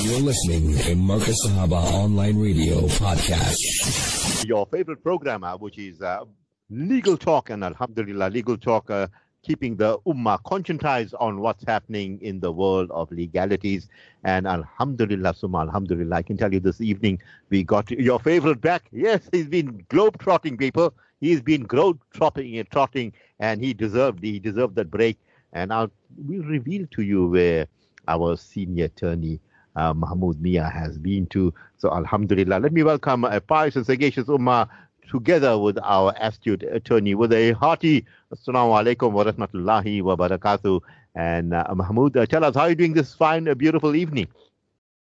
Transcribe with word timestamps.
You're 0.00 0.20
listening 0.20 0.76
to 0.78 0.94
Marcus 0.94 1.36
Sahaba 1.44 1.82
Online 1.92 2.38
Radio 2.38 2.82
Podcast. 2.82 4.46
Your 4.46 4.64
favorite 4.66 5.02
program, 5.02 5.42
uh, 5.42 5.56
which 5.56 5.76
is 5.76 6.00
uh, 6.00 6.24
Legal 6.70 7.16
Talk, 7.16 7.50
and 7.50 7.64
Alhamdulillah, 7.64 8.30
Legal 8.30 8.56
Talk, 8.56 8.90
uh, 8.90 9.08
keeping 9.42 9.76
the 9.76 9.98
Ummah 10.06 10.40
conscientized 10.42 11.14
on 11.18 11.40
what's 11.40 11.64
happening 11.64 12.20
in 12.22 12.38
the 12.38 12.52
world 12.52 12.90
of 12.92 13.10
legalities. 13.10 13.88
And 14.22 14.46
Alhamdulillah, 14.46 15.34
Summa, 15.34 15.62
Alhamdulillah, 15.62 16.16
I 16.16 16.22
can 16.22 16.36
tell 16.36 16.52
you 16.52 16.60
this 16.60 16.80
evening 16.80 17.20
we 17.50 17.64
got 17.64 17.90
your 17.90 18.20
favorite 18.20 18.60
back. 18.60 18.88
Yes, 18.92 19.28
he's 19.32 19.48
been 19.48 19.84
globe 19.88 20.18
trotting, 20.20 20.56
people. 20.56 20.94
He's 21.20 21.40
been 21.42 21.64
globe 21.64 22.00
trotting 22.14 22.56
and 22.56 22.70
trotting, 22.70 23.12
and 23.40 23.62
he 23.62 23.74
deserved 23.74 24.22
he 24.22 24.38
deserved 24.38 24.76
that 24.76 24.90
break. 24.90 25.18
And 25.52 25.72
I'll 25.72 25.90
we'll 26.16 26.44
reveal 26.44 26.86
to 26.92 27.02
you 27.02 27.26
where 27.26 27.66
our 28.06 28.36
senior 28.36 28.84
attorney 28.86 29.40
uh, 29.78 29.94
Mahmood 29.94 30.40
Mia 30.40 30.68
has 30.68 30.98
been 30.98 31.26
to. 31.28 31.54
So 31.78 31.90
Alhamdulillah. 31.90 32.58
Let 32.58 32.72
me 32.72 32.82
welcome 32.82 33.24
a 33.24 33.40
pious 33.40 33.76
and 33.76 33.86
sagacious 33.86 34.24
Ummah 34.26 34.68
together 35.08 35.58
with 35.58 35.78
our 35.82 36.14
astute 36.20 36.62
attorney 36.62 37.14
with 37.14 37.32
a 37.32 37.52
hearty 37.52 38.04
Assalamu 38.34 38.76
alaikum 38.76 39.12
wa 39.12 39.24
rahmatullahi 39.24 40.02
wa 40.02 40.16
barakatuh. 40.16 40.80
And 41.14 41.54
uh, 41.54 41.64
Mahmood, 41.74 42.16
uh, 42.16 42.26
tell 42.26 42.44
us 42.44 42.54
how 42.54 42.62
are 42.62 42.68
you 42.70 42.74
doing 42.74 42.92
this 42.92 43.14
fine, 43.14 43.48
uh, 43.48 43.54
beautiful 43.54 43.96
evening? 43.96 44.28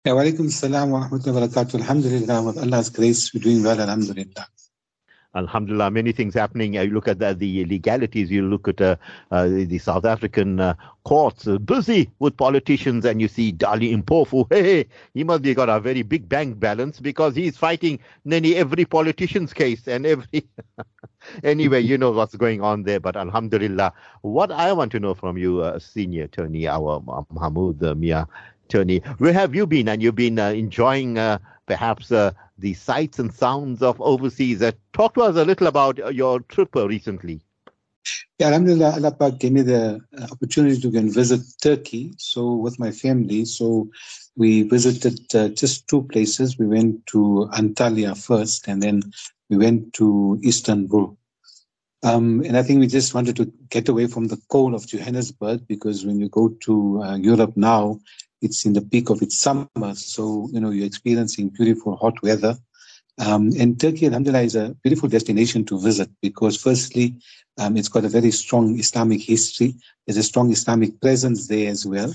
Yeah, 0.04 0.12
wa 0.12 0.22
alaikum 0.22 0.50
salam 0.50 0.90
wa 0.90 1.08
rahmatullahi 1.08 1.34
wa 1.34 1.40
barakatuh. 1.48 1.74
Alhamdulillah, 1.74 2.42
with 2.44 2.58
Allah's 2.58 2.90
grace, 2.90 3.34
we're 3.34 3.42
doing 3.42 3.62
well, 3.64 3.80
alhamdulillah. 3.80 4.46
Alhamdulillah, 5.38 5.90
many 5.90 6.10
things 6.12 6.34
happening. 6.34 6.76
Uh, 6.76 6.82
you 6.82 6.92
look 6.92 7.06
at 7.06 7.20
the, 7.20 7.32
the 7.32 7.64
legalities, 7.66 8.30
you 8.30 8.42
look 8.42 8.66
at 8.66 8.80
uh, 8.80 8.96
uh, 9.30 9.46
the 9.46 9.78
South 9.78 10.04
African 10.04 10.58
uh, 10.58 10.74
courts 11.04 11.46
uh, 11.46 11.58
busy 11.58 12.10
with 12.18 12.36
politicians, 12.36 13.04
and 13.04 13.20
you 13.20 13.28
see 13.28 13.52
Dali 13.52 13.96
Mpofu. 14.02 14.46
Hey, 14.58 14.86
he 15.14 15.22
must 15.24 15.42
be 15.42 15.54
got 15.54 15.68
a 15.68 15.78
very 15.78 16.02
big 16.02 16.28
bank 16.28 16.58
balance 16.58 16.98
because 16.98 17.36
he's 17.36 17.56
fighting 17.56 18.00
nearly 18.24 18.56
every 18.56 18.84
politician's 18.84 19.52
case 19.54 19.86
and 19.86 20.04
every. 20.04 20.46
anyway, 21.44 21.80
you 21.80 21.96
know 21.96 22.10
what's 22.10 22.34
going 22.34 22.60
on 22.60 22.82
there, 22.82 22.98
but 23.00 23.16
Alhamdulillah. 23.16 23.92
What 24.22 24.50
I 24.50 24.72
want 24.72 24.90
to 24.92 25.00
know 25.00 25.14
from 25.14 25.38
you, 25.38 25.60
uh, 25.60 25.78
senior 25.78 26.24
attorney, 26.24 26.66
our 26.66 27.00
Mahmood 27.30 27.80
Mia 27.96 28.26
attorney, 28.64 28.98
where 29.18 29.32
have 29.32 29.54
you 29.54 29.66
been? 29.66 29.88
And 29.88 30.02
you've 30.02 30.16
been 30.16 30.38
enjoying 30.38 31.16
perhaps 31.68 32.10
uh, 32.10 32.32
the 32.58 32.74
sights 32.74 33.20
and 33.20 33.32
sounds 33.32 33.82
of 33.82 34.00
overseas. 34.00 34.62
Uh, 34.62 34.72
talk 34.92 35.14
to 35.14 35.22
us 35.22 35.36
a 35.36 35.44
little 35.44 35.68
about 35.68 36.00
uh, 36.00 36.08
your 36.08 36.40
trip 36.40 36.74
uh, 36.74 36.88
recently. 36.88 37.40
Yeah, 38.38 38.46
Alhamdulillah, 38.48 38.94
Allah 38.94 39.32
gave 39.32 39.52
me 39.52 39.62
the 39.62 40.00
uh, 40.16 40.26
opportunity 40.32 40.80
to 40.80 40.90
go 40.90 40.98
and 40.98 41.12
visit 41.12 41.40
Turkey. 41.62 42.14
So 42.16 42.54
with 42.54 42.78
my 42.78 42.90
family, 42.90 43.44
so 43.44 43.90
we 44.36 44.62
visited 44.62 45.20
uh, 45.34 45.48
just 45.48 45.86
two 45.88 46.02
places. 46.04 46.58
We 46.58 46.66
went 46.66 47.06
to 47.08 47.48
Antalya 47.52 48.16
first, 48.16 48.66
and 48.66 48.82
then 48.82 49.02
we 49.50 49.58
went 49.58 49.92
to 49.94 50.40
Istanbul. 50.44 51.16
Um, 52.04 52.42
and 52.46 52.56
I 52.56 52.62
think 52.62 52.78
we 52.78 52.86
just 52.86 53.12
wanted 53.12 53.36
to 53.36 53.52
get 53.70 53.88
away 53.88 54.06
from 54.06 54.28
the 54.28 54.40
cold 54.48 54.72
of 54.74 54.86
Johannesburg 54.86 55.66
because 55.66 56.06
when 56.06 56.20
you 56.20 56.28
go 56.28 56.48
to 56.66 57.02
uh, 57.02 57.16
Europe 57.16 57.56
now, 57.56 57.98
it's 58.40 58.64
in 58.64 58.72
the 58.72 58.82
peak 58.82 59.10
of 59.10 59.22
its 59.22 59.38
summer. 59.38 59.94
So, 59.94 60.48
you 60.52 60.60
know, 60.60 60.70
you're 60.70 60.86
experiencing 60.86 61.50
beautiful 61.50 61.96
hot 61.96 62.22
weather. 62.22 62.56
Um, 63.18 63.50
and 63.58 63.80
Turkey, 63.80 64.06
alhamdulillah, 64.06 64.42
is 64.42 64.54
a 64.54 64.76
beautiful 64.82 65.08
destination 65.08 65.64
to 65.66 65.80
visit 65.80 66.08
because, 66.22 66.56
firstly, 66.56 67.16
um, 67.58 67.76
it's 67.76 67.88
got 67.88 68.04
a 68.04 68.08
very 68.08 68.30
strong 68.30 68.78
Islamic 68.78 69.20
history. 69.20 69.74
There's 70.06 70.18
a 70.18 70.22
strong 70.22 70.52
Islamic 70.52 71.00
presence 71.00 71.48
there 71.48 71.68
as 71.68 71.84
well. 71.84 72.12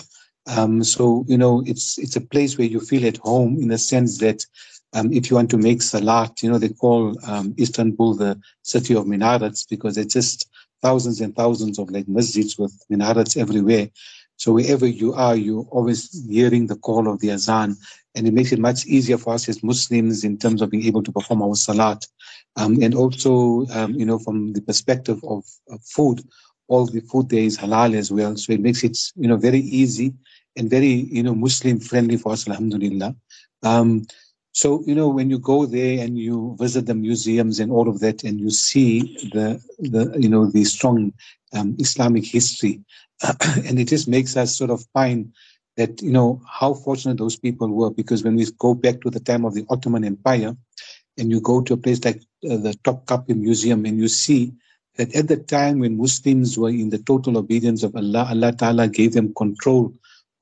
Um, 0.47 0.83
so, 0.83 1.25
you 1.27 1.37
know, 1.37 1.63
it's 1.65 1.97
it's 1.97 2.15
a 2.15 2.21
place 2.21 2.57
where 2.57 2.67
you 2.67 2.79
feel 2.79 3.05
at 3.05 3.17
home 3.17 3.57
in 3.61 3.67
the 3.67 3.77
sense 3.77 4.17
that 4.19 4.45
um, 4.93 5.11
if 5.11 5.29
you 5.29 5.35
want 5.35 5.49
to 5.51 5.57
make 5.57 5.81
salat, 5.81 6.41
you 6.41 6.51
know, 6.51 6.57
they 6.57 6.69
call 6.69 7.15
um, 7.27 7.53
Istanbul 7.59 8.15
the 8.15 8.39
city 8.61 8.95
of 8.95 9.07
minarets 9.07 9.65
because 9.65 9.97
it's 9.97 10.13
just 10.13 10.49
thousands 10.81 11.21
and 11.21 11.35
thousands 11.35 11.79
of 11.79 11.89
like 11.89 12.05
masjids 12.05 12.59
with 12.59 12.73
minarets 12.89 13.37
everywhere. 13.37 13.89
So 14.37 14.53
wherever 14.53 14.85
you 14.85 15.13
are, 15.13 15.35
you're 15.35 15.67
always 15.71 16.25
hearing 16.29 16.67
the 16.67 16.75
call 16.75 17.07
of 17.07 17.19
the 17.19 17.31
azan, 17.31 17.75
and 18.15 18.27
it 18.27 18.33
makes 18.33 18.51
it 18.51 18.59
much 18.59 18.85
easier 18.85 19.17
for 19.17 19.33
us 19.33 19.49
as 19.49 19.63
Muslims 19.63 20.23
in 20.23 20.37
terms 20.37 20.61
of 20.61 20.69
being 20.69 20.85
able 20.85 21.03
to 21.03 21.11
perform 21.11 21.41
our 21.41 21.55
salat. 21.55 22.05
Um, 22.55 22.81
and 22.81 22.93
also, 22.93 23.65
um, 23.71 23.93
you 23.93 24.05
know, 24.05 24.19
from 24.19 24.53
the 24.53 24.61
perspective 24.61 25.19
of, 25.23 25.43
of, 25.69 25.81
food, 25.83 26.21
all 26.67 26.85
the 26.85 27.01
food 27.01 27.29
there 27.29 27.41
is 27.41 27.57
halal 27.57 27.95
as 27.95 28.11
well. 28.11 28.35
So 28.37 28.53
it 28.53 28.61
makes 28.61 28.83
it, 28.83 28.97
you 29.15 29.27
know, 29.27 29.37
very 29.37 29.59
easy 29.59 30.13
and 30.55 30.69
very, 30.69 30.87
you 30.87 31.23
know, 31.23 31.33
Muslim 31.33 31.79
friendly 31.79 32.17
for 32.17 32.33
us, 32.33 32.47
alhamdulillah. 32.47 33.15
Um, 33.63 34.05
so, 34.53 34.83
you 34.85 34.93
know, 34.93 35.09
when 35.09 35.29
you 35.29 35.39
go 35.39 35.65
there 35.65 36.03
and 36.03 36.17
you 36.17 36.55
visit 36.59 36.85
the 36.85 36.93
museums 36.93 37.59
and 37.59 37.71
all 37.71 37.89
of 37.89 37.99
that, 38.01 38.23
and 38.23 38.39
you 38.39 38.51
see 38.51 39.17
the, 39.33 39.59
the 39.79 40.15
you 40.19 40.29
know, 40.29 40.45
the 40.45 40.63
strong 40.63 41.11
um, 41.53 41.75
Islamic 41.79 42.25
history, 42.25 42.81
and 43.65 43.79
it 43.79 43.87
just 43.87 44.07
makes 44.07 44.37
us 44.37 44.55
sort 44.55 44.69
of 44.69 44.85
find 44.93 45.33
that 45.75 46.01
you 46.01 46.11
know 46.11 46.41
how 46.47 46.73
fortunate 46.73 47.17
those 47.17 47.35
people 47.35 47.67
were 47.67 47.89
because 47.89 48.23
when 48.23 48.35
we 48.35 48.45
go 48.59 48.75
back 48.75 49.01
to 49.01 49.09
the 49.09 49.19
time 49.19 49.43
of 49.43 49.55
the 49.55 49.65
Ottoman 49.69 50.03
Empire 50.03 50.55
and 51.17 51.31
you 51.31 51.41
go 51.41 51.61
to 51.61 51.73
a 51.73 51.77
place 51.77 52.03
like 52.05 52.21
uh, 52.49 52.57
the 52.57 52.77
Topkapi 52.83 53.35
Museum 53.35 53.85
and 53.85 53.97
you 53.97 54.07
see 54.07 54.53
that 54.97 55.15
at 55.15 55.27
the 55.27 55.37
time 55.37 55.79
when 55.79 55.97
Muslims 55.97 56.57
were 56.57 56.69
in 56.69 56.89
the 56.89 56.99
total 56.99 57.37
obedience 57.37 57.81
of 57.81 57.95
Allah, 57.95 58.27
Allah 58.29 58.51
Ta'ala 58.51 58.87
gave 58.87 59.13
them 59.13 59.33
control 59.33 59.93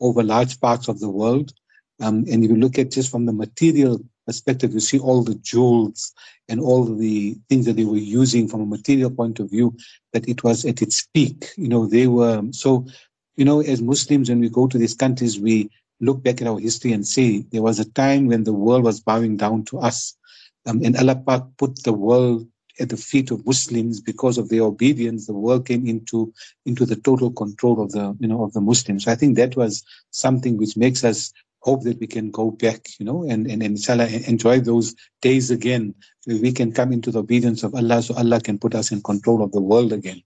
over 0.02 0.24
large 0.24 0.60
parts 0.60 0.90
of 0.90 1.00
the 1.00 1.10
world. 1.10 1.54
Um, 2.02 2.26
and 2.30 2.44
if 2.44 2.50
you 2.50 2.58
look 2.58 2.80
at 2.80 2.92
just 2.92 3.12
from 3.12 3.26
the 3.26 3.34
material 3.34 4.02
perspective, 4.26 4.74
you 4.74 4.80
see 4.80 5.00
all 5.00 5.24
the 5.24 5.36
jewels 5.36 6.14
and 6.50 6.60
all 6.60 6.84
the 6.84 7.38
things 7.48 7.66
that 7.66 7.74
they 7.74 7.86
were 7.86 7.98
using 7.98 8.48
from 8.48 8.62
a 8.62 8.66
material 8.66 9.12
point 9.12 9.40
of 9.40 9.50
view, 9.50 9.76
that 10.14 10.28
it 10.28 10.44
was 10.44 10.66
at 10.66 10.82
its 10.82 11.08
peak. 11.14 11.52
You 11.58 11.68
know, 11.68 11.86
they 11.86 12.08
were 12.08 12.44
so, 12.52 12.88
you 13.36 13.46
know, 13.46 13.62
as 13.62 13.82
Muslims, 13.82 14.30
when 14.30 14.40
we 14.40 14.50
go 14.50 14.68
to 14.68 14.78
these 14.78 14.96
countries, 14.96 15.40
we 15.40 15.70
look 16.00 16.24
back 16.24 16.42
at 16.42 16.48
our 16.48 16.60
history 16.60 16.92
and 16.92 17.08
say 17.08 17.46
there 17.52 17.62
was 17.62 17.80
a 17.80 17.90
time 17.92 18.28
when 18.28 18.44
the 18.44 18.54
world 18.54 18.84
was 18.84 19.00
bowing 19.00 19.38
down 19.38 19.64
to 19.66 19.80
us. 19.80 20.18
Um, 20.66 20.82
and 20.84 20.98
Allah 20.98 21.48
put 21.58 21.84
the 21.84 21.94
world 21.94 22.48
at 22.80 22.90
the 22.90 22.98
feet 22.98 23.32
of 23.32 23.46
Muslims 23.46 24.02
because 24.02 24.38
of 24.38 24.50
their 24.50 24.64
obedience. 24.64 25.28
The 25.28 25.34
world 25.34 25.68
came 25.68 25.88
into 25.88 26.34
into 26.66 26.86
the 26.86 26.96
total 26.96 27.32
control 27.32 27.82
of 27.82 27.92
the 27.92 28.16
you 28.20 28.28
know 28.28 28.44
of 28.44 28.54
the 28.54 28.62
Muslims. 28.62 29.06
So 29.06 29.12
I 29.12 29.16
think 29.16 29.38
that 29.38 29.56
was 29.56 29.84
something 30.10 30.58
which 30.58 30.78
makes 30.78 31.04
us 31.04 31.34
hope 31.62 31.84
that 31.84 32.00
we 32.00 32.08
can 32.08 32.32
go 32.32 32.52
back, 32.52 32.88
you 33.00 33.06
know, 33.06 33.24
and, 33.24 33.50
and, 33.50 33.62
inshallah 33.62 34.08
enjoy 34.28 34.60
those 34.60 34.96
days 35.22 35.52
again 35.52 35.94
we 36.28 36.52
can 36.52 36.72
come 36.72 36.94
into 36.94 37.12
the 37.12 37.20
obedience 37.20 37.64
of 37.64 37.74
Allah 37.74 38.02
so 38.02 38.14
Allah 38.16 38.40
can 38.40 38.60
put 38.60 38.76
us 38.76 38.92
in 38.92 39.02
control 39.02 39.42
of 39.42 39.52
the 39.52 39.62
world 39.62 39.92
again. 39.92 40.22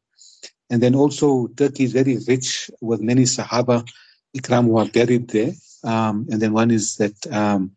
And 0.70 0.82
then 0.82 0.96
also 0.96 1.48
Turkey 1.48 1.86
is 1.86 1.94
very 1.94 2.18
rich 2.28 2.70
with 2.82 3.02
many 3.02 3.24
Sahaba 3.24 3.88
Ikram 4.36 4.66
who 4.66 4.78
are 4.78 4.88
buried 4.88 5.30
there. 5.30 5.54
Um, 5.84 6.28
and 6.30 6.42
then 6.42 6.54
one 6.54 6.72
is 6.72 6.96
that 6.98 7.16
um, 7.32 7.72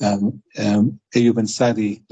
um, 0.00 0.42
um, 0.58 1.00
Ayyub 1.14 1.34
Ansari, 1.34 2.02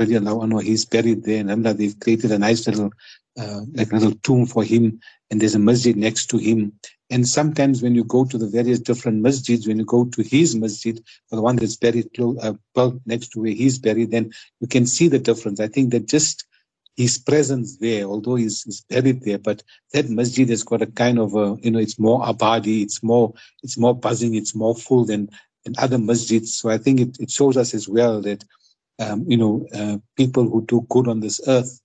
he's 0.64 0.84
buried 0.84 1.24
there. 1.24 1.40
And 1.40 1.50
Allah, 1.50 1.74
they've 1.74 1.98
created 1.98 2.30
a 2.30 2.38
nice 2.38 2.66
little, 2.66 2.90
uh, 3.38 3.62
like 3.74 3.90
a 3.92 3.96
little 3.96 4.18
tomb 4.22 4.46
for 4.46 4.64
him. 4.64 5.00
And 5.30 5.40
there's 5.40 5.54
a 5.54 5.58
masjid 5.58 5.96
next 5.96 6.26
to 6.26 6.38
him. 6.38 6.72
And 7.10 7.28
sometimes 7.28 7.82
when 7.82 7.94
you 7.94 8.04
go 8.04 8.24
to 8.24 8.38
the 8.38 8.48
various 8.48 8.80
different 8.80 9.22
masjids, 9.22 9.66
when 9.66 9.78
you 9.78 9.84
go 9.84 10.06
to 10.06 10.22
his 10.22 10.56
masjid, 10.56 10.98
or 11.30 11.36
the 11.36 11.42
one 11.42 11.56
that's 11.56 11.76
buried 11.76 12.08
close, 12.14 12.38
uh, 12.42 12.90
next 13.04 13.32
to 13.32 13.40
where 13.40 13.52
he's 13.52 13.78
buried, 13.78 14.10
then 14.10 14.32
you 14.60 14.66
can 14.66 14.86
see 14.86 15.08
the 15.08 15.18
difference. 15.18 15.60
I 15.60 15.68
think 15.68 15.90
that 15.92 16.08
just 16.08 16.46
his 16.96 17.18
presence 17.18 17.76
there, 17.78 18.04
although 18.04 18.36
he's, 18.36 18.62
he's 18.62 18.82
buried 18.82 19.22
there, 19.24 19.38
but 19.38 19.62
that 19.92 20.08
masjid 20.08 20.48
has 20.48 20.62
got 20.62 20.82
a 20.82 20.86
kind 20.86 21.18
of 21.18 21.34
a, 21.34 21.56
you 21.62 21.70
know, 21.70 21.78
it's 21.78 21.98
more 21.98 22.22
abadi, 22.22 22.82
it's 22.82 23.02
more, 23.02 23.34
it's 23.62 23.78
more 23.78 23.94
buzzing, 23.94 24.34
it's 24.34 24.54
more 24.54 24.74
full 24.74 25.04
than, 25.04 25.28
than 25.64 25.74
other 25.78 25.98
masjids. 25.98 26.48
So 26.48 26.70
I 26.70 26.78
think 26.78 27.00
it, 27.00 27.16
it 27.20 27.30
shows 27.30 27.56
us 27.56 27.74
as 27.74 27.88
well 27.88 28.22
that, 28.22 28.44
um, 28.98 29.24
you 29.26 29.36
know, 29.36 29.66
uh, 29.74 29.98
people 30.16 30.48
who 30.48 30.64
do 30.64 30.86
good 30.88 31.08
on 31.08 31.20
this 31.20 31.40
earth, 31.46 31.80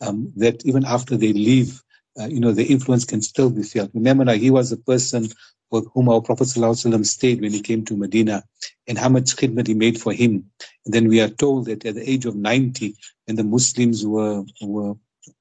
um, 0.00 0.32
that 0.36 0.64
even 0.64 0.84
after 0.84 1.16
they 1.16 1.32
leave, 1.32 1.82
uh, 2.18 2.26
you 2.26 2.40
know, 2.40 2.52
the 2.52 2.64
influence 2.64 3.04
can 3.04 3.22
still 3.22 3.50
be 3.50 3.62
felt. 3.62 3.90
Remember 3.94 4.24
now, 4.24 4.32
he 4.32 4.50
was 4.50 4.72
a 4.72 4.76
person 4.76 5.28
with 5.70 5.86
whom 5.92 6.08
our 6.08 6.20
Prophet 6.20 6.48
ﷺ 6.48 7.06
stayed 7.06 7.40
when 7.40 7.52
he 7.52 7.60
came 7.60 7.84
to 7.84 7.96
Medina 7.96 8.42
and 8.86 8.98
how 8.98 9.08
much 9.08 9.36
khidmat 9.36 9.66
he 9.66 9.74
made 9.74 10.00
for 10.00 10.12
him. 10.12 10.50
And 10.84 10.94
then 10.94 11.08
we 11.08 11.20
are 11.20 11.28
told 11.28 11.66
that 11.66 11.84
at 11.84 11.94
the 11.94 12.10
age 12.10 12.24
of 12.24 12.34
90, 12.34 12.96
when 13.26 13.36
the 13.36 13.44
Muslims 13.44 14.06
were, 14.06 14.44
were 14.62 14.94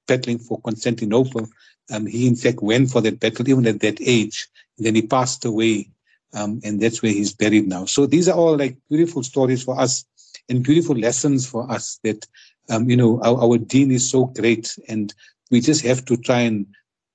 battling 0.08 0.40
for 0.40 0.62
Constantinople, 0.62 1.48
um, 1.92 2.06
he 2.06 2.28
in 2.28 2.36
fact 2.36 2.62
went 2.62 2.92
for 2.92 3.02
that 3.02 3.20
battle 3.20 3.48
even 3.48 3.66
at 3.68 3.80
that 3.80 4.00
age. 4.02 4.50
And 4.78 4.86
then 4.86 4.96
he 4.96 5.02
passed 5.02 5.46
away. 5.46 5.92
Um, 6.34 6.60
and 6.64 6.82
that's 6.82 7.02
where 7.02 7.14
he's 7.14 7.34
buried 7.34 7.68
now. 7.68 7.86
So 7.86 8.06
these 8.06 8.28
are 8.28 8.38
all 8.38 8.58
like 8.58 8.78
beautiful 8.90 9.24
stories 9.24 9.64
for 9.64 9.80
us 9.80 10.06
and 10.50 10.64
beautiful 10.64 10.96
lessons 10.96 11.48
for 11.48 11.72
us 11.72 12.00
that, 12.04 12.26
um, 12.70 12.90
you 12.90 12.98
know, 12.98 13.22
our, 13.22 13.42
our 13.44 13.58
deen 13.58 13.92
is 13.92 14.10
so 14.10 14.26
great 14.26 14.78
and 14.88 15.14
we 15.52 15.62
just 15.62 15.84
have 15.86 16.06
to 16.06 16.18
try 16.18 16.40
and 16.40 16.68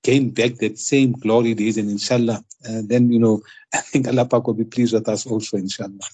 gain 0.03 0.31
back 0.31 0.55
that 0.57 0.79
same 0.79 1.13
glory 1.13 1.55
days 1.55 1.77
and 1.79 1.91
inshallah 1.91 2.45
uh, 2.69 2.83
then 2.85 3.11
you 3.13 3.19
know 3.19 3.41
i 3.75 3.79
think 3.79 4.09
allah 4.09 4.25
Pak 4.25 4.47
will 4.47 4.55
be 4.55 4.65
pleased 4.65 4.95
with 4.95 5.09
us 5.09 5.27
also 5.27 5.57
inshallah 5.57 6.09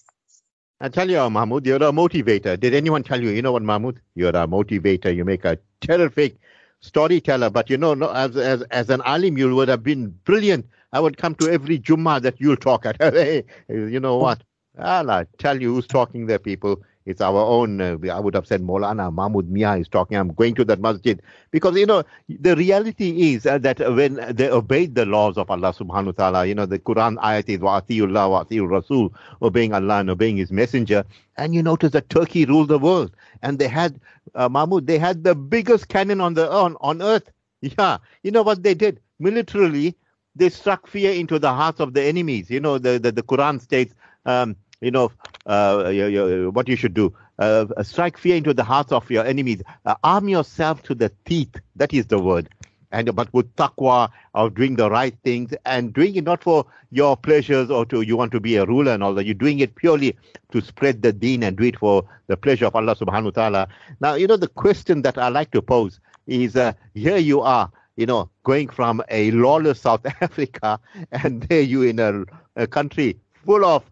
I 0.81 0.89
tell 0.89 1.11
you, 1.11 1.29
Mahmood, 1.29 1.67
you're 1.67 1.75
a 1.79 1.91
motivator. 1.91 2.59
Did 2.59 2.73
anyone 2.73 3.03
tell 3.03 3.21
you, 3.21 3.31
you 3.31 3.43
know 3.43 3.51
what, 3.51 3.65
Mahmood? 3.65 4.01
You're 4.15 4.29
a 4.29 4.47
motivator. 4.47 5.13
You 5.13 5.25
make 5.25 5.45
a 5.45 5.59
terrific 5.81 6.37
storyteller. 6.83 7.51
But 7.51 7.69
you 7.69 7.77
know, 7.77 7.95
no, 7.95 8.13
as, 8.13 8.37
as, 8.37 8.63
as 8.71 8.89
an 8.89 9.03
alim, 9.05 9.37
you 9.37 9.53
would 9.57 9.67
have 9.67 9.83
been 9.83 10.11
brilliant. 10.23 10.67
I 10.93 11.01
would 11.01 11.17
come 11.17 11.35
to 11.37 11.51
every 11.51 11.81
Jummah 11.81 12.23
that 12.23 12.41
you'll 12.41 12.57
talk 12.57 12.87
at. 12.87 12.97
hey, 13.01 13.43
you 13.69 13.99
know 13.99 14.19
what? 14.19 14.45
I'll 14.79 15.25
tell 15.39 15.61
you 15.61 15.75
who's 15.75 15.89
talking 15.89 16.27
there, 16.27 16.39
people. 16.39 16.81
It's 17.09 17.23
our 17.23 17.41
own. 17.41 17.81
Uh, 17.81 17.97
I 18.13 18.21
would 18.21 18.35
have 18.35 18.47
said 18.47 18.61
Maulana 18.61 19.11
Mahmood 19.11 19.51
Mia 19.51 19.77
is 19.77 19.89
talking. 19.89 20.19
I'm 20.19 20.29
going 20.35 20.55
to 20.57 20.65
that 20.67 20.79
masjid 20.79 21.23
because 21.51 21.75
you 21.75 21.87
know 21.87 22.05
the 22.29 22.55
reality 22.55 23.33
is 23.33 23.47
uh, 23.47 23.57
that 23.59 23.79
when 23.95 24.17
they 24.37 24.51
obeyed 24.51 24.95
the 24.95 25.07
laws 25.07 25.39
of 25.39 25.51
Allah 25.51 25.73
Subhanahu 25.73 26.19
wa 26.19 26.31
Taala, 26.31 26.47
you 26.47 26.55
know 26.55 26.67
the 26.67 26.79
Quran 26.79 27.17
ayat 27.17 27.49
is 27.49 27.61
wa 27.61 27.81
wa 28.29 28.45
Rasul, 28.77 29.15
obeying 29.41 29.73
Allah 29.73 30.01
and 30.01 30.11
obeying 30.11 30.37
His 30.37 30.53
Messenger. 30.53 31.03
And 31.39 31.55
you 31.55 31.63
notice 31.63 31.93
that 31.93 32.11
Turkey 32.11 32.45
ruled 32.45 32.69
the 32.69 32.79
world, 32.79 33.17
and 33.43 33.59
they 33.59 33.69
had 33.69 33.99
uh, 34.35 34.51
Mahmood. 34.51 34.87
They 34.87 34.99
had 34.99 35.25
the 35.25 35.35
biggest 35.35 35.89
cannon 35.89 36.21
on 36.21 36.35
the 36.35 36.51
on 36.53 36.77
on 36.83 37.01
earth. 37.01 37.31
Yeah, 37.61 37.99
you 38.23 38.31
know 38.31 38.43
what 38.43 38.63
they 38.63 38.75
did 38.75 39.01
militarily. 39.19 39.97
They 40.37 40.51
struck 40.51 40.87
fear 40.87 41.13
into 41.13 41.39
the 41.41 41.53
hearts 41.53 41.81
of 41.81 41.95
the 41.95 42.03
enemies. 42.05 42.51
You 42.51 42.61
know 42.61 42.77
the 42.77 42.99
the, 42.99 43.13
the 43.13 43.23
Quran 43.23 43.63
states. 43.63 43.95
Um, 44.27 44.57
you 44.81 44.91
know, 44.91 45.11
uh, 45.47 45.91
you, 45.93 46.07
you, 46.07 46.51
what 46.51 46.69
you 46.69 46.77
should 46.77 46.95
do. 46.95 47.15
Uh, 47.39 47.67
strike 47.83 48.17
fear 48.19 48.37
into 48.37 48.53
the 48.53 48.65
hearts 48.65 48.93
of 48.93 49.09
your 49.11 49.25
enemies. 49.25 49.63
Uh, 49.85 49.95
arm 50.05 50.29
yourself 50.29 50.83
to 50.85 50.95
the 50.95 51.11
teeth. 51.25 51.55
That 51.77 51.93
is 51.95 52.07
the 52.07 52.19
word. 52.19 52.49
And 52.91 53.15
but 53.15 53.33
with 53.35 53.55
taqwa 53.57 54.09
of 54.35 54.55
doing 54.55 54.77
the 54.77 54.91
right 54.91 55.15
things 55.23 55.53
and 55.67 55.93
doing 55.93 56.17
it 56.17 56.25
not 56.25 56.43
for 56.43 56.65
your 56.91 57.19
pleasures 57.19 57.71
or 57.71 57.85
to 57.87 58.01
you 58.01 58.17
want 58.17 58.33
to 58.33 58.41
be 58.41 58.57
a 58.57 58.65
ruler 58.65 58.93
and 58.93 59.03
all 59.03 59.13
that. 59.15 59.27
You're 59.27 59.35
doing 59.35 59.59
it 59.59 59.75
purely 59.75 60.17
to 60.53 60.63
spread 60.63 61.03
the 61.03 61.13
deen 61.13 61.43
and 61.43 61.57
do 61.57 61.65
it 61.65 61.79
for 61.79 62.05
the 62.29 62.37
pleasure 62.37 62.65
of 62.65 62.75
Allah 62.75 62.97
subhanahu 62.97 63.25
wa 63.25 63.31
ta'ala. 63.31 63.69
Now, 64.01 64.15
you 64.15 64.27
know, 64.27 64.39
the 64.39 64.49
question 64.49 65.03
that 65.03 65.19
I 65.19 65.29
like 65.29 65.51
to 65.51 65.61
pose 65.61 66.01
is 66.27 66.57
uh, 66.57 66.73
here 66.95 67.19
you 67.19 67.43
are, 67.43 67.71
you 67.97 68.07
know, 68.07 68.31
going 68.45 68.69
from 68.69 69.03
a 69.11 69.33
lawless 69.33 69.81
South 69.83 70.07
Africa 70.23 70.81
and 71.13 71.43
there 71.43 71.61
you 71.61 71.83
in 71.83 71.99
a, 71.99 72.25
a 72.57 72.67
country 72.67 73.19
full 73.45 73.67
of 73.67 73.85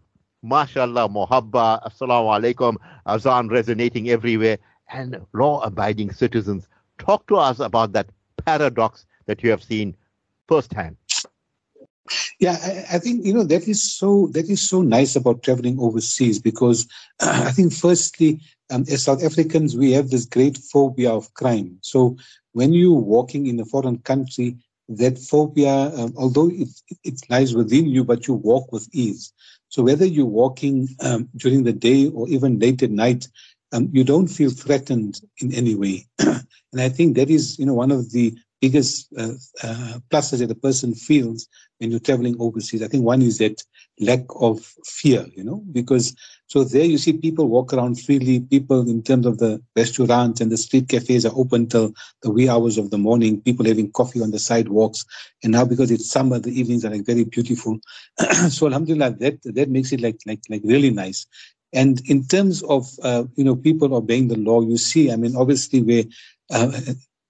mashallah, 0.47 1.09
muhabba, 1.09 1.83
assalamu 1.85 2.29
alaikum, 2.35 2.77
azan 3.05 3.49
resonating 3.49 4.09
everywhere, 4.09 4.57
and 4.91 5.19
law 5.33 5.61
abiding 5.61 6.11
citizens. 6.11 6.67
Talk 6.97 7.27
to 7.27 7.35
us 7.35 7.59
about 7.59 7.91
that 7.93 8.09
paradox 8.45 9.05
that 9.25 9.43
you 9.43 9.51
have 9.51 9.63
seen 9.63 9.95
firsthand. 10.47 10.95
Yeah, 12.39 12.57
I, 12.63 12.95
I, 12.95 12.99
think 12.99 13.25
you 13.25 13.33
know 13.33 13.43
that 13.43 13.67
is 13.67 13.83
so 13.83 14.27
that 14.31 14.49
is 14.49 14.67
so 14.67 14.81
nice 14.81 15.17
about 15.17 15.43
traveling 15.43 15.77
overseas 15.79 16.39
because 16.39 16.87
uh, 17.19 17.43
I 17.47 17.51
think 17.51 17.73
firstly, 17.73 18.39
um, 18.69 18.85
as 18.89 19.03
South 19.03 19.23
Africans, 19.23 19.75
we 19.75 19.91
have 19.91 20.09
this 20.09 20.25
great 20.25 20.57
phobia 20.57 21.11
of 21.11 21.33
crime. 21.33 21.77
So 21.81 22.15
when 22.53 22.71
you're 22.73 22.93
walking 22.93 23.47
in 23.47 23.59
a 23.59 23.65
foreign 23.65 23.97
country, 23.99 24.57
that 24.89 25.17
phobia, 25.17 25.91
um, 25.97 26.13
although 26.15 26.49
it, 26.49 26.69
it 27.03 27.19
lies 27.29 27.53
within 27.53 27.87
you, 27.87 28.05
but 28.05 28.27
you 28.27 28.35
walk 28.35 28.71
with 28.71 28.87
ease. 28.93 29.33
So 29.77 29.83
whether 29.83 30.07
you're 30.07 30.25
walking 30.25 30.87
um, 31.01 31.29
during 31.35 31.63
the 31.63 31.71
day 31.71 32.09
or 32.09 32.27
even 32.29 32.57
late 32.57 32.81
at 32.81 32.89
night, 32.89 33.27
um, 33.71 33.89
you 33.93 34.03
don't 34.03 34.25
feel 34.27 34.49
threatened 34.49 35.21
in 35.37 35.53
any 35.53 35.75
way. 35.75 36.07
and 36.19 36.81
I 36.81 36.89
think 36.89 37.15
that 37.15 37.29
is, 37.29 37.59
you 37.59 37.67
know, 37.67 37.75
one 37.75 37.91
of 37.91 38.11
the 38.11 38.35
biggest 38.59 39.07
uh, 39.15 39.33
uh, 39.63 39.99
pluses 40.09 40.39
that 40.39 40.49
a 40.49 40.55
person 40.55 40.95
feels 40.95 41.47
when 41.77 41.91
you're 41.91 41.99
traveling 41.99 42.37
overseas. 42.39 42.81
I 42.81 42.87
think 42.87 43.03
one 43.03 43.21
is 43.21 43.37
that 43.37 43.63
lack 43.99 44.21
of 44.39 44.59
fear, 44.85 45.25
you 45.35 45.43
know, 45.43 45.63
because 45.71 46.15
so 46.47 46.63
there 46.63 46.85
you 46.85 46.97
see 46.97 47.13
people 47.13 47.47
walk 47.49 47.73
around 47.73 47.99
freely. 47.99 48.39
People 48.39 48.89
in 48.89 49.03
terms 49.03 49.25
of 49.25 49.37
the 49.39 49.61
restaurants 49.75 50.39
and 50.39 50.49
the 50.49 50.57
street 50.57 50.87
cafes 50.87 51.25
are 51.25 51.35
open 51.35 51.67
till 51.67 51.93
the 52.21 52.31
wee 52.31 52.47
hours 52.47 52.77
of 52.77 52.89
the 52.89 52.97
morning. 52.97 53.41
People 53.41 53.65
having 53.65 53.91
coffee 53.91 54.21
on 54.21 54.31
the 54.31 54.39
sidewalks. 54.39 55.03
And 55.43 55.51
now 55.51 55.65
because 55.65 55.91
it's 55.91 56.09
summer, 56.09 56.39
the 56.39 56.57
evenings 56.57 56.85
are 56.85 56.89
like 56.89 57.05
very 57.05 57.25
beautiful. 57.25 57.79
so 58.49 58.67
alhamdulillah, 58.67 59.17
that, 59.19 59.39
that 59.43 59.69
makes 59.69 59.91
it 59.91 59.99
like, 59.99 60.19
like, 60.25 60.39
like 60.49 60.61
really 60.63 60.89
nice. 60.89 61.25
And 61.73 62.01
in 62.05 62.25
terms 62.25 62.63
of, 62.63 62.87
uh, 63.03 63.25
you 63.35 63.43
know, 63.43 63.55
people 63.55 63.93
obeying 63.93 64.29
the 64.29 64.37
law, 64.37 64.61
you 64.61 64.77
see, 64.77 65.11
I 65.11 65.17
mean, 65.17 65.35
obviously 65.35 65.81
where 65.81 66.05
uh, 66.49 66.71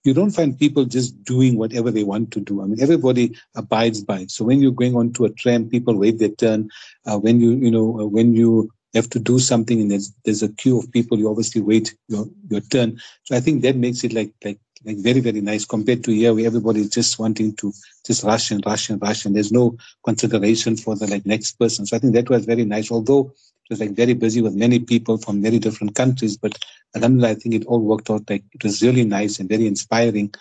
you 0.07 0.13
don't 0.13 0.31
find 0.31 0.57
people 0.57 0.85
just 0.85 1.21
doing 1.25 1.57
whatever 1.57 1.91
they 1.91 2.05
want 2.05 2.31
to 2.31 2.39
do. 2.39 2.61
I 2.61 2.65
mean, 2.65 2.81
everybody 2.81 3.37
abides 3.55 4.01
by. 4.01 4.21
it. 4.21 4.31
So 4.31 4.45
when 4.45 4.61
you're 4.61 4.71
going 4.71 4.95
onto 4.95 5.25
a 5.25 5.29
tram, 5.29 5.69
people 5.69 5.97
wait 5.97 6.17
their 6.17 6.29
turn. 6.29 6.69
Uh, 7.05 7.19
when 7.19 7.41
you, 7.41 7.51
you 7.51 7.69
know, 7.69 7.99
uh, 7.99 8.05
when 8.05 8.33
you 8.33 8.71
have 8.93 9.09
to 9.09 9.19
do 9.19 9.37
something 9.37 9.81
and 9.81 9.91
there's, 9.91 10.13
there's 10.23 10.41
a 10.41 10.49
queue 10.53 10.79
of 10.79 10.89
people, 10.93 11.19
you 11.19 11.29
obviously 11.29 11.61
wait 11.61 11.93
your, 12.07 12.25
your 12.49 12.61
turn. 12.61 12.97
So 13.23 13.35
I 13.35 13.41
think 13.41 13.63
that 13.63 13.75
makes 13.75 14.05
it 14.05 14.13
like, 14.13 14.31
like, 14.45 14.59
like 14.85 14.97
very, 14.97 15.19
very 15.19 15.41
nice 15.41 15.65
compared 15.65 16.03
to 16.03 16.11
here 16.11 16.33
where 16.33 16.45
everybody 16.45 16.81
is 16.81 16.89
just 16.89 17.19
wanting 17.19 17.55
to 17.55 17.73
just 18.05 18.23
rush 18.23 18.51
and 18.51 18.63
rush 18.65 18.89
and 18.89 19.01
rush 19.01 19.25
and 19.25 19.35
there's 19.35 19.51
no 19.51 19.77
consideration 20.03 20.75
for 20.75 20.95
the 20.95 21.07
like 21.07 21.25
next 21.25 21.53
person. 21.59 21.85
So 21.85 21.95
I 21.95 21.99
think 21.99 22.13
that 22.13 22.29
was 22.29 22.45
very 22.45 22.65
nice. 22.65 22.91
Although 22.91 23.33
it 23.69 23.69
was 23.69 23.79
like 23.79 23.91
very 23.91 24.13
busy 24.13 24.41
with 24.41 24.55
many 24.55 24.79
people 24.79 25.17
from 25.17 25.41
very 25.41 25.59
different 25.59 25.95
countries, 25.95 26.37
but 26.37 26.57
Alhamdulillah, 26.95 27.31
I 27.31 27.35
think 27.35 27.55
it 27.55 27.65
all 27.65 27.81
worked 27.81 28.09
out 28.09 28.29
like 28.29 28.43
it 28.53 28.63
was 28.63 28.81
really 28.81 29.03
nice 29.03 29.39
and 29.39 29.49
very 29.49 29.67
inspiring 29.67 30.33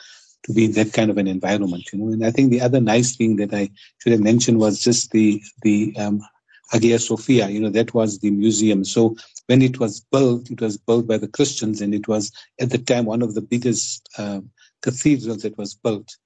to 0.44 0.52
be 0.52 0.66
in 0.66 0.72
that 0.72 0.92
kind 0.92 1.10
of 1.10 1.18
an 1.18 1.26
environment, 1.26 1.92
you 1.92 1.98
know. 1.98 2.12
And 2.12 2.24
I 2.24 2.30
think 2.30 2.50
the 2.50 2.60
other 2.60 2.80
nice 2.80 3.16
thing 3.16 3.36
that 3.36 3.52
I 3.52 3.70
should 3.98 4.12
have 4.12 4.20
mentioned 4.20 4.58
was 4.58 4.80
just 4.80 5.10
the 5.10 5.42
the 5.62 5.94
um, 5.98 6.22
Hagia 6.70 6.98
Sophia, 6.98 7.48
you 7.48 7.60
know, 7.60 7.70
that 7.70 7.94
was 7.94 8.18
the 8.18 8.30
museum. 8.30 8.84
So 8.84 9.16
when 9.46 9.62
it 9.62 9.78
was 9.78 10.00
built, 10.00 10.50
it 10.50 10.60
was 10.60 10.76
built 10.76 11.06
by 11.06 11.18
the 11.18 11.28
Christians, 11.28 11.80
and 11.80 11.94
it 11.94 12.08
was 12.08 12.32
at 12.60 12.70
the 12.70 12.78
time 12.78 13.04
one 13.06 13.22
of 13.22 13.34
the 13.34 13.42
biggest 13.42 14.08
uh, 14.18 14.40
cathedrals 14.82 15.42
that 15.42 15.56
was 15.56 15.74
built. 15.74 16.16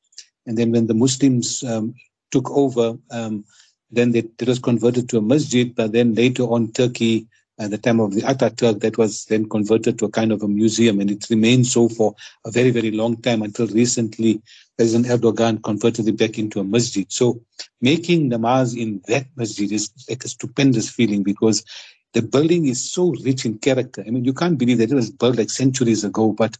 And 0.47 0.57
then 0.57 0.73
when 0.73 0.87
the 0.87 0.95
Muslims 0.95 1.63
um, 1.65 1.95
took 2.31 2.51
over, 2.51 2.97
um, 3.11 3.45
then 3.91 4.15
it, 4.15 4.31
was 4.47 4.59
converted 4.59 5.09
to 5.09 5.19
a 5.19 5.23
masjid, 5.23 5.75
but 5.75 5.93
then 5.93 6.15
later 6.15 6.45
on 6.45 6.73
Turkey 6.73 7.27
at 7.59 7.71
the 7.71 7.79
time 7.79 8.01
of 8.01 8.15
the 8.15 8.23
Ataturk, 8.23 8.81
that 8.81 8.97
was 8.97 9.27
then 9.27 9.47
converted 9.47 9.99
to 9.99 10.07
a 10.07 10.11
kind 10.11 10.33
of 10.33 10.43
a 10.43 10.49
museum, 10.49 10.99
and 11.01 11.11
it 11.11 11.29
remained 11.29 11.67
so 11.67 11.89
for 11.91 12.15
a 12.47 12.51
very, 12.51 12.71
very 12.71 12.91
long 12.91 13.21
time 13.21 13.43
until 13.43 13.67
recently 13.67 14.41
President 14.79 15.13
Erdogan 15.13 15.63
converted 15.63 16.09
it 16.09 16.17
back 16.17 16.39
into 16.39 16.59
a 16.61 16.65
masjid. 16.65 17.07
So 17.13 17.43
making 17.83 18.31
namaz 18.31 18.75
in 18.75 19.03
that 19.09 19.27
masjid 19.37 19.71
is 19.71 19.91
like 20.09 20.25
a 20.25 20.29
stupendous 20.29 20.89
feeling 20.89 21.23
because 21.23 21.63
the 22.13 22.23
building 22.23 22.67
is 22.67 22.91
so 22.91 23.15
rich 23.25 23.45
in 23.45 23.59
character. 23.59 24.05
I 24.07 24.11
mean, 24.11 24.25
you 24.25 24.35
can't 24.35 24.59
believe 24.59 24.79
that 24.79 24.91
it 24.91 24.95
was 24.95 25.11
built 25.11 25.37
like 25.37 25.51
centuries 25.51 26.05
ago, 26.05 26.33
but 26.33 26.57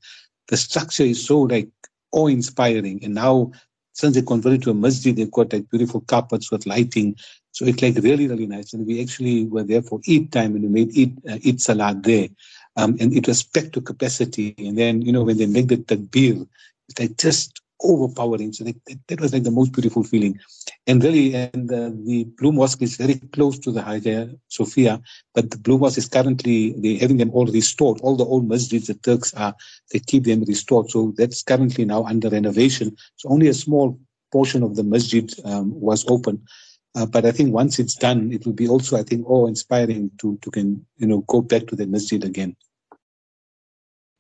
the 0.49 0.57
structure 0.57 1.03
is 1.03 1.25
so 1.25 1.41
like 1.41 1.69
awe-inspiring. 2.13 3.05
And 3.05 3.15
now, 3.15 3.53
since 3.93 4.15
they 4.15 4.23
converted 4.23 4.63
to 4.63 4.71
a 4.71 4.75
masjid, 4.75 5.15
they've 5.15 5.31
got 5.31 5.53
like 5.53 5.69
beautiful 5.71 6.01
carpets 6.03 6.51
with 6.51 6.67
lighting. 6.67 7.17
So 7.53 7.67
it's 7.67 7.83
like 7.83 7.97
really, 7.97 8.29
really 8.29 8.47
nice. 8.47 8.73
And 8.73 8.87
we 8.87 9.01
actually 9.01 9.47
were 9.47 9.65
there 9.65 9.83
for 9.83 10.01
Eid 10.09 10.33
time 10.33 10.55
and 10.55 10.63
we 10.63 10.69
made 10.69 10.97
Eid, 10.97 11.19
uh, 11.29 11.39
Eid 11.47 11.61
Salat 11.61 12.03
there. 12.03 12.29
Um, 12.77 12.97
and 13.01 13.13
it 13.13 13.27
was 13.27 13.43
packed 13.43 13.73
to 13.73 13.81
capacity. 13.81 14.55
And 14.59 14.79
then, 14.79 15.03
you 15.03 15.13
know, 15.13 15.25
when 15.25 15.37
they 15.37 15.47
make 15.47 15.69
the 15.69 15.77
takbir, 15.77 16.47
it's 16.89 16.99
like 16.99 17.17
just 17.19 17.61
overpowering. 17.83 18.53
So 18.53 18.65
that, 18.65 18.77
that 19.09 19.21
was 19.21 19.33
like 19.33 19.43
the 19.43 19.51
most 19.51 19.73
beautiful 19.73 20.03
feeling. 20.03 20.39
And 20.87 21.03
really, 21.03 21.35
and 21.35 21.73
uh, 21.73 21.91
the 22.05 22.25
Blue 22.39 22.53
Mosque 22.53 22.83
is 22.83 22.97
very 22.97 23.15
close 23.33 23.59
to 23.61 23.73
the 23.73 23.83
Hagia 23.83 24.31
Sophia, 24.49 25.01
but 25.35 25.51
the 25.51 25.59
Blue 25.59 25.79
Mosque 25.79 25.99
is 25.99 26.09
currently, 26.09 26.75
they're 26.79 26.99
having 26.99 27.17
them 27.19 27.31
all 27.33 27.47
restored. 27.47 28.01
All 28.01 28.17
the 28.17 28.25
old 28.25 28.49
masjids, 28.49 28.87
the 28.87 28.95
Turks 28.95 29.35
are, 29.35 29.55
they 29.93 29.99
keep 29.99 30.25
them 30.25 30.45
restored. 30.45 30.91
So 30.91 31.15
that's 31.17 31.43
currently 31.43 31.85
now 31.85 32.05
under 32.05 32.29
renovation. 32.29 32.97
So 33.17 33.31
only 33.31 33.49
a 33.49 33.55
small 33.55 33.99
portion 34.33 34.63
of 34.63 34.77
the 34.77 34.85
masjid 34.85 35.33
um, 35.45 35.79
was 35.81 36.05
open. 36.09 36.43
Uh, 36.95 37.07
but 37.07 37.25
I 37.25 37.31
think 37.31 37.53
once 37.53 37.79
it's 37.79 37.95
done, 37.95 38.33
it 38.33 38.45
will 38.45 38.53
be 38.53 38.69
also, 38.69 38.97
I 38.97 39.05
think, 39.05 39.29
awe 39.29 39.47
inspiring 39.47 40.11
to 40.19 40.39
to 40.43 40.51
can 40.51 40.85
you 40.97 41.07
know 41.07 41.21
go 41.29 41.41
back 41.41 41.67
to 41.69 41.77
the 41.77 41.87
masjid 41.87 42.25
again. 42.25 42.57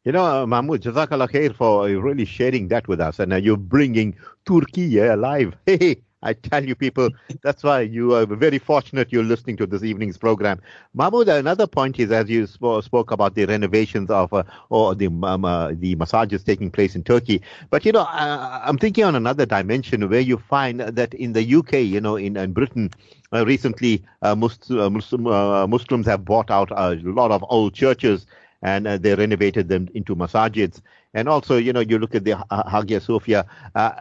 You 0.04 0.12
know, 0.12 0.25
uh, 0.25 0.47
Mahmood, 0.47 0.83
Jazakallah 0.83 1.28
khair 1.30 1.54
for 1.54 1.87
really 1.87 2.25
sharing 2.25 2.69
that 2.69 2.88
with 2.88 3.00
us. 3.00 3.19
And 3.19 3.35
uh, 3.35 3.37
you're 3.37 3.59
bringing 3.59 4.16
Turkey 4.47 4.99
alive. 4.99 5.54
Hey, 5.66 6.02
I 6.23 6.35
tell 6.35 6.64
you, 6.64 6.75
people, 6.75 7.11
that's 7.42 7.62
why 7.62 7.80
you 7.80 8.14
are 8.14 8.26
very 8.26 8.59
fortunate 8.59 9.11
you're 9.11 9.23
listening 9.25 9.57
to 9.59 9.66
this 9.66 9.83
evening's 9.83 10.19
program. 10.19 10.61
Mahmood, 10.95 11.28
another 11.28 11.66
point 11.66 11.99
is, 11.99 12.11
as 12.12 12.28
you 12.30 12.47
sp- 12.49 12.80
spoke 12.83 13.11
about 13.11 13.35
the 13.35 13.45
renovations 13.47 14.11
of 14.11 14.33
uh, 14.33 14.42
or 14.71 14.95
the 14.95 15.07
um, 15.07 15.45
uh, 15.45 15.73
the 15.75 15.95
massages 15.97 16.45
taking 16.45 16.71
place 16.71 16.95
in 16.95 17.02
Turkey. 17.04 17.42
But 17.71 17.85
you 17.87 17.92
know, 17.92 18.02
uh, 18.02 18.61
I'm 18.64 18.78
thinking 18.78 19.04
on 19.04 19.14
another 19.16 19.47
dimension 19.47 20.09
where 20.11 20.21
you 20.21 20.37
find 20.38 20.80
that 20.80 21.14
in 21.14 21.33
the 21.33 21.54
UK, 21.57 21.75
you 21.75 22.00
know, 22.00 22.16
in, 22.16 22.37
in 22.37 22.52
Britain, 22.52 22.90
uh, 23.33 23.45
recently 23.47 24.02
uh, 24.23 24.35
Muslim, 24.35 24.95
Muslim 24.95 25.25
Muslims 25.71 26.07
have 26.07 26.25
bought 26.25 26.50
out 26.50 26.71
a 26.71 26.97
lot 27.02 27.30
of 27.30 27.45
old 27.49 27.75
churches 27.75 28.26
and 28.62 28.87
uh, 28.87 28.99
they 28.99 29.14
renovated 29.14 29.69
them 29.69 29.88
into 29.95 30.14
masajids. 30.14 30.81
And 31.14 31.29
also, 31.29 31.57
you 31.57 31.73
know, 31.73 31.81
you 31.81 31.99
look 31.99 32.14
at 32.14 32.25
the 32.25 32.37
Hagia 32.50 33.00
Sophia. 33.00 33.45
Uh, 33.75 33.93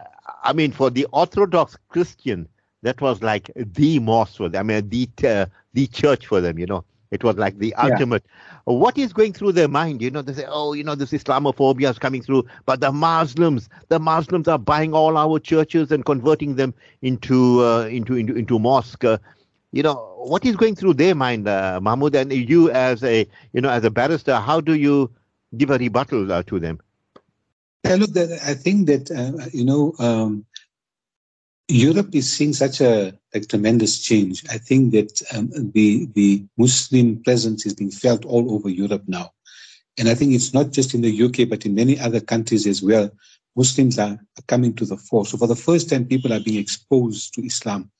I 0.42 0.52
mean, 0.52 0.72
for 0.72 0.90
the 0.90 1.06
Orthodox 1.12 1.76
Christian, 1.88 2.48
that 2.82 3.00
was 3.00 3.22
like 3.22 3.50
the 3.54 3.98
mosque 3.98 4.36
for 4.36 4.48
them. 4.48 4.70
I 4.70 4.80
mean, 4.80 4.88
the 4.88 5.08
uh, 5.26 5.46
the 5.72 5.86
church 5.86 6.26
for 6.26 6.40
them. 6.40 6.58
You 6.58 6.66
know, 6.66 6.84
It 7.10 7.24
was 7.24 7.36
like 7.36 7.58
the 7.58 7.74
ultimate. 7.74 8.24
Yeah. 8.26 8.74
What 8.74 8.96
is 8.98 9.12
going 9.12 9.32
through 9.32 9.52
their 9.52 9.68
mind? 9.68 10.00
You 10.00 10.10
know, 10.10 10.22
they 10.22 10.32
say, 10.32 10.44
oh, 10.48 10.72
you 10.74 10.84
know, 10.84 10.94
this 10.94 11.12
Islamophobia 11.12 11.90
is 11.90 11.98
coming 11.98 12.22
through, 12.22 12.44
but 12.66 12.80
the 12.80 12.92
Muslims, 12.92 13.68
the 13.88 13.98
Muslims 13.98 14.46
are 14.48 14.58
buying 14.58 14.94
all 14.94 15.16
our 15.16 15.38
churches 15.38 15.90
and 15.90 16.04
converting 16.04 16.54
them 16.56 16.74
into 17.02 17.62
uh, 17.64 17.86
into 17.86 18.14
into 18.16 18.34
into 18.36 18.58
mosque. 18.58 19.04
Uh, 19.04 19.18
you 19.72 19.82
know, 19.82 19.94
what 20.18 20.44
is 20.44 20.56
going 20.56 20.74
through 20.74 20.94
their 20.94 21.14
mind, 21.14 21.48
uh, 21.48 21.80
Mahmood? 21.82 22.14
And 22.14 22.32
you, 22.32 22.70
as 22.70 23.02
a 23.04 23.26
you 23.52 23.60
know, 23.60 23.70
as 23.70 23.84
a 23.84 23.90
barrister, 23.90 24.36
how 24.36 24.60
do 24.60 24.74
you 24.74 25.10
give 25.56 25.70
a 25.70 25.78
rebuttal 25.78 26.32
uh, 26.32 26.42
to 26.44 26.58
them? 26.58 26.80
Yeah, 27.84 27.96
look, 27.96 28.16
I 28.16 28.54
think 28.54 28.86
that 28.86 29.10
uh, 29.10 29.46
you 29.52 29.64
know. 29.64 29.94
Um, 29.98 30.46
Europe 31.70 32.14
is 32.14 32.32
seeing 32.32 32.52
such 32.52 32.80
a, 32.80 33.16
tremendous 33.48 34.00
change. 34.00 34.44
I 34.50 34.58
think 34.58 34.90
that 34.90 35.22
um, 35.32 35.50
the 35.72 36.06
the 36.14 36.44
Muslim 36.58 37.22
presence 37.22 37.64
is 37.64 37.74
being 37.74 37.92
felt 37.92 38.24
all 38.24 38.52
over 38.52 38.68
Europe 38.68 39.04
now, 39.06 39.30
and 39.96 40.08
I 40.08 40.16
think 40.16 40.32
it's 40.32 40.52
not 40.52 40.72
just 40.72 40.94
in 40.94 41.02
the 41.02 41.22
UK 41.22 41.48
but 41.48 41.64
in 41.64 41.76
many 41.76 41.98
other 42.00 42.20
countries 42.20 42.66
as 42.66 42.82
well. 42.82 43.08
Muslims 43.54 44.00
are 44.00 44.18
coming 44.48 44.74
to 44.74 44.84
the 44.84 44.96
fore. 44.96 45.26
So 45.26 45.36
for 45.36 45.46
the 45.46 45.54
first 45.54 45.88
time, 45.90 46.06
people 46.06 46.32
are 46.32 46.40
being 46.40 46.58
exposed 46.58 47.34
to 47.34 47.46
Islam. 47.46 47.90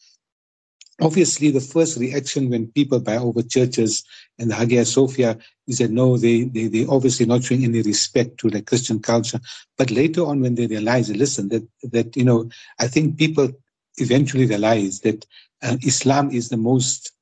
Obviously, 1.00 1.50
the 1.50 1.60
first 1.60 1.98
reaction 1.98 2.50
when 2.50 2.68
people 2.68 3.00
buy 3.00 3.16
over 3.16 3.42
churches 3.42 4.04
and 4.38 4.50
the 4.50 4.54
Hagia 4.54 4.84
Sophia 4.84 5.38
is 5.66 5.78
that 5.78 5.90
no, 5.90 6.16
they, 6.16 6.44
they, 6.44 6.66
they 6.66 6.86
obviously 6.86 7.26
not 7.26 7.42
showing 7.42 7.64
any 7.64 7.82
respect 7.82 8.38
to 8.38 8.50
the 8.50 8.62
Christian 8.62 9.00
culture. 9.00 9.40
But 9.78 9.90
later 9.90 10.26
on, 10.26 10.40
when 10.40 10.56
they 10.56 10.66
realize, 10.66 11.08
listen, 11.10 11.48
that, 11.48 11.66
that, 11.84 12.16
you 12.16 12.24
know, 12.24 12.50
I 12.78 12.86
think 12.86 13.18
people 13.18 13.50
eventually 13.98 14.46
realize 14.46 15.00
that 15.00 15.26
uh, 15.62 15.76
Islam 15.82 16.30
is 16.30 16.48
the 16.48 16.56
most 16.56 17.12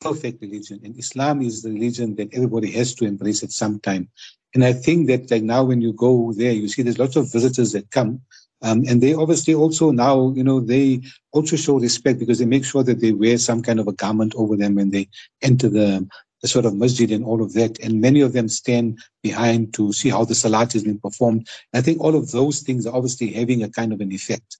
perfect 0.00 0.40
religion 0.42 0.80
and 0.84 0.96
Islam 0.98 1.42
is 1.42 1.62
the 1.62 1.70
religion 1.70 2.14
that 2.16 2.32
everybody 2.34 2.70
has 2.70 2.94
to 2.94 3.04
embrace 3.04 3.42
at 3.42 3.50
some 3.50 3.80
time. 3.80 4.08
And 4.54 4.64
I 4.64 4.72
think 4.72 5.08
that 5.08 5.30
like 5.30 5.42
now 5.42 5.64
when 5.64 5.80
you 5.80 5.92
go 5.92 6.32
there, 6.32 6.52
you 6.52 6.68
see 6.68 6.82
there's 6.82 6.98
lots 6.98 7.16
of 7.16 7.32
visitors 7.32 7.72
that 7.72 7.90
come 7.90 8.20
um, 8.62 8.84
and 8.88 9.02
they 9.02 9.14
obviously 9.14 9.54
also 9.54 9.90
now, 9.90 10.32
you 10.34 10.42
know, 10.42 10.60
they 10.60 11.02
also 11.32 11.56
show 11.56 11.78
respect 11.78 12.18
because 12.18 12.38
they 12.38 12.46
make 12.46 12.64
sure 12.64 12.82
that 12.82 13.00
they 13.00 13.12
wear 13.12 13.38
some 13.38 13.62
kind 13.62 13.78
of 13.78 13.88
a 13.88 13.92
garment 13.92 14.34
over 14.34 14.56
them 14.56 14.76
when 14.76 14.90
they 14.90 15.08
enter 15.42 15.68
the, 15.68 16.08
the 16.40 16.48
sort 16.48 16.64
of 16.64 16.74
masjid 16.74 17.10
and 17.10 17.24
all 17.24 17.42
of 17.42 17.52
that. 17.52 17.78
And 17.80 18.00
many 18.00 18.22
of 18.22 18.32
them 18.32 18.48
stand 18.48 18.98
behind 19.22 19.74
to 19.74 19.92
see 19.92 20.08
how 20.08 20.24
the 20.24 20.34
salat 20.34 20.74
is 20.74 20.84
being 20.84 20.98
performed. 20.98 21.48
And 21.72 21.80
I 21.80 21.82
think 21.82 22.00
all 22.00 22.16
of 22.16 22.30
those 22.30 22.60
things 22.60 22.86
are 22.86 22.94
obviously 22.94 23.32
having 23.32 23.62
a 23.62 23.68
kind 23.68 23.92
of 23.92 24.00
an 24.00 24.12
effect. 24.12 24.56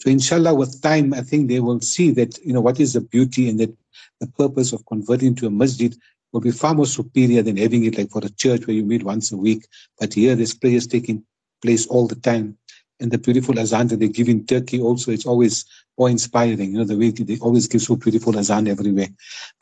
So 0.00 0.10
inshallah, 0.10 0.54
with 0.54 0.82
time, 0.82 1.14
I 1.14 1.22
think 1.22 1.48
they 1.48 1.60
will 1.60 1.80
see 1.80 2.10
that, 2.12 2.38
you 2.44 2.52
know, 2.52 2.60
what 2.60 2.78
is 2.78 2.92
the 2.92 3.00
beauty 3.00 3.48
and 3.48 3.58
that 3.60 3.74
the 4.20 4.26
purpose 4.26 4.72
of 4.72 4.86
converting 4.86 5.34
to 5.36 5.46
a 5.46 5.50
masjid 5.50 5.96
will 6.32 6.40
be 6.40 6.50
far 6.50 6.74
more 6.74 6.86
superior 6.86 7.42
than 7.42 7.56
having 7.56 7.84
it 7.84 7.96
like 7.96 8.10
for 8.10 8.24
a 8.24 8.28
church 8.28 8.66
where 8.66 8.76
you 8.76 8.84
meet 8.84 9.02
once 9.02 9.32
a 9.32 9.36
week. 9.36 9.66
But 9.98 10.12
here, 10.12 10.36
this 10.36 10.54
prayer 10.54 10.74
is 10.74 10.86
taking 10.86 11.24
place 11.62 11.86
all 11.86 12.06
the 12.06 12.14
time 12.14 12.57
and 13.00 13.10
the 13.10 13.18
beautiful 13.18 13.58
azan 13.58 13.88
that 13.88 14.00
they 14.00 14.08
give 14.08 14.28
in 14.28 14.44
Turkey 14.46 14.80
also, 14.80 15.10
it's 15.10 15.26
always 15.26 15.64
awe-inspiring, 15.96 16.72
You 16.72 16.78
know, 16.78 16.84
the 16.84 16.96
way 16.96 17.10
they 17.10 17.38
always 17.38 17.68
give 17.68 17.82
so 17.82 17.96
beautiful 17.96 18.38
azan 18.38 18.68
everywhere. 18.68 19.08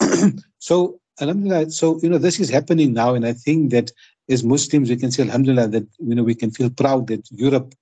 so, 0.58 1.00
alhamdulillah, 1.20 1.70
so, 1.70 1.98
you 2.02 2.08
know, 2.08 2.18
this 2.18 2.40
is 2.40 2.50
happening 2.50 2.92
now. 2.92 3.14
And 3.14 3.26
I 3.26 3.32
think 3.32 3.70
that 3.72 3.90
as 4.28 4.44
Muslims, 4.44 4.90
we 4.90 4.96
can 4.96 5.10
say, 5.10 5.22
alhamdulillah, 5.22 5.68
that, 5.68 5.86
you 5.98 6.14
know, 6.14 6.22
we 6.22 6.34
can 6.34 6.50
feel 6.50 6.70
proud 6.70 7.06
that 7.08 7.28
Europe 7.30 7.74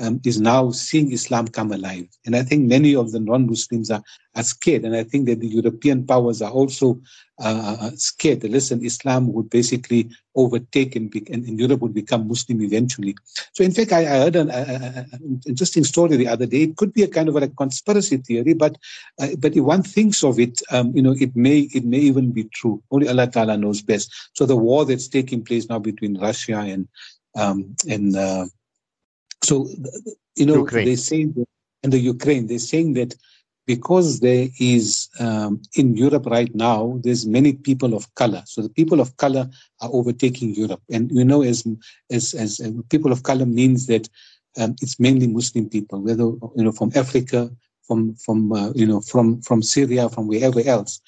um, 0.00 0.20
is 0.24 0.40
now 0.40 0.70
seeing 0.70 1.12
Islam 1.12 1.48
come 1.48 1.72
alive. 1.72 2.06
And 2.24 2.36
I 2.36 2.42
think 2.42 2.66
many 2.66 2.94
of 2.94 3.12
the 3.12 3.20
non-Muslims 3.20 3.90
are, 3.90 4.02
are 4.36 4.42
scared. 4.42 4.84
And 4.84 4.94
I 4.94 5.04
think 5.04 5.26
that 5.26 5.40
the 5.40 5.48
European 5.48 6.06
powers 6.06 6.40
are 6.42 6.50
also 6.50 7.00
uh, 7.40 7.76
uh 7.80 7.90
scared. 7.94 8.42
Listen, 8.42 8.84
Islam 8.84 9.32
would 9.32 9.48
basically 9.48 10.10
overtake 10.34 10.96
and, 10.96 11.10
be, 11.10 11.24
and, 11.30 11.44
and, 11.44 11.58
Europe 11.58 11.80
would 11.80 11.94
become 11.94 12.26
Muslim 12.26 12.60
eventually. 12.62 13.14
So 13.52 13.62
in 13.62 13.72
fact, 13.72 13.92
I, 13.92 14.00
I 14.00 14.18
heard 14.24 14.36
an, 14.36 14.50
an, 14.50 15.40
interesting 15.46 15.84
story 15.84 16.16
the 16.16 16.28
other 16.28 16.46
day. 16.46 16.62
It 16.62 16.76
could 16.76 16.92
be 16.92 17.02
a 17.02 17.08
kind 17.08 17.28
of 17.28 17.36
a 17.36 17.48
conspiracy 17.48 18.16
theory, 18.18 18.54
but 18.54 18.76
uh, 19.20 19.28
but 19.38 19.56
if 19.56 19.62
one 19.62 19.82
thinks 19.82 20.24
of 20.24 20.38
it, 20.38 20.60
um, 20.70 20.92
you 20.96 21.02
know, 21.02 21.14
it 21.18 21.34
may 21.36 21.68
it 21.74 21.84
may 21.84 21.98
even 21.98 22.32
be 22.32 22.44
true. 22.44 22.82
Only 22.90 23.08
Allah 23.08 23.28
Ta'ala 23.28 23.56
knows 23.56 23.82
best. 23.82 24.12
So 24.34 24.46
the 24.46 24.56
war 24.56 24.84
that's 24.84 25.08
taking 25.08 25.44
place 25.44 25.68
now 25.68 25.78
between 25.78 26.18
Russia 26.18 26.58
and 26.58 26.88
um, 27.36 27.76
and 27.88 28.16
uh, 28.16 28.46
so, 29.42 29.68
you 30.36 30.46
know, 30.46 30.56
Ukraine. 30.56 30.84
they 30.86 30.96
say 30.96 31.20
in 31.82 31.90
the 31.90 31.98
Ukraine, 31.98 32.46
they're 32.46 32.58
saying 32.58 32.94
that 32.94 33.14
because 33.66 34.20
there 34.20 34.48
is 34.58 35.08
um, 35.20 35.60
in 35.74 35.94
Europe 35.94 36.26
right 36.26 36.52
now, 36.54 36.98
there's 37.04 37.26
many 37.26 37.52
people 37.52 37.94
of 37.94 38.12
color. 38.14 38.42
So 38.46 38.62
the 38.62 38.70
people 38.70 38.98
of 38.98 39.16
color 39.18 39.48
are 39.82 39.90
overtaking 39.92 40.54
Europe, 40.54 40.82
and 40.90 41.10
you 41.12 41.24
know, 41.24 41.42
as 41.42 41.66
as 42.10 42.34
as 42.34 42.60
uh, 42.60 42.70
people 42.88 43.12
of 43.12 43.22
color 43.24 43.44
means 43.44 43.86
that 43.86 44.08
um, 44.56 44.74
it's 44.80 44.98
mainly 44.98 45.26
Muslim 45.26 45.68
people, 45.68 46.00
whether 46.00 46.24
you 46.24 46.64
know 46.64 46.72
from 46.72 46.90
Africa, 46.94 47.50
from 47.86 48.14
from 48.14 48.52
uh, 48.52 48.72
you 48.74 48.86
know 48.86 49.00
from 49.02 49.42
from 49.42 49.62
Syria, 49.62 50.08
from 50.08 50.26
wherever 50.26 50.60
else. 50.60 51.00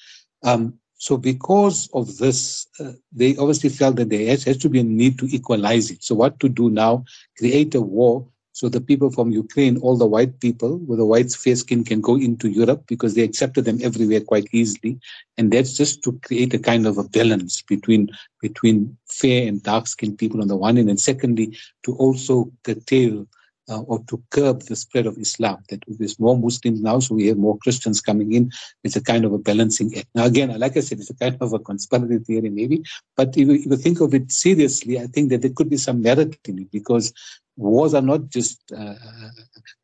Um, 0.43 0.75
so 1.01 1.17
because 1.17 1.89
of 1.93 2.05
this, 2.17 2.67
uh, 2.79 2.93
they 3.11 3.35
obviously 3.37 3.69
felt 3.69 3.95
that 3.95 4.09
there 4.09 4.27
has, 4.27 4.43
has, 4.43 4.57
to 4.57 4.69
be 4.69 4.79
a 4.79 4.83
need 4.83 5.17
to 5.17 5.25
equalize 5.37 5.89
it. 5.89 6.03
So 6.03 6.13
what 6.13 6.39
to 6.41 6.47
do 6.47 6.69
now? 6.69 7.05
Create 7.39 7.73
a 7.73 7.81
war 7.81 8.27
so 8.53 8.69
the 8.69 8.81
people 8.81 9.09
from 9.11 9.31
Ukraine, 9.31 9.77
all 9.77 9.97
the 9.97 10.05
white 10.05 10.39
people 10.39 10.77
with 10.79 10.99
a 10.99 11.05
white 11.05 11.31
fair 11.31 11.55
skin 11.55 11.83
can 11.83 12.01
go 12.01 12.15
into 12.15 12.49
Europe 12.49 12.83
because 12.87 13.15
they 13.15 13.23
accepted 13.23 13.65
them 13.65 13.79
everywhere 13.81 14.21
quite 14.21 14.47
easily. 14.51 14.99
And 15.37 15.51
that's 15.51 15.73
just 15.75 16.03
to 16.03 16.19
create 16.23 16.53
a 16.53 16.59
kind 16.59 16.85
of 16.85 16.97
a 16.97 17.03
balance 17.05 17.61
between, 17.61 18.09
between 18.41 18.97
fair 19.07 19.47
and 19.47 19.63
dark 19.63 19.87
skinned 19.87 20.17
people 20.17 20.41
on 20.41 20.47
the 20.47 20.57
one 20.57 20.75
hand. 20.75 20.89
And 20.89 20.99
secondly, 20.99 21.57
to 21.83 21.95
also 21.95 22.51
curtail 22.63 23.25
uh, 23.71 23.81
or 23.81 24.03
to 24.09 24.21
curb 24.29 24.63
the 24.63 24.75
spread 24.75 25.05
of 25.05 25.17
Islam. 25.17 25.57
That 25.69 25.83
there's 25.87 26.19
more 26.19 26.37
Muslims 26.37 26.81
now, 26.81 26.99
so 26.99 27.15
we 27.15 27.27
have 27.27 27.37
more 27.37 27.57
Christians 27.57 28.01
coming 28.01 28.33
in. 28.33 28.51
It's 28.83 28.97
a 28.97 29.03
kind 29.03 29.23
of 29.25 29.33
a 29.33 29.37
balancing 29.37 29.97
act. 29.97 30.07
Now, 30.13 30.25
again, 30.25 30.57
like 30.59 30.75
I 30.75 30.81
said, 30.81 30.99
it's 30.99 31.09
a 31.09 31.15
kind 31.15 31.37
of 31.39 31.53
a 31.53 31.59
conspiracy 31.59 32.19
theory, 32.19 32.49
maybe. 32.49 32.83
But 33.15 33.29
if 33.37 33.47
you, 33.47 33.53
if 33.53 33.65
you 33.65 33.77
think 33.77 34.01
of 34.01 34.13
it 34.13 34.31
seriously, 34.31 34.99
I 34.99 35.07
think 35.07 35.29
that 35.29 35.41
there 35.41 35.51
could 35.55 35.69
be 35.69 35.77
some 35.77 36.01
merit 36.01 36.37
in 36.47 36.59
it 36.59 36.71
because 36.71 37.13
wars 37.57 37.93
are 37.93 38.01
not 38.01 38.29
just 38.29 38.59
uh, 38.75 38.95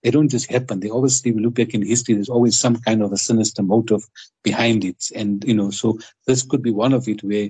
they 0.02 0.10
don't 0.10 0.30
just 0.30 0.50
happen 0.50 0.80
they 0.80 0.90
obviously 0.90 1.32
we 1.32 1.42
look 1.42 1.56
back 1.56 1.74
in 1.74 1.86
history 1.86 2.16
there's 2.16 2.30
always 2.30 2.58
some 2.58 2.78
kind 2.78 3.04
of 3.04 3.12
a 3.12 3.18
sinister 3.18 3.62
motive 3.62 4.02
behind 4.44 4.86
it 4.86 5.04
and 5.16 5.44
you 5.44 5.54
know 5.54 5.70
so 5.70 5.98
this 6.26 6.44
could 6.44 6.62
be 6.62 6.72
one 6.72 6.94
of 6.94 7.08
it 7.08 7.22
where 7.24 7.50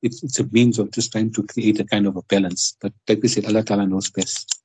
it's, 0.00 0.22
it's 0.22 0.38
a 0.38 0.46
means 0.48 0.78
of 0.78 0.90
just 0.90 1.12
trying 1.12 1.32
to 1.32 1.42
create 1.42 1.78
a 1.80 1.84
kind 1.84 2.06
of 2.06 2.16
a 2.16 2.22
balance 2.22 2.76
but 2.80 2.92
like 3.08 3.20
we 3.22 3.28
said 3.28 3.44
allah 3.44 3.62
ta'ala 3.62 3.86
knows 3.86 4.10
best 4.10 4.57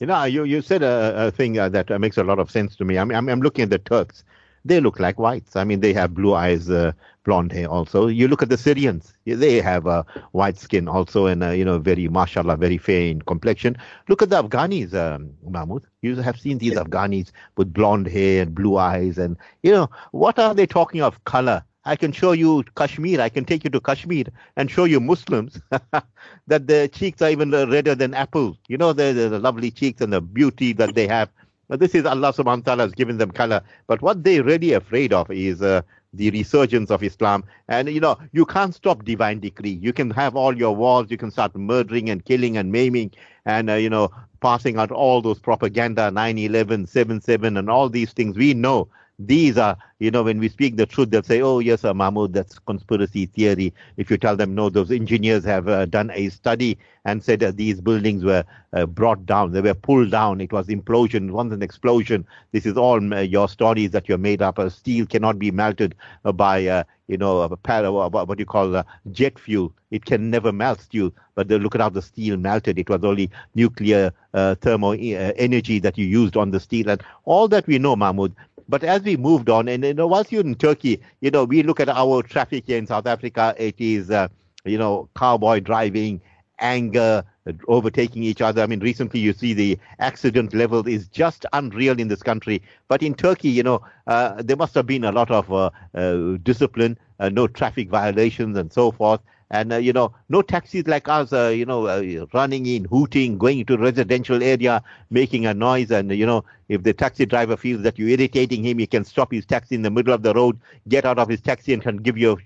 you 0.00 0.06
know, 0.06 0.24
you, 0.24 0.44
you 0.44 0.62
said 0.62 0.82
a, 0.82 1.26
a 1.26 1.30
thing 1.30 1.58
uh, 1.58 1.68
that 1.68 1.90
uh, 1.90 1.98
makes 1.98 2.16
a 2.16 2.24
lot 2.24 2.38
of 2.38 2.50
sense 2.50 2.74
to 2.76 2.84
me. 2.84 2.98
I 2.98 3.04
mean, 3.04 3.16
I'm, 3.16 3.28
I'm, 3.28 3.42
looking 3.42 3.62
at 3.62 3.70
the 3.70 3.78
Turks. 3.78 4.24
They 4.64 4.80
look 4.80 4.98
like 4.98 5.18
whites. 5.18 5.56
I 5.56 5.64
mean, 5.64 5.80
they 5.80 5.92
have 5.92 6.14
blue 6.14 6.34
eyes, 6.34 6.68
uh, 6.68 6.92
blonde 7.24 7.52
hair 7.52 7.68
also. 7.68 8.08
You 8.08 8.28
look 8.28 8.42
at 8.42 8.48
the 8.48 8.58
Syrians. 8.58 9.14
They 9.24 9.60
have 9.60 9.86
uh, 9.86 10.04
white 10.32 10.58
skin 10.58 10.88
also 10.88 11.26
and, 11.26 11.42
uh, 11.42 11.50
you 11.50 11.64
know, 11.64 11.78
very, 11.78 12.08
mashallah, 12.08 12.56
very 12.56 12.78
fair 12.78 13.06
in 13.08 13.22
complexion. 13.22 13.76
Look 14.08 14.22
at 14.22 14.30
the 14.30 14.42
Afghanis, 14.42 14.92
um, 14.94 15.30
Mahmood. 15.46 15.84
You 16.02 16.16
have 16.16 16.38
seen 16.38 16.58
these 16.58 16.74
Afghanis 16.74 17.30
with 17.56 17.72
blonde 17.72 18.06
hair 18.06 18.42
and 18.42 18.54
blue 18.54 18.76
eyes. 18.76 19.18
And, 19.18 19.36
you 19.62 19.72
know, 19.72 19.90
what 20.12 20.38
are 20.38 20.54
they 20.54 20.66
talking 20.66 21.02
of 21.02 21.22
color? 21.24 21.62
I 21.84 21.96
can 21.96 22.12
show 22.12 22.32
you 22.32 22.62
Kashmir. 22.76 23.20
I 23.20 23.28
can 23.28 23.44
take 23.44 23.64
you 23.64 23.70
to 23.70 23.80
Kashmir 23.80 24.24
and 24.56 24.70
show 24.70 24.84
you 24.84 25.00
Muslims 25.00 25.60
that 26.46 26.66
their 26.66 26.88
cheeks 26.88 27.22
are 27.22 27.30
even 27.30 27.50
redder 27.50 27.94
than 27.94 28.12
apples. 28.14 28.58
You 28.68 28.76
know, 28.76 28.92
the, 28.92 29.12
the, 29.12 29.38
lovely 29.38 29.70
cheeks 29.70 30.00
and 30.00 30.12
the 30.12 30.20
beauty 30.20 30.72
that 30.74 30.94
they 30.94 31.06
have. 31.06 31.30
But 31.68 31.80
this 31.80 31.94
is 31.94 32.04
Allah 32.04 32.32
subhanahu 32.32 32.58
wa 32.58 32.64
ta'ala 32.64 32.82
has 32.82 32.92
given 32.92 33.18
them 33.18 33.30
color. 33.30 33.62
But 33.86 34.02
what 34.02 34.24
they're 34.24 34.42
really 34.42 34.72
afraid 34.72 35.12
of 35.12 35.30
is 35.30 35.62
uh, 35.62 35.82
the 36.12 36.30
resurgence 36.30 36.90
of 36.90 37.02
Islam. 37.02 37.44
And, 37.68 37.88
you 37.88 38.00
know, 38.00 38.18
you 38.32 38.44
can't 38.44 38.74
stop 38.74 39.04
divine 39.04 39.40
decree. 39.40 39.78
You 39.80 39.92
can 39.92 40.10
have 40.10 40.36
all 40.36 40.56
your 40.56 40.74
wars. 40.74 41.10
You 41.10 41.16
can 41.16 41.30
start 41.30 41.54
murdering 41.56 42.10
and 42.10 42.24
killing 42.24 42.56
and 42.56 42.72
maiming 42.72 43.12
and, 43.46 43.70
uh, 43.70 43.74
you 43.74 43.88
know, 43.88 44.10
passing 44.42 44.76
out 44.78 44.90
all 44.90 45.22
those 45.22 45.38
propaganda, 45.38 46.10
9-11, 46.10 46.90
7-7 46.90 47.58
and 47.58 47.70
all 47.70 47.88
these 47.88 48.12
things. 48.12 48.36
We 48.36 48.52
know 48.52 48.88
these 49.20 49.58
are, 49.58 49.76
you 49.98 50.10
know, 50.10 50.22
when 50.22 50.38
we 50.38 50.48
speak 50.48 50.76
the 50.76 50.86
truth, 50.86 51.10
they'll 51.10 51.22
say, 51.22 51.42
oh, 51.42 51.58
yes, 51.58 51.84
uh, 51.84 51.92
Mahmood, 51.94 52.32
that's 52.32 52.58
conspiracy 52.58 53.26
theory. 53.26 53.74
If 53.96 54.10
you 54.10 54.16
tell 54.16 54.36
them, 54.36 54.54
no, 54.54 54.70
those 54.70 54.90
engineers 54.90 55.44
have 55.44 55.68
uh, 55.68 55.86
done 55.86 56.10
a 56.14 56.28
study 56.30 56.78
and 57.04 57.22
said 57.22 57.40
that 57.40 57.56
these 57.56 57.80
buildings 57.80 58.24
were 58.24 58.44
uh, 58.72 58.86
brought 58.86 59.26
down, 59.26 59.52
they 59.52 59.60
were 59.60 59.74
pulled 59.74 60.10
down, 60.10 60.40
it 60.40 60.52
was 60.52 60.68
implosion, 60.68 61.28
it 61.28 61.32
wasn't 61.32 61.54
an 61.54 61.62
explosion. 61.62 62.26
This 62.52 62.66
is 62.66 62.76
all 62.76 62.96
uh, 63.14 63.20
your 63.20 63.48
stories 63.48 63.90
that 63.92 64.08
you're 64.08 64.18
made 64.18 64.42
up. 64.42 64.58
Uh, 64.58 64.68
steel 64.70 65.06
cannot 65.06 65.38
be 65.38 65.50
melted 65.50 65.94
uh, 66.24 66.32
by, 66.32 66.84
you 67.08 67.16
know, 67.18 67.46
what 67.48 68.38
you 68.38 68.46
call 68.46 68.82
jet 69.12 69.38
fuel. 69.38 69.72
It 69.90 70.04
can 70.04 70.30
never 70.30 70.52
melt 70.52 70.80
steel. 70.80 71.12
But 71.34 71.48
look 71.48 71.74
at 71.74 71.80
how 71.80 71.88
the 71.90 72.02
steel 72.02 72.36
melted. 72.36 72.78
It 72.78 72.88
was 72.88 73.02
only 73.04 73.30
nuclear 73.54 74.12
thermal 74.32 74.92
energy 74.98 75.78
that 75.80 75.98
you 75.98 76.06
used 76.06 76.36
on 76.36 76.50
the 76.50 76.60
steel. 76.60 76.88
And 76.90 77.02
all 77.24 77.48
that 77.48 77.66
we 77.66 77.78
know, 77.78 77.96
Mahmood, 77.96 78.34
But 78.70 78.84
as 78.84 79.02
we 79.02 79.16
moved 79.16 79.50
on, 79.50 79.68
and 79.68 79.84
you 79.84 79.94
know, 79.94 80.06
whilst 80.06 80.30
you're 80.30 80.42
in 80.42 80.54
Turkey, 80.54 81.00
you 81.20 81.30
know, 81.32 81.44
we 81.44 81.64
look 81.64 81.80
at 81.80 81.88
our 81.88 82.22
traffic 82.22 82.64
here 82.66 82.78
in 82.78 82.86
South 82.86 83.06
Africa. 83.06 83.52
It 83.58 83.74
is, 83.78 84.12
uh, 84.12 84.28
you 84.64 84.78
know, 84.78 85.08
cowboy 85.16 85.58
driving, 85.58 86.20
anger, 86.60 87.24
overtaking 87.68 88.22
each 88.22 88.40
other. 88.40 88.62
I 88.62 88.66
mean, 88.66 88.80
recently 88.80 89.20
you 89.20 89.32
see 89.32 89.54
the 89.54 89.78
accident 89.98 90.54
level 90.54 90.86
is 90.86 91.08
just 91.08 91.46
unreal 91.52 91.98
in 91.98 92.08
this 92.08 92.22
country. 92.22 92.62
But 92.88 93.02
in 93.02 93.14
Turkey, 93.14 93.48
you 93.48 93.62
know, 93.62 93.82
uh, 94.06 94.42
there 94.42 94.56
must 94.56 94.74
have 94.74 94.86
been 94.86 95.04
a 95.04 95.12
lot 95.12 95.30
of 95.30 95.52
uh, 95.52 95.70
uh, 95.94 96.36
discipline, 96.42 96.98
uh, 97.18 97.28
no 97.28 97.46
traffic 97.46 97.88
violations, 97.88 98.56
and 98.56 98.72
so 98.72 98.90
forth. 98.90 99.20
And 99.52 99.72
uh, 99.72 99.76
you 99.78 99.92
know, 99.92 100.14
no 100.28 100.42
taxis 100.42 100.86
like 100.86 101.08
us, 101.08 101.32
uh, 101.32 101.48
you 101.48 101.66
know, 101.66 102.26
running 102.32 102.66
in, 102.66 102.84
hooting, 102.84 103.36
going 103.36 103.58
into 103.58 103.76
residential 103.76 104.42
area, 104.42 104.80
making 105.10 105.46
a 105.46 105.54
noise. 105.54 105.90
And 105.90 106.12
you 106.12 106.24
know, 106.26 106.44
if 106.68 106.84
the 106.84 106.92
taxi 106.92 107.26
driver 107.26 107.56
feels 107.56 107.82
that 107.82 107.98
you're 107.98 108.10
irritating 108.10 108.64
him, 108.64 108.78
he 108.78 108.86
can 108.86 109.04
stop 109.04 109.32
his 109.32 109.44
taxi 109.46 109.74
in 109.74 109.82
the 109.82 109.90
middle 109.90 110.14
of 110.14 110.22
the 110.22 110.34
road, 110.34 110.60
get 110.88 111.04
out 111.04 111.18
of 111.18 111.28
his 111.28 111.40
taxi, 111.40 111.72
and 111.72 111.82
can 111.82 111.96
give 111.96 112.16
you 112.16 112.32
a 112.32 112.36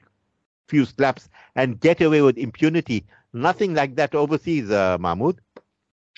few 0.69 0.87
slaps 0.87 1.29
and 1.57 1.79
get 1.81 2.01
away 2.01 2.23
with 2.23 2.39
impunity. 2.39 3.05
Nothing 3.35 3.75
like 3.75 3.97
that 3.97 4.15
overseas, 4.15 4.71
uh, 4.71 4.97
Mahmood. 4.99 5.41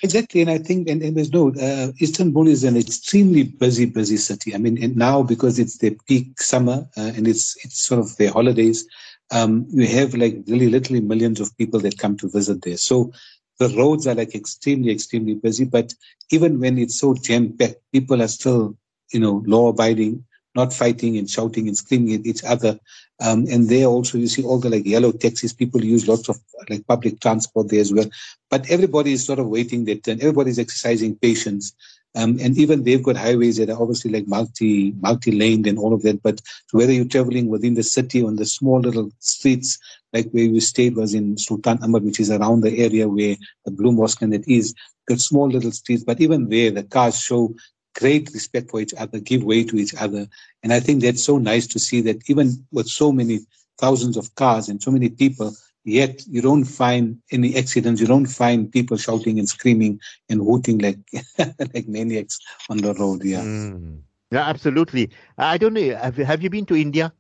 Exactly, 0.02 0.42
and 0.42 0.50
I 0.50 0.58
think, 0.58 0.88
and, 0.88 1.02
and 1.02 1.16
there's 1.16 1.32
no, 1.32 1.50
uh, 1.54 1.92
Istanbul 2.00 2.48
is 2.48 2.64
an 2.64 2.76
extremely 2.76 3.44
busy, 3.44 3.86
busy 3.86 4.18
city. 4.18 4.54
I 4.54 4.58
mean, 4.58 4.82
and 4.82 4.96
now 4.96 5.22
because 5.22 5.58
it's 5.58 5.78
the 5.78 5.96
peak 6.06 6.40
summer 6.40 6.86
uh, 6.96 7.12
and 7.16 7.26
it's 7.26 7.56
it's 7.64 7.82
sort 7.82 8.00
of 8.00 8.14
their 8.16 8.30
holidays, 8.30 8.86
um, 9.32 9.66
you 9.70 9.86
have 9.86 10.14
like 10.14 10.36
really 10.46 10.68
literally 10.68 11.00
millions 11.00 11.40
of 11.40 11.56
people 11.56 11.80
that 11.80 11.98
come 11.98 12.16
to 12.18 12.28
visit 12.28 12.62
there. 12.62 12.76
So 12.76 13.12
the 13.58 13.68
roads 13.70 14.06
are 14.06 14.14
like 14.14 14.34
extremely, 14.34 14.92
extremely 14.92 15.34
busy. 15.34 15.64
But 15.64 15.94
even 16.30 16.60
when 16.60 16.78
it's 16.78 17.00
so 17.00 17.14
jam 17.14 17.56
packed, 17.56 17.80
people 17.92 18.22
are 18.22 18.28
still, 18.28 18.76
you 19.12 19.20
know, 19.20 19.42
law 19.46 19.68
abiding 19.68 20.24
not 20.56 20.72
fighting 20.72 21.16
and 21.18 21.30
shouting 21.30 21.68
and 21.68 21.76
screaming 21.76 22.14
at 22.14 22.26
each 22.26 22.42
other. 22.42 22.78
Um, 23.24 23.46
and 23.50 23.68
there 23.68 23.86
also 23.86 24.18
you 24.18 24.26
see 24.26 24.42
all 24.42 24.58
the 24.58 24.70
like 24.70 24.86
yellow 24.86 25.12
taxis. 25.12 25.52
People 25.52 25.84
use 25.84 26.08
lots 26.08 26.28
of 26.28 26.38
like 26.68 26.86
public 26.86 27.20
transport 27.20 27.68
there 27.68 27.80
as 27.80 27.92
well. 27.92 28.06
But 28.50 28.68
everybody 28.70 29.12
is 29.12 29.24
sort 29.24 29.38
of 29.38 29.46
waiting 29.46 29.84
their 29.84 29.96
turn. 29.96 30.20
Everybody's 30.20 30.58
exercising 30.58 31.16
patience. 31.16 31.74
Um, 32.14 32.38
and 32.40 32.56
even 32.56 32.82
they've 32.82 33.02
got 33.02 33.16
highways 33.16 33.58
that 33.58 33.68
are 33.68 33.80
obviously 33.80 34.10
like 34.10 34.26
multi 34.26 34.92
multi 35.00 35.32
laned 35.32 35.66
and 35.66 35.78
all 35.78 35.92
of 35.92 36.02
that. 36.02 36.22
But 36.22 36.40
whether 36.72 36.92
you're 36.92 37.04
traveling 37.04 37.48
within 37.48 37.74
the 37.74 37.82
city 37.82 38.22
on 38.22 38.36
the 38.36 38.46
small 38.46 38.80
little 38.80 39.10
streets, 39.20 39.78
like 40.14 40.30
where 40.30 40.50
we 40.50 40.60
stayed 40.60 40.96
was 40.96 41.12
in 41.12 41.36
Sultan 41.36 41.78
Ahmad, 41.82 42.04
which 42.04 42.20
is 42.20 42.30
around 42.30 42.62
the 42.62 42.78
area 42.78 43.06
where 43.06 43.36
the 43.66 43.70
Blue 43.70 43.92
Mosque 43.92 44.22
and 44.22 44.32
it 44.32 44.48
is, 44.48 44.74
got 45.06 45.20
small 45.20 45.48
little 45.48 45.72
streets. 45.72 46.04
But 46.04 46.20
even 46.22 46.48
there, 46.48 46.70
the 46.70 46.84
cars 46.84 47.20
show 47.20 47.54
great 47.96 48.30
respect 48.32 48.70
for 48.70 48.80
each 48.80 48.94
other, 48.94 49.18
give 49.18 49.42
way 49.42 49.64
to 49.64 49.76
each 49.76 49.94
other. 49.94 50.26
And 50.62 50.72
I 50.72 50.80
think 50.80 51.02
that's 51.02 51.24
so 51.24 51.38
nice 51.38 51.66
to 51.68 51.78
see 51.78 52.00
that 52.02 52.28
even 52.28 52.64
with 52.70 52.88
so 52.88 53.10
many 53.10 53.40
thousands 53.78 54.16
of 54.16 54.34
cars 54.34 54.68
and 54.68 54.82
so 54.82 54.90
many 54.90 55.08
people, 55.08 55.54
yet 55.84 56.26
you 56.26 56.42
don't 56.42 56.64
find 56.64 57.18
any 57.32 57.56
accidents. 57.56 58.00
You 58.00 58.06
don't 58.06 58.26
find 58.26 58.70
people 58.70 58.96
shouting 58.96 59.38
and 59.38 59.48
screaming 59.48 60.00
and 60.28 60.40
hooting 60.40 60.78
like 60.78 60.98
like 61.74 61.88
maniacs 61.88 62.38
on 62.68 62.78
the 62.78 62.94
road. 62.94 63.24
Yeah. 63.24 63.42
Mm. 63.42 64.00
Yeah, 64.30 64.48
absolutely. 64.48 65.10
I 65.38 65.56
don't 65.56 65.72
know. 65.72 65.96
Have, 65.96 66.16
have 66.16 66.42
you 66.42 66.50
been 66.50 66.66
to 66.66 66.74
India? 66.74 67.12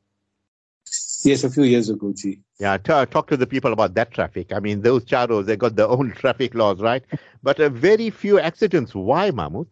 Yes, 1.24 1.44
a 1.44 1.50
few 1.50 1.64
years 1.64 1.88
ago, 1.88 2.12
G. 2.14 2.40
Yeah, 2.58 2.78
t- 2.78 3.06
talk 3.06 3.28
to 3.28 3.36
the 3.36 3.46
people 3.46 3.72
about 3.72 3.94
that 3.94 4.12
traffic. 4.12 4.52
I 4.52 4.60
mean, 4.60 4.82
those 4.82 5.04
charos, 5.04 5.46
they 5.46 5.56
got 5.56 5.76
their 5.76 5.88
own 5.88 6.12
traffic 6.16 6.54
laws, 6.54 6.80
right? 6.80 7.02
But 7.42 7.60
uh, 7.60 7.68
very 7.68 8.10
few 8.10 8.38
accidents. 8.38 8.94
Why, 8.94 9.30
Mahmood? 9.30 9.68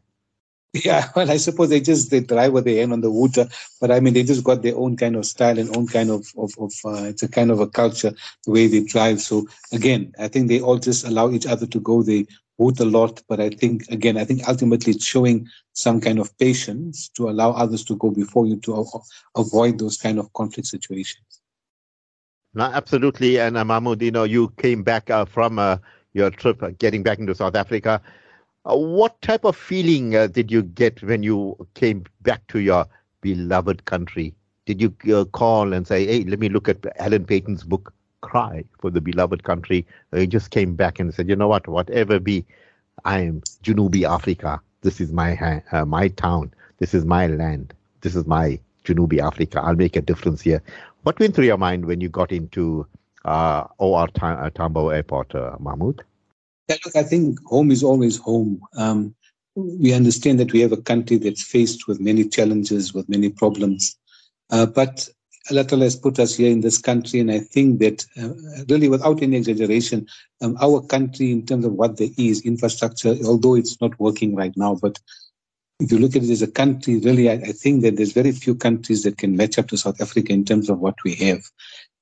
Yeah, 0.75 1.09
well, 1.17 1.31
I 1.31 1.37
suppose 1.37 1.69
they 1.69 1.81
just 1.81 2.11
they 2.11 2.21
drive 2.21 2.53
with 2.53 2.65
their 2.65 2.81
hand 2.81 2.93
on 2.93 3.01
the 3.01 3.11
water, 3.11 3.49
but 3.81 3.93
I 3.93 4.01
mean 4.01 4.13
they 4.13 4.25
just 4.25 4.43
got 4.43 4.63
their 4.63 4.77
own 4.77 4.97
kind 4.97 5.15
of 5.15 5.25
style 5.25 5.59
and 5.59 5.75
own 5.77 5.87
kind 5.87 6.11
of 6.11 6.27
of, 6.37 6.53
of 6.59 6.73
uh, 6.85 7.05
it's 7.05 7.23
a 7.23 7.29
kind 7.29 7.53
of 7.53 7.61
a 7.61 7.69
culture 7.69 8.13
the 8.45 8.51
way 8.51 8.67
they 8.67 8.83
drive. 8.83 9.21
So 9.21 9.47
again, 9.73 10.13
I 10.19 10.27
think 10.27 10.49
they 10.49 10.61
all 10.61 10.79
just 10.79 11.07
allow 11.07 11.31
each 11.31 11.47
other 11.47 11.67
to 11.67 11.81
go. 11.81 12.03
They 12.03 12.27
vote 12.59 12.81
a 12.81 12.85
lot, 12.85 13.23
but 13.29 13.41
I 13.41 13.51
think 13.51 13.89
again, 13.89 14.17
I 14.19 14.25
think 14.25 14.49
ultimately 14.49 14.95
it's 14.95 15.05
showing 15.05 15.49
some 15.75 16.01
kind 16.01 16.19
of 16.19 16.37
patience 16.39 17.09
to 17.11 17.29
allow 17.29 17.53
others 17.53 17.85
to 17.85 17.97
go 17.97 18.11
before 18.11 18.47
you 18.47 18.57
to 18.61 18.85
avoid 19.37 19.79
those 19.79 19.97
kind 19.97 20.19
of 20.19 20.33
conflict 20.33 20.67
situations. 20.67 21.41
No, 22.53 22.65
absolutely. 22.65 23.39
And 23.39 23.57
uh, 23.57 23.65
Mahmood, 23.65 24.03
you 24.03 24.13
know, 24.13 24.25
you 24.25 24.49
came 24.59 24.83
back 24.83 25.11
uh, 25.11 25.25
from 25.25 25.59
uh, 25.59 25.79
your 26.13 26.31
trip, 26.31 26.63
uh, 26.63 26.71
getting 26.79 27.03
back 27.03 27.19
into 27.19 27.35
South 27.35 27.57
Africa. 27.57 28.01
Uh, 28.67 28.77
what 28.77 29.21
type 29.21 29.45
of 29.45 29.57
feeling 29.57 30.17
uh, 30.17 30.27
did 30.27 30.51
you 30.51 30.63
get 30.63 31.03
when 31.03 31.23
you 31.23 31.55
came 31.75 32.05
back 32.23 32.47
to 32.47 32.61
your 32.61 32.87
beloved 33.21 33.85
country? 33.85 34.35
Did 34.65 34.81
you 34.81 34.95
uh, 35.15 35.25
call 35.27 35.75
and 35.75 35.87
say, 35.87 36.07
"Hey, 36.07 36.25
let 36.25 36.39
me 36.39 36.49
look 36.49 36.69
at 36.69 36.87
Alan 36.99 37.27
Paton's 37.27 37.63
book, 37.63 37.93
Cry 38.23 38.65
for 38.81 38.91
the 38.91 39.03
Beloved 39.03 39.45
Country"? 39.45 39.87
You 40.15 40.27
just 40.27 40.51
came 40.51 40.75
back 40.75 40.99
and 40.99 41.13
said, 41.13 41.29
"You 41.29 41.37
know 41.37 41.49
what? 41.49 41.69
Whatever 41.69 42.19
be, 42.19 42.47
I 43.05 43.21
am 43.21 43.43
Junubi 43.63 44.09
Africa. 44.09 44.63
This 44.81 44.99
is 45.01 45.13
my 45.13 45.63
uh, 45.71 45.85
my 45.85 46.09
town. 46.09 46.55
This 46.79 46.95
is 46.95 47.05
my 47.05 47.27
land. 47.27 47.75
This 48.01 48.17
is 48.17 48.27
my 48.27 48.59
Junubi 48.85 49.21
Africa. 49.21 49.61
I'll 49.61 49.77
make 49.77 49.97
a 49.97 50.01
difference 50.01 50.41
here." 50.41 50.63
What 51.03 51.21
went 51.21 51.35
through 51.35 51.45
your 51.45 51.59
mind 51.59 51.85
when 51.85 52.01
you 52.01 52.09
got 52.09 52.33
into 52.33 52.87
uh, 53.27 53.65
OR 53.77 54.09
Tambo 54.09 54.89
Airport, 54.89 55.35
uh, 55.35 55.57
Mahmood? 55.61 56.03
Yeah, 56.69 56.77
look, 56.85 56.97
I 56.97 57.03
think 57.03 57.39
home 57.45 57.71
is 57.71 57.83
always 57.83 58.17
home. 58.17 58.61
Um, 58.77 59.15
we 59.55 59.93
understand 59.93 60.41
that 60.41 60.53
we 60.53 60.61
have 60.61 60.73
a 60.73 60.83
country 60.83 61.17
that's 61.17 61.43
faced 61.43 61.87
with 61.87 62.01
many 62.01 62.29
challenges, 62.29 62.93
with 62.93 63.09
many 63.09 63.29
problems. 63.29 63.97
Uh, 64.51 64.67
but 64.67 65.09
Allah 65.51 65.65
Ta'ala 65.65 65.85
has 65.85 65.97
put 65.97 66.19
us 66.19 66.35
here 66.35 66.51
in 66.51 66.63
this 66.63 66.79
country, 66.79 67.21
and 67.21 67.31
I 67.31 67.41
think 67.41 67.79
that 67.81 68.07
uh, 68.17 68.65
really, 68.69 68.89
without 68.89 69.23
any 69.23 69.37
exaggeration, 69.37 70.07
um, 70.41 70.57
our 70.61 70.81
country, 70.81 71.33
in 71.33 71.45
terms 71.45 71.67
of 71.67 71.75
what 71.75 71.99
there 71.99 72.09
is, 72.17 72.41
infrastructure, 72.43 73.15
although 73.27 73.55
it's 73.55 73.79
not 73.81 73.99
working 74.01 74.35
right 74.35 74.57
now, 74.57 74.75
but 74.75 74.99
if 75.81 75.93
you 75.93 75.99
look 75.99 76.17
at 76.17 76.23
it 76.23 76.31
as 76.31 76.41
a 76.41 76.51
country, 76.51 76.99
really, 76.99 77.29
I, 77.29 77.35
I, 77.35 77.53
think 77.53 77.83
that 77.83 77.97
there's 77.97 78.13
very 78.13 78.33
few 78.33 78.55
countries 78.55 79.03
that 79.03 79.19
can 79.19 79.37
match 79.37 79.59
up 79.59 79.69
to 79.69 79.77
South 79.77 80.01
Africa 80.01 80.33
in 80.33 80.45
terms 80.45 80.71
of 80.71 80.79
what 80.79 80.95
we 81.05 81.15
have. 81.17 81.43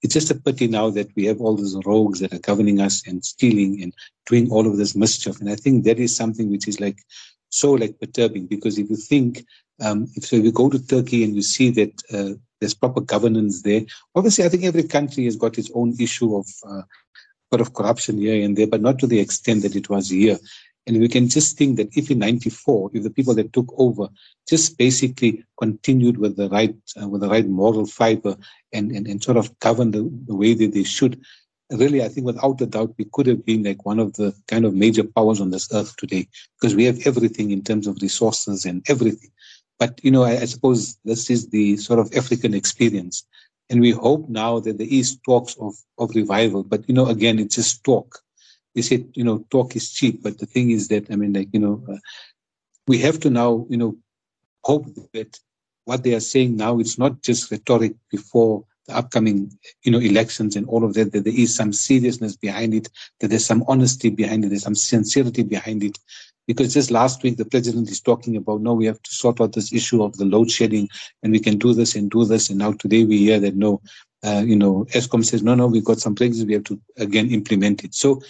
It's 0.03 0.15
just 0.15 0.31
a 0.31 0.35
pity 0.35 0.67
now 0.67 0.91
that 0.91 1.15
we 1.15 1.27
have 1.27 1.41
all 1.41 1.57
those 1.57 1.77
rogues 1.87 2.21
that 2.21 2.35
are 2.35 2.39
governing 2.39 2.81
us 2.81 3.07
and 3.07 3.25
stealing 3.25 3.83
and 3.83 3.95
doing 4.27 4.51
all 4.51 4.67
of 4.67 4.77
this 4.77 4.97
mischief. 4.97 5.41
And 5.41 5.49
I 5.49 5.55
think 5.57 5.85
that 5.85 5.99
is 5.99 6.15
something 6.15 6.51
which 6.51 6.67
is 6.67 6.81
like 6.81 6.99
so 7.51 7.73
like 7.73 8.01
perturbing 8.01 8.47
because 8.47 8.79
if 8.79 8.91
you 8.91 8.97
think, 8.97 9.45
um, 9.81 10.09
if 10.15 10.25
so, 10.25 10.37
you 10.37 10.51
go 10.53 10.69
to 10.71 10.87
Turkey 10.87 11.23
and 11.23 11.35
you 11.35 11.43
see 11.43 11.71
that 11.71 12.03
uh, 12.13 12.35
there's 12.61 12.75
proper 12.75 13.01
governance 13.01 13.63
there. 13.63 13.83
Obviously, 14.15 14.45
I 14.45 14.49
think 14.49 14.65
every 14.65 14.85
country 14.85 15.25
has 15.25 15.37
got 15.37 15.59
its 15.59 15.71
own 15.75 15.95
issue 15.99 16.37
of 16.37 16.47
uh, 16.67 16.83
of 17.61 17.75
corruption 17.75 18.17
here 18.17 18.43
and 18.43 18.57
there, 18.57 18.67
but 18.67 18.81
not 18.81 18.99
to 18.99 19.07
the 19.07 19.21
extent 19.21 19.63
that 19.63 19.77
it 19.77 19.91
was 19.91 20.09
here. 20.09 20.39
And 20.87 20.99
we 20.99 21.09
can 21.09 21.29
just 21.29 21.57
think 21.57 21.77
that 21.77 21.97
if 21.97 22.11
in 22.11 22.19
94, 22.19 22.91
if 22.95 23.03
the 23.05 23.11
people 23.11 23.35
that 23.35 23.53
took 23.53 23.73
over 23.79 24.09
just 24.49 24.77
basically 24.77 25.45
continued 25.57 26.19
with 26.19 26.37
the 26.37 26.49
right, 26.49 26.75
uh, 27.01 27.09
with 27.09 27.21
the 27.21 27.29
right 27.29 27.47
moral 27.47 27.87
fiber 27.87 28.37
and, 28.73 28.91
and, 28.91 29.07
and 29.07 29.23
sort 29.23 29.37
of 29.37 29.57
governed 29.61 29.95
the, 29.95 30.11
the 30.27 30.35
way 30.35 30.55
that 30.55 30.73
they 30.73 30.83
should, 30.83 31.21
really, 31.71 32.03
I 32.03 32.09
think 32.09 32.27
without 32.27 32.61
a 32.61 32.67
doubt, 32.67 32.95
we 32.99 33.07
could 33.13 33.27
have 33.27 33.45
been 33.45 33.63
like 33.63 33.87
one 33.87 34.01
of 34.01 34.15
the 34.15 34.35
kind 34.49 34.65
of 34.65 34.75
major 34.75 35.05
powers 35.05 35.41
on 35.41 35.51
this 35.51 35.73
earth 35.73 35.97
today 35.97 36.29
because 36.61 36.75
we 36.75 36.85
have 36.85 37.07
everything 37.07 37.53
in 37.53 37.63
terms 37.63 37.87
of 37.87 38.03
resources 38.03 38.65
and 38.65 38.85
everything. 38.89 39.31
But, 39.79 40.01
you 40.03 40.11
know, 40.11 40.25
I, 40.25 40.33
I 40.33 40.45
suppose 40.47 40.99
this 41.05 41.31
is 41.31 41.49
the 41.49 41.77
sort 41.77 41.99
of 41.99 42.13
African 42.15 42.55
experience. 42.55 43.25
And 43.71 43.81
we 43.81 43.91
hope 43.91 44.29
now 44.29 44.61
that 44.61 44.79
there 44.79 44.87
is 44.91 45.19
talks 45.25 45.57
of, 45.61 45.75
of 45.99 46.15
revival. 46.15 46.63
But, 46.63 46.87
you 46.89 46.95
know, 46.95 47.07
again, 47.07 47.39
it's 47.39 47.55
just 47.55 47.83
talk 47.85 48.19
they 48.75 48.83
said, 48.83 49.09
you 49.15 49.25
know, 49.25 49.45
talk 49.51 49.77
is 49.77 49.93
cheap. 49.93 50.23
But 50.23 50.39
the 50.39 50.47
thing 50.47 50.71
is 50.71 50.89
that, 50.89 51.11
I 51.11 51.17
mean, 51.17 51.33
like, 51.33 51.49
you 51.53 51.61
know, 51.61 51.83
uh, 51.89 51.99
we 52.87 52.99
have 52.99 53.21
to 53.21 53.31
now, 53.31 53.67
you 53.69 53.77
know, 53.77 53.97
hope 54.65 54.87
that 55.13 55.39
what 55.85 56.03
they 56.03 56.15
are 56.15 56.21
saying 56.21 56.57
now, 56.57 56.79
it's 56.79 56.99
not 56.99 57.23
just 57.23 57.51
rhetoric 57.51 57.95
before 58.11 58.65
the 58.87 58.97
upcoming, 58.97 59.51
you 59.83 59.93
know, 59.93 59.99
elections 59.99 60.57
and 60.57 60.67
all 60.69 60.85
of 60.85 60.95
that, 60.95 61.13
that 61.13 61.25
there 61.25 61.37
is 61.37 61.55
some 61.55 61.73
seriousness 61.73 62.37
behind 62.37 62.75
it, 62.75 62.89
that 63.21 63.29
there's 63.29 63.47
some 63.47 63.65
honesty 63.69 64.11
behind 64.11 64.45
it, 64.45 64.49
there's 64.49 64.63
some 64.63 64.75
sincerity 64.75 65.43
behind 65.43 65.83
it. 65.83 65.99
Because 66.49 66.75
just 66.75 66.91
last 66.91 67.23
week, 67.23 67.37
the 67.37 67.45
president 67.45 67.89
is 67.89 68.01
talking 68.01 68.37
about, 68.37 68.61
no, 68.61 68.75
we 68.75 68.87
have 68.87 69.01
to 69.01 69.11
sort 69.13 69.41
out 69.41 69.53
this 69.53 69.73
issue 69.73 70.03
of 70.03 70.17
the 70.17 70.25
load 70.25 70.51
shedding 70.51 70.89
and 71.23 71.33
we 71.33 71.39
can 71.39 71.57
do 71.57 71.73
this 71.73 71.95
and 71.95 72.11
do 72.11 72.25
this. 72.25 72.51
And 72.51 72.59
now 72.59 72.73
today 72.73 73.05
we 73.05 73.19
hear 73.19 73.39
that, 73.39 73.55
no, 73.55 73.81
uh, 74.25 74.43
you 74.45 74.57
know, 74.57 74.85
Eskom 74.91 75.25
says, 75.25 75.43
no, 75.43 75.55
no, 75.55 75.69
we've 75.69 75.85
got 75.85 76.01
some 76.01 76.17
places 76.17 76.45
we 76.45 76.55
have 76.55 76.65
to 76.65 76.81
again 76.97 77.31
implement 77.31 77.85
it. 77.85 77.95
So 77.95 78.21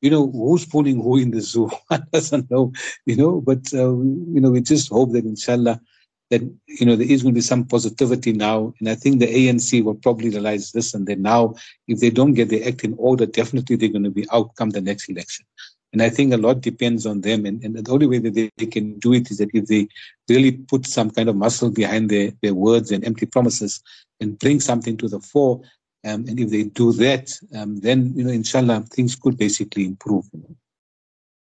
you 0.00 0.10
know, 0.10 0.30
who's 0.30 0.64
pulling 0.64 1.00
who 1.02 1.18
in 1.18 1.30
the 1.30 1.40
zoo? 1.40 1.70
One 1.88 2.06
doesn't 2.12 2.50
know, 2.50 2.72
you 3.06 3.16
know, 3.16 3.40
but, 3.40 3.72
uh, 3.74 3.90
you 3.90 4.40
know, 4.40 4.50
we 4.50 4.60
just 4.60 4.90
hope 4.90 5.12
that 5.12 5.24
inshallah, 5.24 5.80
that, 6.30 6.42
you 6.66 6.86
know, 6.86 6.94
there 6.94 7.10
is 7.10 7.22
going 7.22 7.34
to 7.34 7.38
be 7.38 7.42
some 7.42 7.64
positivity 7.64 8.32
now. 8.32 8.72
And 8.80 8.88
I 8.88 8.94
think 8.94 9.18
the 9.18 9.26
ANC 9.26 9.82
will 9.82 9.94
probably 9.94 10.30
realize 10.30 10.72
this 10.72 10.94
and 10.94 11.06
then 11.06 11.22
now, 11.22 11.54
if 11.86 12.00
they 12.00 12.10
don't 12.10 12.34
get 12.34 12.50
their 12.50 12.66
act 12.68 12.84
in 12.84 12.94
order, 12.98 13.26
definitely 13.26 13.76
they're 13.76 13.88
going 13.88 14.04
to 14.04 14.10
be 14.10 14.26
out 14.30 14.54
come 14.56 14.70
the 14.70 14.80
next 14.80 15.08
election. 15.08 15.46
And 15.92 16.02
I 16.02 16.10
think 16.10 16.34
a 16.34 16.36
lot 16.36 16.60
depends 16.60 17.06
on 17.06 17.22
them. 17.22 17.46
And, 17.46 17.64
and 17.64 17.76
the 17.76 17.90
only 17.90 18.06
way 18.06 18.18
that 18.18 18.34
they, 18.34 18.50
they 18.58 18.66
can 18.66 18.98
do 18.98 19.14
it 19.14 19.30
is 19.30 19.38
that 19.38 19.50
if 19.54 19.66
they 19.66 19.88
really 20.28 20.52
put 20.52 20.86
some 20.86 21.10
kind 21.10 21.30
of 21.30 21.36
muscle 21.36 21.70
behind 21.70 22.10
their, 22.10 22.32
their 22.42 22.54
words 22.54 22.90
and 22.90 23.04
empty 23.04 23.24
promises 23.24 23.82
and 24.20 24.38
bring 24.38 24.60
something 24.60 24.96
to 24.98 25.08
the 25.08 25.20
fore. 25.20 25.62
Um, 26.08 26.24
and 26.28 26.40
if 26.40 26.50
they 26.50 26.64
do 26.64 26.92
that, 26.94 27.38
um, 27.54 27.80
then, 27.80 28.12
you 28.14 28.24
know, 28.24 28.32
inshallah, 28.32 28.84
things 28.90 29.14
could 29.16 29.36
basically 29.36 29.84
improve. 29.84 30.24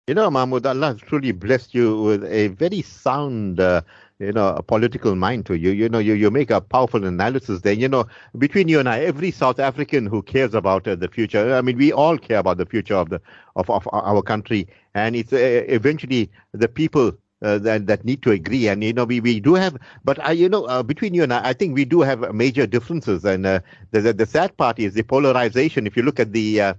You 0.08 0.16
know, 0.16 0.26
you 0.26 0.32
Mahmood, 0.32 0.66
Allah 0.66 0.96
truly 0.96 1.32
blessed 1.32 1.74
you 1.74 2.02
with 2.02 2.24
a 2.26 2.50
very 2.50 2.82
sound 2.82 3.60
uh, 3.60 3.82
you 4.20 4.32
know, 4.32 4.50
a 4.50 4.64
political 4.64 5.16
mind 5.16 5.46
to 5.48 5.58
you. 5.58 5.72
You 5.72 5.90
know, 5.90 6.00
you, 6.00 6.14
you 6.14 6.32
make 6.32 6.50
a 6.52 6.62
powerful 6.62 7.06
analysis 7.06 7.62
there. 7.62 7.74
You 7.74 7.88
know, 7.88 8.06
between 8.38 8.68
you 8.68 8.80
and 8.80 8.88
I, 8.88 9.00
every 9.00 9.32
South 9.32 9.60
African 9.60 10.06
who 10.06 10.22
cares 10.22 10.54
about 10.54 10.88
uh, 10.88 10.96
the 10.96 11.08
future, 11.08 11.56
I 11.56 11.62
mean, 11.62 11.78
we 11.78 11.92
all 11.92 12.18
care 12.18 12.40
about 12.40 12.58
the 12.58 12.66
future 12.66 12.96
of 12.96 13.10
the 13.10 13.22
of, 13.56 13.70
of 13.70 13.88
our 13.92 14.22
country, 14.22 14.68
and 14.94 15.16
it's 15.16 15.34
uh, 15.34 15.64
eventually 15.68 16.30
the 16.54 16.68
people 16.68 17.12
uh, 17.44 17.58
that 17.60 17.88
that 17.88 18.06
need 18.06 18.22
to 18.24 18.32
agree. 18.32 18.68
And 18.68 18.84
you 18.84 18.94
know, 18.94 19.06
we, 19.06 19.20
we 19.20 19.40
do 19.40 19.54
have, 19.54 19.78
but 20.04 20.20
I, 20.26 20.32
you 20.32 20.50
know, 20.50 20.66
uh, 20.66 20.84
between 20.84 21.14
you 21.14 21.24
and 21.24 21.34
I, 21.34 21.50
I 21.50 21.54
think 21.54 21.76
we 21.76 21.86
do 21.86 22.02
have 22.02 22.34
major 22.34 22.66
differences. 22.66 23.26
And 23.26 23.46
uh, 23.46 23.60
the, 23.92 24.02
the, 24.02 24.14
the 24.14 24.26
sad 24.26 24.56
part 24.58 24.80
is 24.80 24.94
the 24.94 25.04
polarization. 25.04 25.86
If 25.88 25.96
you 25.98 26.04
look 26.04 26.20
at 26.20 26.34
the 26.34 26.62
uh, 26.62 26.74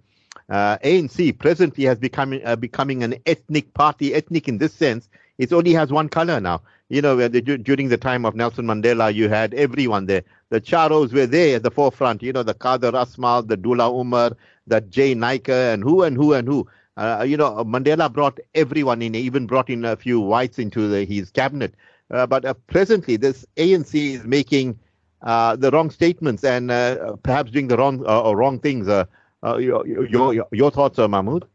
uh, 0.49 0.79
ANC 0.79 1.39
presently 1.39 1.85
has 1.85 1.99
become 1.99 2.41
uh, 2.45 2.57
becoming 2.57 3.03
an 3.03 3.17
ethnic 3.27 3.73
party, 3.75 4.15
ethnic 4.15 4.49
in 4.49 4.59
this 4.59 4.73
sense. 4.75 5.09
It 5.37 5.53
only 5.53 5.73
has 5.73 5.91
one 5.91 6.09
color 6.09 6.41
now 6.41 6.63
you 6.89 7.01
know, 7.01 7.17
the, 7.17 7.41
during 7.41 7.89
the 7.89 7.97
time 7.97 8.25
of 8.25 8.35
Nelson 8.35 8.67
Mandela, 8.67 9.13
you 9.13 9.29
had 9.29 9.55
everyone 9.55 10.07
there. 10.07 10.23
The 10.51 10.61
Charos 10.61 11.13
were 11.13 11.27
there 11.27 11.57
at 11.57 11.63
the 11.63 11.71
forefront, 11.71 12.23
you 12.23 12.33
know, 12.33 12.43
the 12.43 12.55
Kader 12.55 12.93
Asmal, 12.93 13.47
the 13.49 13.57
Dullah 13.57 13.91
Omar, 13.91 14.37
the 14.67 14.81
Jay 14.83 15.15
Naicker, 15.15 15.75
and 15.75 15.83
who 15.83 16.03
and 16.03 16.17
who 16.17 16.35
and 16.35 16.47
who. 16.47 16.69
Uh, 16.97 17.25
you 17.27 17.37
know, 17.37 17.65
Mandela 17.65 18.13
brought 18.13 18.39
everyone 18.55 19.03
in, 19.03 19.15
even 19.15 19.47
brought 19.47 19.69
in 19.69 19.85
a 19.85 19.97
few 19.97 20.21
whites 20.21 20.59
into 20.59 20.89
the, 20.89 21.05
his 21.05 21.31
cabinet. 21.31 21.75
Uh, 22.11 22.27
but 22.27 22.45
uh, 22.45 22.55
presently, 22.69 23.17
this 23.17 23.45
ANC 23.57 23.95
is 23.95 24.25
making 24.25 24.79
uh, 25.23 25.57
the 25.57 25.71
wrong 25.71 25.91
statements 25.91 26.45
and 26.45 26.71
uh, 26.71 27.17
perhaps 27.23 27.51
doing 27.51 27.69
the 27.69 27.77
wrong 27.77 28.05
uh, 28.07 28.33
wrong 28.33 28.59
things. 28.61 28.87
your, 28.87 29.87
your, 29.87 30.47
your 30.53 30.71
thoughts, 30.71 30.99
Mahmood? 30.99 31.47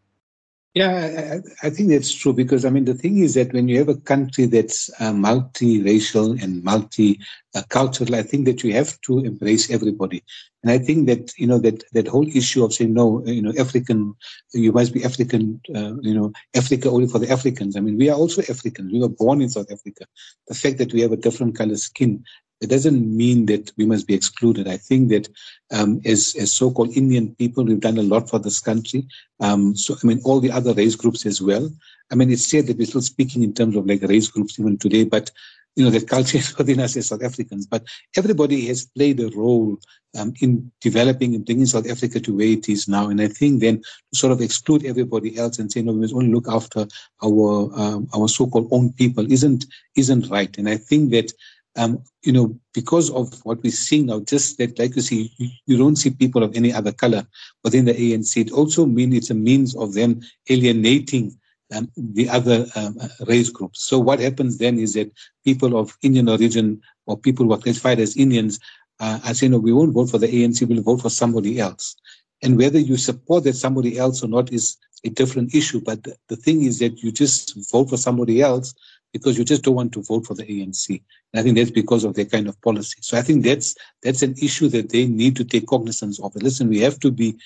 Yeah, 0.75 1.41
I, 1.63 1.67
I, 1.67 1.69
think 1.71 1.89
that's 1.89 2.13
true 2.13 2.31
because 2.31 2.63
I 2.63 2.69
mean 2.69 2.85
the 2.85 2.93
thing 2.93 3.17
is 3.17 3.33
that 3.33 3.53
when 3.53 3.67
you 3.67 3.79
have 3.79 3.89
a 3.89 3.97
country 3.97 4.45
that's 4.45 4.91
uh, 4.99 5.11
multiracial 5.11 6.41
and 6.43 6.63
multi-cultural, 6.63 8.13
I 8.13 8.21
think 8.21 8.45
that 8.45 8.63
you 8.63 8.73
have 8.73 9.01
to 9.01 9.17
embrace 9.19 9.71
everybody. 9.71 10.23
And 10.61 10.71
I 10.71 10.77
think 10.77 11.07
that 11.07 11.33
you 11.39 11.47
know 11.47 11.57
that 11.57 11.83
that 11.93 12.07
whole 12.07 12.27
issue 12.27 12.63
of 12.63 12.73
saying 12.73 12.93
no, 12.93 13.23
you 13.25 13.41
know, 13.41 13.53
African, 13.57 14.13
you 14.53 14.71
must 14.71 14.93
be 14.93 15.03
African, 15.03 15.59
uh, 15.73 15.95
you 16.01 16.13
know, 16.13 16.31
Africa 16.55 16.91
only 16.91 17.07
for 17.07 17.17
the 17.17 17.31
Africans. 17.31 17.75
I 17.75 17.79
mean, 17.79 17.97
we 17.97 18.11
are 18.11 18.17
also 18.17 18.43
Africans. 18.43 18.93
We 18.93 18.99
were 18.99 19.09
born 19.09 19.41
in 19.41 19.49
South 19.49 19.71
Africa. 19.71 20.05
The 20.47 20.53
fact 20.53 20.77
that 20.77 20.93
we 20.93 21.01
have 21.01 21.11
a 21.11 21.17
different 21.17 21.57
color 21.57 21.77
skin 21.77 22.23
it 22.61 22.69
doesn't 22.69 23.15
mean 23.15 23.45
that 23.45 23.71
we 23.77 23.85
must 23.85 24.07
be 24.07 24.13
excluded. 24.13 24.67
I 24.67 24.77
think 24.77 25.09
that 25.09 25.29
um, 25.71 26.01
as, 26.05 26.35
as 26.37 26.51
so-called 26.51 26.95
Indian 26.95 27.35
people, 27.35 27.63
we've 27.63 27.79
done 27.79 27.97
a 27.97 28.03
lot 28.03 28.29
for 28.29 28.39
this 28.39 28.59
country. 28.59 29.07
Um, 29.39 29.75
so, 29.75 29.95
I 30.01 30.05
mean, 30.05 30.21
all 30.25 30.39
the 30.39 30.51
other 30.51 30.73
race 30.73 30.95
groups 30.95 31.25
as 31.25 31.41
well. 31.41 31.69
I 32.11 32.15
mean, 32.15 32.31
it's 32.31 32.49
said 32.49 32.67
that 32.67 32.77
we're 32.77 32.87
still 32.87 33.01
speaking 33.01 33.43
in 33.43 33.53
terms 33.53 33.75
of 33.75 33.85
like 33.85 34.01
race 34.01 34.29
groups 34.29 34.59
even 34.59 34.77
today, 34.77 35.05
but 35.05 35.31
you 35.75 35.85
know, 35.85 35.91
that 35.91 36.09
culture 36.09 36.37
is 36.37 36.57
within 36.57 36.79
us 36.79 36.97
as 36.97 37.07
South 37.07 37.23
Africans. 37.23 37.65
But 37.65 37.83
everybody 38.17 38.67
has 38.67 38.85
played 38.85 39.19
a 39.19 39.29
role 39.29 39.77
um, 40.17 40.33
in 40.41 40.71
developing 40.81 41.35
and 41.35 41.45
bringing 41.45 41.65
South 41.65 41.89
Africa 41.89 42.19
to 42.19 42.35
where 42.35 42.47
it 42.47 42.67
is 42.67 42.87
now. 42.87 43.09
And 43.09 43.21
I 43.21 43.27
think 43.27 43.61
then 43.61 43.77
to 43.77 44.19
sort 44.19 44.33
of 44.33 44.41
exclude 44.41 44.85
everybody 44.85 45.37
else 45.37 45.59
and 45.59 45.71
say, 45.71 45.81
no, 45.81 45.93
we 45.93 46.01
must 46.01 46.13
only 46.13 46.33
look 46.33 46.47
after 46.49 46.87
our 47.23 47.71
um, 47.79 48.09
our 48.13 48.27
so-called 48.27 48.69
own 48.71 48.91
people 48.93 49.31
isn't 49.31 49.65
isn't 49.95 50.29
right. 50.29 50.57
And 50.57 50.67
I 50.67 50.77
think 50.77 51.11
that 51.11 51.31
um, 51.75 52.03
you 52.23 52.31
know, 52.31 52.57
because 52.73 53.09
of 53.11 53.33
what 53.45 53.63
we're 53.63 53.71
seeing 53.71 54.07
now, 54.07 54.19
just 54.21 54.57
that, 54.57 54.77
like 54.79 54.95
you 54.95 55.01
see, 55.01 55.31
you, 55.65 55.77
don't 55.77 55.95
see 55.95 56.09
people 56.09 56.43
of 56.43 56.55
any 56.55 56.73
other 56.73 56.91
color 56.91 57.25
within 57.63 57.85
the 57.85 57.93
ANC. 57.93 58.37
It 58.37 58.51
also 58.51 58.85
means 58.85 59.15
it's 59.15 59.29
a 59.29 59.35
means 59.35 59.75
of 59.75 59.93
them 59.93 60.21
alienating 60.49 61.37
um, 61.73 61.89
the 61.95 62.27
other 62.29 62.65
um, 62.75 62.97
race 63.27 63.49
groups. 63.49 63.83
So 63.83 63.99
what 63.99 64.19
happens 64.19 64.57
then 64.57 64.79
is 64.79 64.93
that 64.93 65.11
people 65.45 65.77
of 65.77 65.95
Indian 66.01 66.27
origin 66.27 66.81
or 67.05 67.17
people 67.17 67.45
who 67.45 67.53
are 67.53 67.59
classified 67.59 67.99
as 67.99 68.17
Indians 68.17 68.59
uh, 68.99 69.19
are 69.23 69.33
saying, 69.33 69.51
no, 69.51 69.59
we 69.59 69.71
won't 69.71 69.93
vote 69.93 70.09
for 70.09 70.17
the 70.17 70.27
ANC, 70.27 70.67
we'll 70.67 70.81
vote 70.81 71.01
for 71.01 71.09
somebody 71.09 71.59
else. 71.59 71.95
And 72.41 72.57
whether 72.57 72.79
you 72.79 72.97
support 72.97 73.43
that 73.43 73.55
somebody 73.55 73.97
else 73.97 74.23
or 74.23 74.27
not 74.27 74.51
is 74.51 74.77
a 75.05 75.09
different 75.09 75.53
issue. 75.55 75.81
But 75.81 76.03
the, 76.03 76.15
the 76.27 76.35
thing 76.35 76.63
is 76.63 76.79
that 76.79 77.01
you 77.01 77.11
just 77.11 77.55
vote 77.71 77.89
for 77.89 77.97
somebody 77.97 78.41
else 78.41 78.73
because 79.13 79.37
you 79.37 79.43
just 79.43 79.63
don't 79.63 79.75
want 79.75 79.91
to 79.93 80.03
vote 80.03 80.25
for 80.25 80.33
the 80.33 80.43
ANC. 80.43 81.01
And 81.33 81.39
I 81.39 81.43
think 81.43 81.57
that's 81.57 81.71
because 81.71 82.03
of 82.03 82.13
their 82.15 82.25
kind 82.25 82.47
of 82.47 82.61
policy. 82.61 82.97
So 83.01 83.17
I 83.17 83.21
think 83.21 83.43
that's 83.43 83.75
that's 84.03 84.21
an 84.21 84.35
issue 84.41 84.67
that 84.69 84.89
they 84.89 85.05
need 85.07 85.35
to 85.37 85.43
take 85.43 85.67
cognizance 85.67 86.19
of. 86.19 86.35
Listen, 86.35 86.69
we 86.69 86.79
have 86.79 86.99
to 86.99 87.11
be 87.11 87.37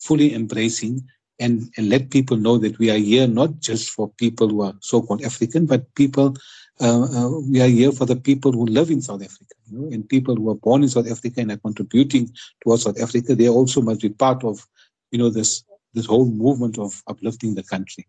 fully 0.00 0.34
embracing 0.34 1.08
and, 1.40 1.70
and 1.76 1.88
let 1.88 2.10
people 2.10 2.36
know 2.36 2.58
that 2.58 2.78
we 2.78 2.90
are 2.90 2.98
here 2.98 3.26
not 3.26 3.60
just 3.60 3.90
for 3.90 4.10
people 4.10 4.48
who 4.48 4.62
are 4.62 4.74
so-called 4.80 5.22
African, 5.22 5.66
but 5.66 5.94
people 5.94 6.36
uh, 6.80 7.02
uh, 7.02 7.40
we 7.40 7.60
are 7.60 7.66
here 7.66 7.90
for 7.90 8.06
the 8.06 8.14
people 8.14 8.52
who 8.52 8.64
live 8.64 8.90
in 8.90 9.02
South 9.02 9.22
Africa, 9.22 9.54
you 9.66 9.78
know, 9.78 9.88
and 9.88 10.08
people 10.08 10.36
who 10.36 10.48
are 10.48 10.54
born 10.54 10.84
in 10.84 10.88
South 10.88 11.10
Africa 11.10 11.40
and 11.40 11.50
are 11.50 11.56
contributing 11.56 12.32
towards 12.62 12.84
South 12.84 13.00
Africa. 13.00 13.34
They 13.34 13.48
also 13.48 13.80
must 13.80 14.00
be 14.00 14.10
part 14.10 14.44
of, 14.44 14.64
you 15.10 15.18
know, 15.18 15.28
this 15.28 15.64
this 15.94 16.06
whole 16.06 16.26
movement 16.26 16.78
of 16.78 17.02
uplifting 17.08 17.54
the 17.54 17.64
country. 17.64 18.06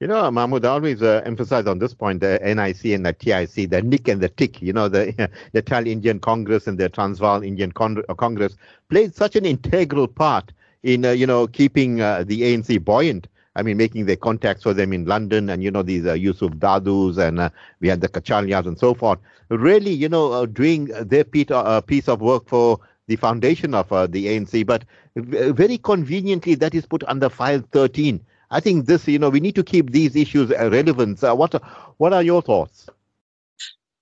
You 0.00 0.08
know, 0.08 0.28
Mahmood, 0.28 0.64
always 0.64 1.02
uh, 1.02 1.22
emphasize 1.24 1.66
on 1.66 1.78
this 1.78 1.94
point 1.94 2.20
the 2.20 2.40
NIC 2.42 2.92
and 2.92 3.06
the 3.06 3.12
TIC, 3.12 3.70
the 3.70 3.80
NIC 3.80 4.08
and 4.08 4.20
the 4.20 4.28
TIC, 4.28 4.60
you 4.60 4.72
know, 4.72 4.88
the, 4.88 5.12
the 5.16 5.30
Natal 5.54 5.86
Indian 5.86 6.18
Congress 6.18 6.66
and 6.66 6.76
the 6.76 6.88
Transvaal 6.88 7.44
Indian 7.44 7.72
uh, 7.76 8.14
Congress 8.14 8.56
played 8.90 9.14
such 9.14 9.36
an 9.36 9.46
integral 9.46 10.08
part 10.08 10.52
in, 10.82 11.04
uh, 11.04 11.12
you 11.12 11.28
know, 11.28 11.46
keeping 11.46 12.00
uh, 12.00 12.24
the 12.26 12.42
ANC 12.42 12.84
buoyant. 12.84 13.28
I 13.54 13.62
mean, 13.62 13.76
making 13.76 14.06
their 14.06 14.16
contacts 14.16 14.64
for 14.64 14.74
them 14.74 14.92
in 14.92 15.04
London 15.04 15.48
and, 15.48 15.62
you 15.62 15.70
know, 15.70 15.82
these 15.82 16.04
uh, 16.06 16.14
Yusuf 16.14 16.50
Dadoos 16.54 17.16
and 17.16 17.38
uh, 17.38 17.50
we 17.78 17.86
had 17.86 18.00
the 18.00 18.08
Kachalias 18.08 18.66
and 18.66 18.76
so 18.76 18.94
forth. 18.94 19.20
Really, 19.48 19.92
you 19.92 20.08
know, 20.08 20.32
uh, 20.32 20.46
doing 20.46 20.86
their 20.86 21.24
uh, 21.50 21.80
piece 21.80 22.08
of 22.08 22.20
work 22.20 22.48
for 22.48 22.80
the 23.06 23.14
foundation 23.14 23.74
of 23.74 23.88
the 24.10 24.26
ANC. 24.26 24.66
But 24.66 24.84
very 25.14 25.78
conveniently, 25.78 26.56
that 26.56 26.74
is 26.74 26.84
put 26.84 27.04
under 27.04 27.28
file 27.28 27.62
13 27.70 28.18
I 28.50 28.60
think 28.60 28.86
this, 28.86 29.08
you 29.08 29.18
know, 29.18 29.30
we 29.30 29.40
need 29.40 29.54
to 29.54 29.64
keep 29.64 29.90
these 29.90 30.16
issues 30.16 30.50
relevant. 30.50 31.22
Uh, 31.22 31.34
what, 31.34 31.54
what 31.96 32.12
are 32.12 32.22
your 32.22 32.42
thoughts? 32.42 32.88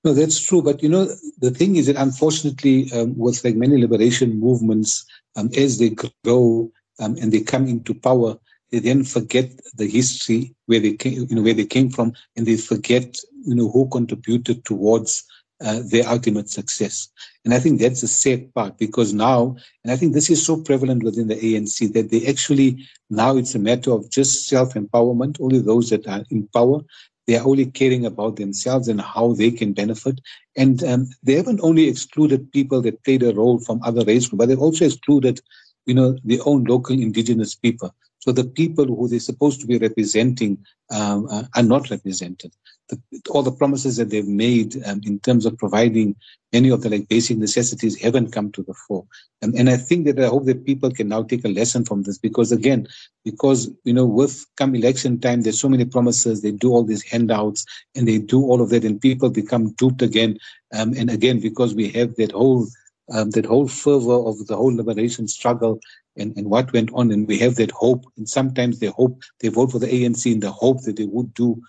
No, 0.05 0.13
that's 0.13 0.41
true. 0.41 0.63
But 0.63 0.83
you 0.83 0.89
know, 0.89 1.09
the 1.39 1.51
thing 1.51 1.77
is 1.77 1.87
that 1.87 1.97
unfortunately, 1.97 2.91
um, 2.93 3.17
with 3.17 3.45
like 3.45 3.55
many 3.55 3.81
liberation 3.81 4.41
movements, 4.41 5.07
um, 5.37 5.51
as 5.57 5.79
they 5.79 5.91
grow 5.91 6.71
um, 6.99 7.17
and 7.21 7.33
they 7.33 7.41
come 7.41 7.69
into 7.69 7.95
power, 7.95 8.37
they 8.71 8.81
then 8.81 9.05
forget 9.05 9.51
the 9.77 9.89
history 9.89 10.55
where 10.67 10.81
they 10.81 10.95
came, 10.95 11.27
you 11.29 11.37
know, 11.37 11.43
where 11.43 11.55
they 11.55 11.67
came 11.67 11.89
from, 11.91 12.15
and 12.37 12.47
they 12.47 12.57
forget, 12.57 13.17
you 13.45 13.55
know, 13.55 13.71
who 13.71 13.89
contributed 13.89 14.65
towards 14.65 15.25
uh, 15.63 15.81
their 15.85 16.09
ultimate 16.09 16.49
success. 16.49 17.09
And 17.45 17.55
I 17.55 17.59
think 17.59 17.81
that's 17.81 18.03
a 18.03 18.09
sad 18.09 18.53
part 18.55 18.79
because 18.79 19.13
now, 19.13 19.57
and 19.83 19.93
I 19.93 19.97
think 19.97 20.13
this 20.13 20.31
is 20.31 20.45
so 20.45 20.61
prevalent 20.61 21.03
within 21.03 21.29
the 21.29 21.37
ANC 21.37 21.93
that 21.93 22.11
they 22.11 22.27
actually, 22.27 22.87
now 23.11 23.37
it's 23.37 23.55
a 23.55 23.59
matter 23.59 23.93
of 23.93 24.11
just 24.11 24.47
self 24.47 24.75
empowerment. 24.75 25.41
Only 25.41 25.61
those 25.61 25.91
that 25.91 26.07
are 26.07 26.25
in 26.31 26.49
power, 26.49 26.81
they 27.27 27.37
are 27.37 27.47
only 27.47 27.67
caring 27.67 28.05
about 28.05 28.37
themselves 28.37 28.89
and 28.89 29.01
how 29.01 29.33
they 29.35 29.51
can 29.51 29.73
benefit. 29.73 30.21
And 30.57 30.83
um, 30.85 31.09
they 31.23 31.35
haven't 31.35 31.61
only 31.63 31.89
excluded 31.89 32.53
people 32.53 32.83
that 32.83 33.03
played 33.05 33.23
a 33.23 33.35
role 33.35 33.59
from 33.61 33.81
other 33.83 34.05
race 34.05 34.27
groups, 34.27 34.39
but 34.39 34.49
they've 34.49 34.59
also 34.59 34.87
excluded, 34.87 35.41
you 35.87 35.95
know, 35.95 36.17
their 36.25 36.41
own 36.45 36.65
local 36.65 36.99
indigenous 36.99 37.55
people. 37.55 37.95
So 38.23 38.31
the 38.31 38.45
people 38.45 38.85
who 38.85 39.09
they're 39.09 39.19
supposed 39.19 39.61
to 39.61 39.67
be 39.67 39.79
representing 39.79 40.59
um, 40.91 41.27
uh, 41.29 41.43
are 41.57 41.63
not 41.65 41.91
represented 41.91 42.53
the, 42.93 43.21
all 43.31 43.43
the 43.43 43.53
promises 43.53 43.97
that 43.97 44.11
they've 44.11 44.29
made 44.29 44.77
um, 44.87 45.01
in 45.05 45.19
terms 45.19 45.47
of 45.47 45.57
providing 45.59 46.15
many 46.53 46.69
of 46.69 46.83
the 46.83 46.91
like 46.91 47.09
basic 47.09 47.39
necessities 47.39 48.01
haven't 48.01 48.33
come 48.33 48.53
to 48.53 48.63
the 48.63 48.75
fore. 48.75 49.07
And, 49.41 49.55
and 49.55 49.71
I 49.71 49.77
think 49.77 50.05
that 50.07 50.21
I 50.21 50.27
hope 50.27 50.45
that 50.45 50.67
people 50.67 50.91
can 50.91 51.09
now 51.09 51.23
take 51.23 51.45
a 51.45 51.49
lesson 51.49 51.85
from 51.85 52.03
this 52.03 52.19
because 52.19 52.53
again, 52.53 52.87
because, 53.25 53.71
you 53.85 53.95
know, 53.95 54.05
with 54.05 54.45
come 54.57 54.75
election 54.75 55.19
time, 55.19 55.43
there's 55.43 55.61
so 55.61 55.69
many 55.69 55.85
promises, 55.85 56.43
they 56.43 56.53
do 56.53 56.71
all 56.73 56.85
these 56.85 57.03
handouts 57.03 57.65
and 57.97 58.07
they 58.07 58.19
do 58.19 58.43
all 58.43 58.61
of 58.61 58.71
that 58.71 58.85
and 58.85 59.01
people 59.01 59.31
become 59.31 59.73
duped 59.73 60.03
again. 60.03 60.39
Um, 60.75 60.95
and 60.97 61.11
again, 61.11 61.41
because 61.41 61.75
we 61.75 61.89
have 61.91 62.15
that 62.17 62.33
whole 62.33 62.67
um, 63.11 63.31
that 63.31 63.47
whole 63.47 63.69
fervor 63.69 64.15
of 64.15 64.47
the 64.47 64.57
whole 64.57 64.75
liberation 64.75 65.29
struggle 65.29 65.81
and, 66.17 66.37
and 66.37 66.49
what 66.49 66.73
went 66.73 66.93
on. 66.93 67.11
And 67.11 67.27
we 67.27 67.39
have 67.39 67.57
that 67.57 67.71
hope. 67.71 68.05
And 68.17 68.29
sometimes 68.29 68.79
they 68.79 68.89
hope, 68.89 69.23
they 69.41 69.49
vote 69.49 69.73
for 69.73 69.79
the 69.79 69.87
ANC 69.87 70.31
in 70.31 70.41
the 70.41 70.53
hope 70.53 70.83
that 70.83 70.97
they 70.97 71.07
would 71.07 71.35
do 71.35 71.61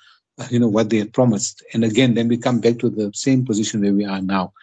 you 0.50 0.60
know, 0.60 0.68
what 0.68 0.90
they 0.90 0.98
had 0.98 1.14
promised. 1.14 1.64
And 1.74 1.84
again, 1.84 2.14
then 2.16 2.28
we 2.28 2.38
come 2.38 2.60
back 2.60 2.80
to 2.80 2.90
the 2.90 3.12
same 3.14 3.46
position 3.46 3.82
where 3.82 3.94
we 3.94 4.06
are 4.06 4.22
now. 4.22 4.54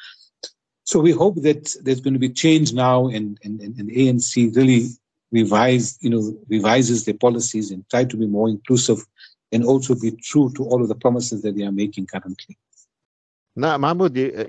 So 0.84 0.98
we 0.98 1.12
hope 1.12 1.36
that 1.42 1.74
there's 1.82 2.00
going 2.00 2.14
to 2.14 2.20
be 2.20 2.30
change 2.30 2.72
now 2.72 3.06
and, 3.06 3.38
and, 3.44 3.60
and 3.60 3.76
the 3.76 4.08
ANC 4.08 4.56
really 4.56 4.88
revise, 5.30 5.96
you 6.00 6.10
know, 6.10 6.36
revises 6.48 7.04
their 7.04 7.14
policies 7.14 7.70
and 7.70 7.88
try 7.88 8.04
to 8.04 8.16
be 8.16 8.26
more 8.26 8.48
inclusive 8.48 9.04
and 9.52 9.64
also 9.64 9.94
be 9.94 10.10
true 10.12 10.52
to 10.56 10.64
all 10.64 10.82
of 10.82 10.88
the 10.88 10.94
promises 10.94 11.42
that 11.42 11.56
they 11.56 11.62
are 11.62 11.72
making 11.72 12.06
currently. 12.06 12.58
Now, 13.54 13.78
Mahmood, 13.78 14.18
uh, 14.18 14.44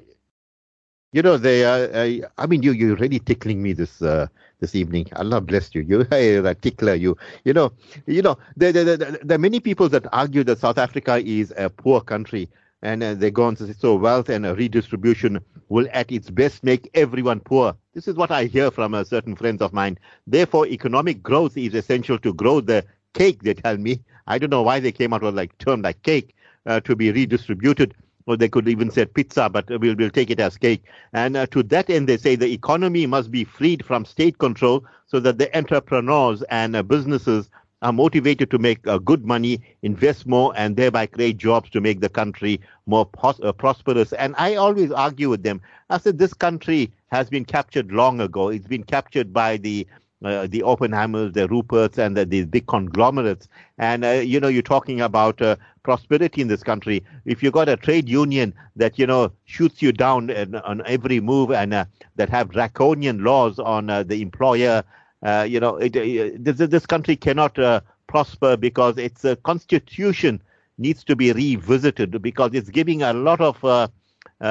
you 1.11 1.21
know, 1.21 1.37
they 1.37 1.63
are, 1.65 1.89
uh, 1.93 2.27
I 2.37 2.45
mean, 2.47 2.63
you, 2.63 2.71
you're 2.71 2.95
really 2.95 3.19
tickling 3.19 3.61
me 3.61 3.73
this, 3.73 4.01
uh, 4.01 4.27
this 4.59 4.75
evening. 4.75 5.07
Allah 5.15 5.41
bless 5.41 5.73
you. 5.75 5.81
You 5.81 6.01
are 6.11 6.47
a 6.47 6.55
tickler. 6.55 6.95
You, 6.95 7.17
you 7.43 7.53
know, 7.53 7.71
you 8.05 8.21
know, 8.21 8.37
there, 8.55 8.71
there, 8.71 8.83
there, 8.83 8.97
there 8.97 9.35
are 9.35 9.39
many 9.39 9.59
people 9.59 9.89
that 9.89 10.05
argue 10.13 10.43
that 10.45 10.59
South 10.59 10.77
Africa 10.77 11.17
is 11.17 11.53
a 11.57 11.69
poor 11.69 12.01
country 12.01 12.49
and 12.81 13.03
uh, 13.03 13.13
they 13.13 13.29
go 13.31 13.43
on 13.43 13.55
to 13.55 13.67
say, 13.67 13.73
so 13.73 13.95
wealth 13.95 14.29
and 14.29 14.45
redistribution 14.57 15.39
will 15.69 15.87
at 15.93 16.11
its 16.11 16.29
best 16.29 16.63
make 16.63 16.89
everyone 16.93 17.39
poor. 17.39 17.75
This 17.93 18.07
is 18.07 18.15
what 18.15 18.31
I 18.31 18.45
hear 18.45 18.71
from 18.71 18.93
uh, 18.93 19.03
certain 19.03 19.35
friends 19.35 19.61
of 19.61 19.73
mine. 19.73 19.97
Therefore, 20.27 20.65
economic 20.67 21.21
growth 21.21 21.57
is 21.57 21.73
essential 21.75 22.17
to 22.19 22.33
grow 22.33 22.61
the 22.61 22.85
cake, 23.13 23.43
they 23.43 23.53
tell 23.53 23.77
me. 23.77 24.01
I 24.27 24.37
don't 24.39 24.49
know 24.49 24.63
why 24.63 24.79
they 24.79 24.91
came 24.91 25.13
out 25.13 25.21
with 25.21 25.35
like 25.35 25.57
term 25.57 25.81
like 25.81 26.01
cake 26.03 26.35
uh, 26.65 26.79
to 26.81 26.95
be 26.95 27.11
redistributed. 27.11 27.93
Or 28.27 28.37
they 28.37 28.49
could 28.49 28.67
even 28.67 28.89
say 28.91 29.05
pizza, 29.05 29.49
but 29.49 29.67
we'll, 29.69 29.95
we'll 29.95 30.09
take 30.09 30.29
it 30.29 30.39
as 30.39 30.57
cake. 30.57 30.83
And 31.13 31.35
uh, 31.37 31.45
to 31.47 31.63
that 31.63 31.89
end, 31.89 32.07
they 32.07 32.17
say 32.17 32.35
the 32.35 32.51
economy 32.53 33.05
must 33.05 33.31
be 33.31 33.43
freed 33.43 33.85
from 33.85 34.05
state 34.05 34.37
control 34.37 34.85
so 35.07 35.19
that 35.19 35.37
the 35.37 35.55
entrepreneurs 35.57 36.41
and 36.43 36.75
uh, 36.75 36.83
businesses 36.83 37.49
are 37.81 37.91
motivated 37.93 38.49
to 38.51 38.59
make 38.59 38.85
uh, 38.87 38.97
good 38.99 39.25
money, 39.25 39.59
invest 39.81 40.27
more, 40.27 40.53
and 40.55 40.75
thereby 40.77 41.05
create 41.07 41.37
jobs 41.37 41.69
to 41.71 41.81
make 41.81 41.99
the 41.99 42.09
country 42.09 42.59
more 42.85 43.05
pos- 43.05 43.39
uh, 43.41 43.51
prosperous. 43.51 44.13
And 44.13 44.35
I 44.37 44.55
always 44.55 44.91
argue 44.91 45.29
with 45.29 45.43
them. 45.43 45.61
I 45.89 45.97
said 45.97 46.17
this 46.19 46.33
country 46.33 46.91
has 47.11 47.29
been 47.29 47.45
captured 47.45 47.91
long 47.91 48.21
ago. 48.21 48.49
It's 48.49 48.67
been 48.67 48.83
captured 48.83 49.33
by 49.33 49.57
the 49.57 49.87
uh, 50.23 50.45
the 50.47 50.61
Oppenheimers, 50.61 51.33
the 51.33 51.47
Ruperts, 51.47 51.97
and 51.97 52.15
the, 52.15 52.25
these 52.25 52.45
big 52.45 52.67
conglomerates. 52.67 53.47
And 53.79 54.05
uh, 54.05 54.09
you 54.11 54.39
know, 54.39 54.47
you're 54.47 54.61
talking 54.61 55.01
about 55.01 55.41
uh, 55.41 55.55
prosperity 55.83 56.41
in 56.41 56.47
this 56.47 56.63
country. 56.63 57.03
If 57.25 57.41
you've 57.43 57.53
got 57.53 57.69
a 57.69 57.77
trade 57.77 58.07
union 58.09 58.53
that 58.75 58.97
you 58.99 59.07
know 59.07 59.31
shoots 59.45 59.81
you 59.81 59.91
down 59.91 60.31
on 60.31 60.81
every 60.85 61.19
move 61.19 61.51
and 61.51 61.73
uh, 61.73 61.85
that 62.15 62.29
have 62.29 62.51
draconian 62.51 63.23
laws 63.23 63.59
on 63.59 63.89
uh, 63.89 64.03
the 64.03 64.21
employer 64.21 64.83
uh, 65.23 65.45
you 65.47 65.59
know, 65.59 65.75
it, 65.77 65.95
it, 65.95 66.43
this, 66.43 66.57
this 66.57 66.85
country 66.85 67.15
cannot 67.15 67.57
uh, 67.59 67.81
prosper 68.07 68.57
because 68.57 68.97
its 68.97 69.23
uh, 69.23 69.35
constitution 69.43 70.41
needs 70.77 71.03
to 71.03 71.15
be 71.15 71.31
revisited 71.31 72.21
because 72.21 72.51
it's 72.53 72.69
giving 72.69 73.03
a 73.03 73.13
lot 73.13 73.39
of, 73.39 73.63
uh, 73.63 73.87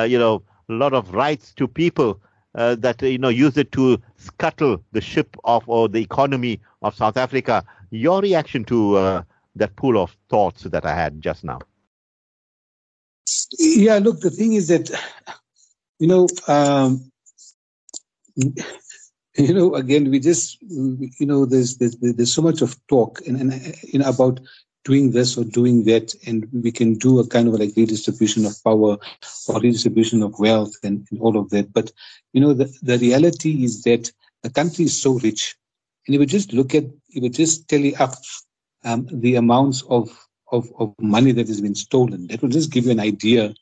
you 0.05 0.19
know, 0.19 0.43
a 0.69 0.73
lot 0.73 0.93
of 0.93 1.13
rights 1.13 1.53
to 1.55 1.67
people 1.67 2.21
that 2.55 3.01
you 3.03 3.19
know 3.19 3.29
use 3.29 3.57
it 3.57 3.71
to 3.73 4.01
scuttle 4.17 4.83
the 4.93 5.01
ship 5.01 5.37
of 5.45 5.69
or 5.69 5.89
the 5.89 6.01
economy 6.01 6.61
of 6.83 6.95
South 6.95 7.17
Africa. 7.17 7.65
Your 7.91 8.21
reaction 8.21 8.65
to 8.67 9.25
that 9.61 9.77
pool 9.77 9.99
of 9.99 10.17
thoughts 10.29 10.65
that 10.65 10.85
I 10.85 10.95
had 10.95 11.23
just 11.23 11.45
now? 11.45 11.61
Yeah, 13.59 13.99
look, 13.99 14.21
the 14.21 14.31
thing 14.31 14.55
is 14.55 14.69
that, 14.69 14.91
you 15.99 16.09
know, 16.09 16.29
um, 16.49 17.11
you 18.37 19.55
know, 19.55 19.75
again, 19.75 20.11
we 20.11 20.19
just, 20.19 20.61
you 20.63 21.27
know, 21.27 21.47
there's 21.47 21.77
there's, 21.77 21.97
there's 22.01 22.35
so 22.35 22.43
much 22.43 22.63
of 22.63 22.75
talk 22.89 23.21
and, 23.27 23.41
and 23.41 23.77
you 23.83 23.99
know 23.99 24.09
about 24.09 24.41
doing 24.85 25.11
this 25.11 25.37
or 25.37 25.45
doing 25.45 25.85
that, 25.85 26.15
and 26.27 26.49
we 26.53 26.73
can 26.73 26.95
do 26.95 27.19
a 27.21 27.27
kind 27.27 27.49
of 27.49 27.55
like 27.55 27.73
redistribution 27.77 28.47
of 28.47 28.63
power 28.65 28.97
or 29.49 29.61
redistribution 29.61 30.23
of 30.23 30.39
wealth 30.39 30.73
and, 30.83 31.07
and 31.11 31.21
all 31.21 31.37
of 31.37 31.51
that. 31.51 31.73
But 31.73 31.93
you 32.33 32.41
know, 32.41 32.55
the, 32.55 32.73
the 32.83 32.99
reality 32.99 33.63
is 33.65 33.83
that 33.83 34.11
the 34.43 34.51
country 34.51 34.87
is 34.87 35.01
so 35.01 35.19
rich, 35.19 35.57
and 36.07 36.15
if 36.15 36.21
you 36.21 36.27
just 36.27 36.53
look 36.53 36.75
at, 36.75 36.85
if 36.85 37.23
you 37.23 37.29
just 37.29 37.69
tally 37.69 37.95
up 37.97 38.15
um, 38.85 39.07
the 39.11 39.37
amounts 39.37 39.83
of, 39.83 40.27
of 40.53 40.71
of 40.79 40.95
money 40.99 41.33
that 41.33 41.49
has 41.49 41.61
been 41.61 41.75
stolen, 41.75 42.27
that 42.29 42.43
will 42.43 42.49
just 42.49 42.73
give 42.73 42.87
you 42.87 42.91
an 42.91 43.01
idea 43.01 43.55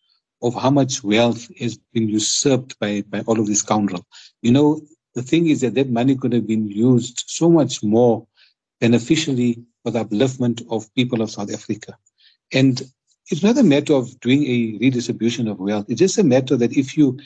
of 0.43 0.55
how 0.55 0.71
much 0.71 1.03
wealth 1.03 1.49
has 1.59 1.77
been 1.93 2.09
usurped 2.09 2.79
by 2.79 3.03
by 3.09 3.21
all 3.21 3.39
of 3.39 3.47
these 3.47 3.61
scoundrels. 3.61 4.05
You 4.43 4.53
know, 4.53 4.81
the 5.15 5.23
thing 5.23 5.49
is 5.49 5.61
that 5.63 5.75
that 5.75 5.91
money 5.91 6.17
could 6.17 6.33
have 6.33 6.47
been 6.47 6.69
used 6.69 7.25
so 7.27 7.51
much 7.51 7.83
more 7.83 8.27
beneficially 8.81 9.65
for 9.83 9.91
the 9.91 10.05
upliftment 10.05 10.63
of 10.71 10.93
people 10.95 11.23
of 11.23 11.31
South 11.31 11.53
Africa. 11.53 11.97
And 12.53 12.81
it's 13.31 13.43
not 13.43 13.59
a 13.59 13.63
matter 13.63 13.95
of 13.95 14.19
doing 14.21 14.45
a 14.45 14.79
redistribution 14.81 15.49
of 15.49 15.59
wealth. 15.59 15.87
It's 15.89 15.99
just 15.99 16.19
a 16.19 16.25
matter 16.25 16.57
that 16.57 16.77
if 16.77 16.97
you 16.97 17.19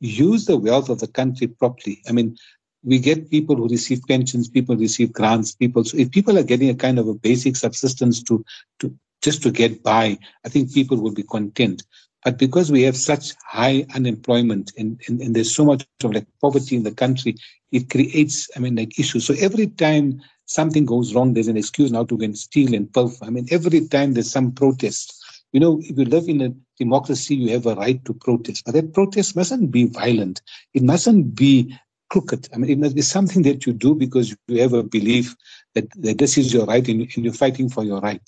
use 0.00 0.46
the 0.46 0.56
wealth 0.56 0.88
of 0.88 1.00
the 1.00 1.08
country 1.08 1.46
properly, 1.46 2.00
I 2.08 2.12
mean, 2.12 2.36
we 2.84 2.98
get 2.98 3.30
people 3.30 3.56
who 3.56 3.68
receive 3.68 4.02
pensions, 4.08 4.48
people 4.48 4.76
receive 4.76 5.12
grants, 5.12 5.54
people. 5.54 5.84
So 5.84 5.96
if 5.98 6.10
people 6.10 6.38
are 6.38 6.42
getting 6.42 6.68
a 6.68 6.74
kind 6.74 6.98
of 6.98 7.08
a 7.08 7.14
basic 7.14 7.56
subsistence 7.56 8.22
to, 8.24 8.44
to 8.80 8.94
just 9.22 9.42
to 9.42 9.50
get 9.50 9.82
by, 9.82 10.18
I 10.44 10.48
think 10.48 10.72
people 10.72 10.98
will 10.98 11.12
be 11.12 11.22
content. 11.22 11.84
But 12.24 12.38
because 12.38 12.70
we 12.70 12.82
have 12.82 12.96
such 12.96 13.32
high 13.46 13.84
unemployment 13.94 14.72
and, 14.78 15.00
and, 15.08 15.20
and 15.20 15.34
there's 15.34 15.54
so 15.54 15.64
much 15.64 15.86
of 16.04 16.12
like 16.12 16.26
poverty 16.40 16.76
in 16.76 16.84
the 16.84 16.92
country, 16.92 17.36
it 17.72 17.90
creates, 17.90 18.48
I 18.56 18.60
mean, 18.60 18.76
like 18.76 18.98
issues. 18.98 19.26
So 19.26 19.34
every 19.38 19.68
time 19.68 20.20
something 20.46 20.84
goes 20.84 21.14
wrong, 21.14 21.34
there's 21.34 21.48
an 21.48 21.56
excuse 21.56 21.90
now 21.90 22.04
to 22.04 22.16
go 22.16 22.24
and 22.24 22.38
steal 22.38 22.74
and 22.74 22.92
pilfer. 22.92 23.24
I 23.24 23.30
mean, 23.30 23.46
every 23.50 23.88
time 23.88 24.14
there's 24.14 24.30
some 24.30 24.52
protest. 24.52 25.18
You 25.52 25.60
know, 25.60 25.80
if 25.82 25.98
you 25.98 26.04
live 26.04 26.28
in 26.28 26.40
a 26.40 26.54
democracy, 26.78 27.34
you 27.34 27.50
have 27.50 27.66
a 27.66 27.74
right 27.74 28.02
to 28.04 28.14
protest. 28.14 28.64
But 28.64 28.74
that 28.74 28.94
protest 28.94 29.36
mustn't 29.36 29.70
be 29.70 29.84
violent. 29.84 30.42
It 30.74 30.82
mustn't 30.82 31.34
be 31.34 31.76
crooked. 32.12 32.48
I 32.52 32.58
mean, 32.58 32.70
it 32.70 32.78
must 32.78 32.94
be 32.94 33.02
something 33.02 33.42
that 33.42 33.64
you 33.66 33.72
do 33.72 33.94
because 33.94 34.36
you 34.46 34.60
have 34.60 34.74
a 34.74 34.82
belief 34.82 35.34
that, 35.74 35.88
that 36.02 36.18
this 36.18 36.36
is 36.36 36.52
your 36.52 36.66
right 36.66 36.86
and, 36.86 37.00
and 37.00 37.24
you're 37.24 37.32
fighting 37.32 37.70
for 37.70 37.82
your 37.84 38.00
right. 38.00 38.22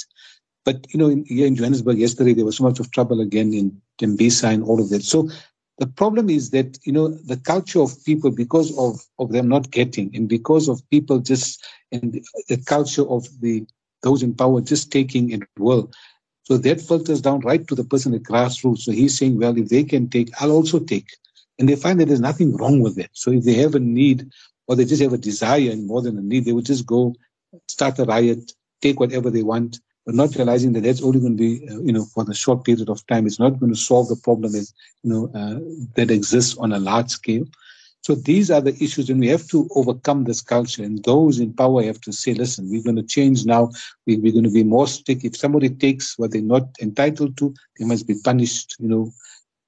But 0.64 0.86
you 0.92 0.98
know, 0.98 1.10
in, 1.10 1.24
here 1.26 1.46
in 1.46 1.54
Johannesburg 1.54 1.98
yesterday, 1.98 2.32
there 2.32 2.46
was 2.46 2.56
so 2.56 2.64
much 2.64 2.80
of 2.80 2.90
trouble 2.90 3.20
again 3.20 3.52
in 3.52 3.80
Tembisa 4.00 4.52
and 4.54 4.64
all 4.64 4.80
of 4.80 4.88
that. 4.88 5.02
So 5.02 5.28
the 5.76 5.86
problem 5.86 6.30
is 6.30 6.50
that 6.50 6.78
you 6.84 6.92
know 6.92 7.08
the 7.08 7.36
culture 7.36 7.80
of 7.80 8.02
people 8.04 8.30
because 8.30 8.76
of 8.78 9.00
of 9.18 9.32
them 9.32 9.48
not 9.48 9.70
getting 9.70 10.14
and 10.16 10.28
because 10.28 10.68
of 10.68 10.88
people 10.88 11.18
just 11.18 11.62
and 11.92 12.12
the, 12.14 12.22
the 12.48 12.56
culture 12.64 13.06
of 13.06 13.28
the 13.42 13.66
those 14.02 14.22
in 14.22 14.34
power 14.34 14.62
just 14.62 14.90
taking 14.90 15.30
it 15.32 15.42
well. 15.58 15.90
So 16.44 16.56
that 16.58 16.80
filters 16.80 17.20
down 17.20 17.40
right 17.40 17.66
to 17.68 17.74
the 17.74 17.84
person 17.84 18.14
at 18.14 18.22
grassroots. 18.22 18.80
So 18.80 18.92
he's 18.92 19.18
saying, 19.18 19.38
well, 19.38 19.56
if 19.58 19.68
they 19.68 19.82
can 19.82 20.08
take, 20.08 20.30
I'll 20.40 20.52
also 20.52 20.78
take. 20.78 21.08
And 21.58 21.68
they 21.68 21.76
find 21.76 22.00
that 22.00 22.06
there's 22.06 22.20
nothing 22.20 22.56
wrong 22.56 22.80
with 22.80 22.98
it. 22.98 23.10
So 23.12 23.30
if 23.30 23.44
they 23.44 23.54
have 23.54 23.74
a 23.74 23.80
need 23.80 24.30
or 24.66 24.76
they 24.76 24.84
just 24.84 25.02
have 25.02 25.12
a 25.12 25.18
desire 25.18 25.70
and 25.70 25.86
more 25.86 26.02
than 26.02 26.18
a 26.18 26.22
need, 26.22 26.44
they 26.44 26.52
would 26.52 26.66
just 26.66 26.86
go 26.86 27.14
start 27.68 27.98
a 27.98 28.04
riot, 28.04 28.52
take 28.80 28.98
whatever 28.98 29.30
they 29.30 29.42
want, 29.42 29.78
but 30.04 30.14
not 30.14 30.34
realizing 30.34 30.72
that 30.72 30.82
that's 30.82 31.02
only 31.02 31.20
going 31.20 31.36
to 31.36 31.42
be, 31.42 31.68
uh, 31.68 31.80
you 31.80 31.92
know, 31.92 32.04
for 32.04 32.24
the 32.24 32.34
short 32.34 32.64
period 32.64 32.88
of 32.88 33.06
time. 33.06 33.26
It's 33.26 33.38
not 33.38 33.58
going 33.60 33.72
to 33.72 33.78
solve 33.78 34.08
the 34.08 34.16
problem 34.16 34.52
that, 34.52 34.70
you 35.02 35.10
know, 35.10 35.30
uh, 35.34 35.60
that 35.94 36.10
exists 36.10 36.56
on 36.58 36.72
a 36.72 36.78
large 36.78 37.10
scale. 37.10 37.44
So 38.02 38.14
these 38.14 38.50
are 38.50 38.60
the 38.60 38.76
issues, 38.84 39.08
and 39.08 39.18
we 39.18 39.28
have 39.28 39.46
to 39.48 39.66
overcome 39.74 40.24
this 40.24 40.42
culture. 40.42 40.82
And 40.82 41.02
those 41.04 41.40
in 41.40 41.54
power 41.54 41.82
have 41.84 42.02
to 42.02 42.12
say, 42.12 42.34
listen, 42.34 42.68
we're 42.70 42.82
going 42.82 42.96
to 42.96 43.02
change 43.02 43.46
now. 43.46 43.70
We, 44.06 44.18
we're 44.18 44.32
going 44.32 44.44
to 44.44 44.50
be 44.50 44.62
more 44.62 44.86
strict. 44.86 45.24
If 45.24 45.38
somebody 45.38 45.70
takes 45.70 46.18
what 46.18 46.32
they're 46.32 46.42
not 46.42 46.68
entitled 46.82 47.38
to, 47.38 47.54
they 47.78 47.86
must 47.86 48.06
be 48.06 48.16
punished, 48.22 48.76
you 48.78 48.88
know, 48.88 49.10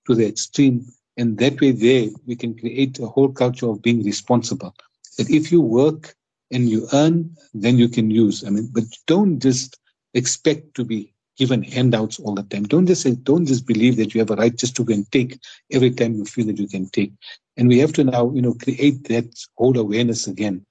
to 0.06 0.14
the 0.14 0.26
extreme. 0.26 0.84
And 1.16 1.38
that 1.38 1.60
way, 1.60 1.72
there 1.72 2.08
we 2.26 2.36
can 2.36 2.58
create 2.58 2.98
a 2.98 3.06
whole 3.06 3.30
culture 3.30 3.68
of 3.68 3.82
being 3.82 4.04
responsible. 4.04 4.74
That 5.16 5.30
if 5.30 5.50
you 5.50 5.60
work 5.60 6.14
and 6.50 6.68
you 6.68 6.86
earn, 6.92 7.34
then 7.54 7.78
you 7.78 7.88
can 7.88 8.10
use. 8.10 8.44
I 8.44 8.50
mean, 8.50 8.68
but 8.72 8.84
don't 9.06 9.40
just 9.40 9.78
expect 10.14 10.74
to 10.74 10.84
be 10.84 11.12
given 11.36 11.62
handouts 11.62 12.18
all 12.18 12.34
the 12.34 12.42
time. 12.44 12.64
Don't 12.64 12.86
just 12.86 13.02
say, 13.02 13.14
don't 13.14 13.46
just 13.46 13.66
believe 13.66 13.96
that 13.96 14.14
you 14.14 14.20
have 14.20 14.30
a 14.30 14.36
right 14.36 14.56
just 14.56 14.76
to 14.76 14.84
go 14.84 14.94
and 14.94 15.10
take 15.12 15.38
every 15.70 15.90
time 15.90 16.14
you 16.14 16.24
feel 16.24 16.46
that 16.46 16.58
you 16.58 16.68
can 16.68 16.88
take. 16.88 17.12
And 17.56 17.68
we 17.68 17.78
have 17.78 17.92
to 17.94 18.04
now, 18.04 18.30
you 18.32 18.42
know, 18.42 18.54
create 18.54 19.08
that 19.08 19.26
whole 19.56 19.78
awareness 19.78 20.26
again. 20.26 20.64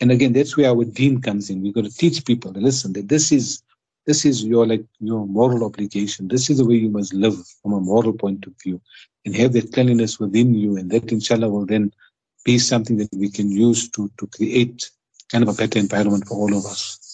And 0.00 0.10
again, 0.10 0.32
that's 0.32 0.56
where 0.56 0.70
our 0.70 0.84
deen 0.84 1.22
comes 1.22 1.48
in. 1.48 1.62
We've 1.62 1.74
got 1.74 1.84
to 1.84 1.94
teach 1.94 2.24
people, 2.24 2.52
to 2.52 2.60
listen, 2.60 2.92
that 2.94 3.08
this 3.08 3.32
is 3.32 3.62
this 4.06 4.24
is 4.24 4.44
your 4.44 4.66
like 4.66 4.84
your 5.00 5.26
moral 5.26 5.64
obligation. 5.64 6.28
This 6.28 6.48
is 6.50 6.58
the 6.58 6.64
way 6.64 6.76
you 6.76 6.90
must 6.90 7.12
live 7.12 7.36
from 7.62 7.72
a 7.72 7.80
moral 7.80 8.12
point 8.12 8.46
of 8.46 8.54
view, 8.62 8.80
and 9.24 9.34
have 9.36 9.52
that 9.54 9.72
cleanliness 9.72 10.18
within 10.20 10.54
you, 10.54 10.76
and 10.76 10.90
that 10.90 11.12
inshallah 11.12 11.48
will 11.48 11.66
then 11.66 11.92
be 12.44 12.58
something 12.58 12.96
that 12.98 13.08
we 13.12 13.30
can 13.30 13.50
use 13.50 13.90
to 13.90 14.10
to 14.18 14.26
create 14.28 14.90
kind 15.30 15.42
of 15.42 15.50
a 15.50 15.54
better 15.54 15.78
environment 15.78 16.26
for 16.26 16.34
all 16.34 16.56
of 16.56 16.64
us. 16.66 17.05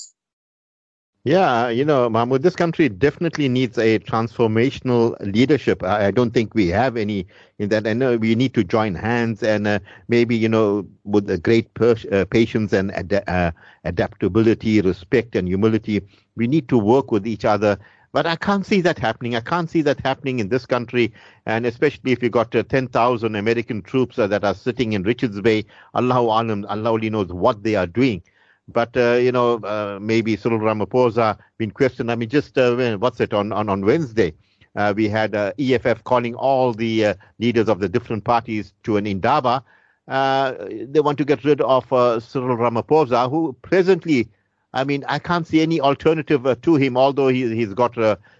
Yeah, 1.24 1.68
you 1.68 1.84
know, 1.84 2.10
Mahmood, 2.10 2.42
this 2.42 2.56
country 2.56 2.88
definitely 2.88 3.48
needs 3.48 3.78
a 3.78 4.00
transformational 4.00 5.14
leadership. 5.20 5.84
I, 5.84 6.06
I 6.06 6.10
don't 6.10 6.32
think 6.32 6.52
we 6.52 6.66
have 6.68 6.96
any 6.96 7.28
in 7.60 7.68
that. 7.68 7.86
I 7.86 7.92
know 7.92 8.16
we 8.16 8.34
need 8.34 8.54
to 8.54 8.64
join 8.64 8.96
hands 8.96 9.40
and 9.44 9.68
uh, 9.68 9.78
maybe, 10.08 10.34
you 10.34 10.48
know, 10.48 10.84
with 11.04 11.30
a 11.30 11.38
great 11.38 11.68
uh, 11.80 12.24
patience 12.24 12.72
and 12.72 12.90
ad- 12.92 13.22
uh, 13.28 13.52
adaptability, 13.84 14.80
respect 14.80 15.36
and 15.36 15.46
humility, 15.46 16.00
we 16.34 16.48
need 16.48 16.68
to 16.70 16.78
work 16.78 17.12
with 17.12 17.24
each 17.24 17.44
other. 17.44 17.78
But 18.12 18.26
I 18.26 18.34
can't 18.34 18.66
see 18.66 18.80
that 18.80 18.98
happening. 18.98 19.36
I 19.36 19.40
can't 19.40 19.70
see 19.70 19.82
that 19.82 20.00
happening 20.00 20.40
in 20.40 20.48
this 20.48 20.66
country. 20.66 21.12
And 21.46 21.66
especially 21.66 22.10
if 22.10 22.20
you've 22.20 22.32
got 22.32 22.52
uh, 22.56 22.64
10,000 22.64 23.36
American 23.36 23.82
troops 23.82 24.18
uh, 24.18 24.26
that 24.26 24.42
are 24.42 24.54
sitting 24.54 24.92
in 24.92 25.04
Richards 25.04 25.40
Bay, 25.40 25.66
Allah, 25.94 26.20
Allah 26.20 26.90
only 26.92 27.10
knows 27.10 27.32
what 27.32 27.62
they 27.62 27.76
are 27.76 27.86
doing. 27.86 28.22
But 28.68 28.96
uh, 28.96 29.14
you 29.14 29.32
know, 29.32 29.56
uh, 29.58 29.98
maybe 30.00 30.36
Cyril 30.36 30.60
Ramaphosa 30.60 31.38
been 31.58 31.70
questioned. 31.70 32.10
I 32.10 32.14
mean, 32.14 32.28
just 32.28 32.56
uh, 32.56 32.96
what's 32.98 33.20
it 33.20 33.34
on 33.34 33.52
on 33.52 33.68
on 33.68 33.84
Wednesday? 33.84 34.34
Uh, 34.74 34.94
we 34.96 35.08
had 35.08 35.34
uh, 35.34 35.52
EFF 35.58 36.04
calling 36.04 36.34
all 36.34 36.72
the 36.72 37.06
uh, 37.06 37.14
leaders 37.38 37.68
of 37.68 37.80
the 37.80 37.88
different 37.88 38.24
parties 38.24 38.72
to 38.84 38.96
an 38.96 39.06
indaba. 39.06 39.62
they 40.06 41.00
want 41.00 41.18
to 41.18 41.24
get 41.24 41.44
rid 41.44 41.60
of 41.60 41.84
Cyril 42.22 42.56
Ramaphosa, 42.56 43.28
who 43.28 43.54
presently, 43.60 44.28
I 44.72 44.84
mean, 44.84 45.04
I 45.08 45.18
can't 45.18 45.46
see 45.46 45.60
any 45.60 45.80
alternative 45.80 46.60
to 46.62 46.74
him, 46.76 46.96
although 46.96 47.28
he, 47.28 47.54
he's 47.54 47.74
got, 47.74 47.96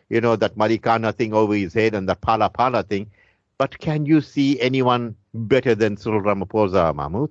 you 0.09 0.21
know, 0.21 0.37
that 0.37 0.57
Marikana 0.57 1.15
thing 1.15 1.35
over 1.35 1.55
his 1.55 1.75
head 1.75 1.95
and 1.95 2.09
that 2.09 2.23
Phala 2.23 2.51
Phala 2.51 2.89
thing. 2.89 3.11
But 3.59 3.79
can 3.79 4.07
you 4.07 4.23
see 4.23 4.59
anyone 4.61 5.15
better 5.35 5.75
than 5.75 5.99
Cyril 5.99 6.23
Ramaphosa, 6.23 6.95
Mahmood? 6.95 7.31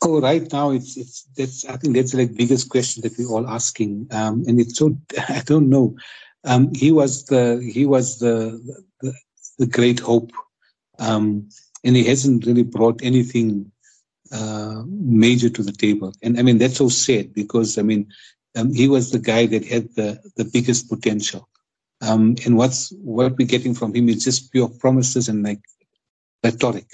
Oh, 0.00 0.20
right 0.20 0.50
now 0.52 0.70
it's 0.70 0.96
it's 0.96 1.24
that's 1.36 1.64
I 1.64 1.76
think 1.76 1.96
that's 1.96 2.14
like 2.14 2.36
biggest 2.36 2.68
question 2.70 3.02
that 3.02 3.18
we're 3.18 3.28
all 3.28 3.48
asking, 3.48 4.06
um, 4.12 4.44
and 4.46 4.60
it's 4.60 4.78
so 4.78 4.96
I 5.28 5.42
don't 5.44 5.68
know. 5.68 5.96
Um, 6.44 6.72
he 6.72 6.92
was 6.92 7.24
the 7.24 7.60
he 7.72 7.84
was 7.84 8.18
the 8.18 8.60
the, 9.00 9.12
the 9.58 9.66
great 9.66 9.98
hope, 9.98 10.30
um, 11.00 11.48
and 11.82 11.96
he 11.96 12.04
hasn't 12.04 12.46
really 12.46 12.62
brought 12.62 13.02
anything 13.02 13.72
uh, 14.30 14.82
major 14.86 15.48
to 15.50 15.62
the 15.62 15.72
table. 15.72 16.12
And 16.22 16.38
I 16.38 16.42
mean 16.42 16.58
that's 16.58 16.76
so 16.76 16.88
sad 16.88 17.34
because 17.34 17.76
I 17.76 17.82
mean 17.82 18.08
um, 18.56 18.72
he 18.72 18.88
was 18.88 19.10
the 19.10 19.18
guy 19.18 19.46
that 19.46 19.64
had 19.64 19.94
the 19.96 20.20
the 20.36 20.44
biggest 20.44 20.88
potential. 20.88 21.48
Um, 22.00 22.36
and 22.46 22.56
what's 22.56 22.92
what 23.02 23.36
we're 23.36 23.48
getting 23.48 23.74
from 23.74 23.94
him 23.94 24.08
is 24.08 24.22
just 24.22 24.52
pure 24.52 24.68
promises 24.68 25.28
and 25.28 25.42
like 25.42 25.60
rhetoric. 26.44 26.86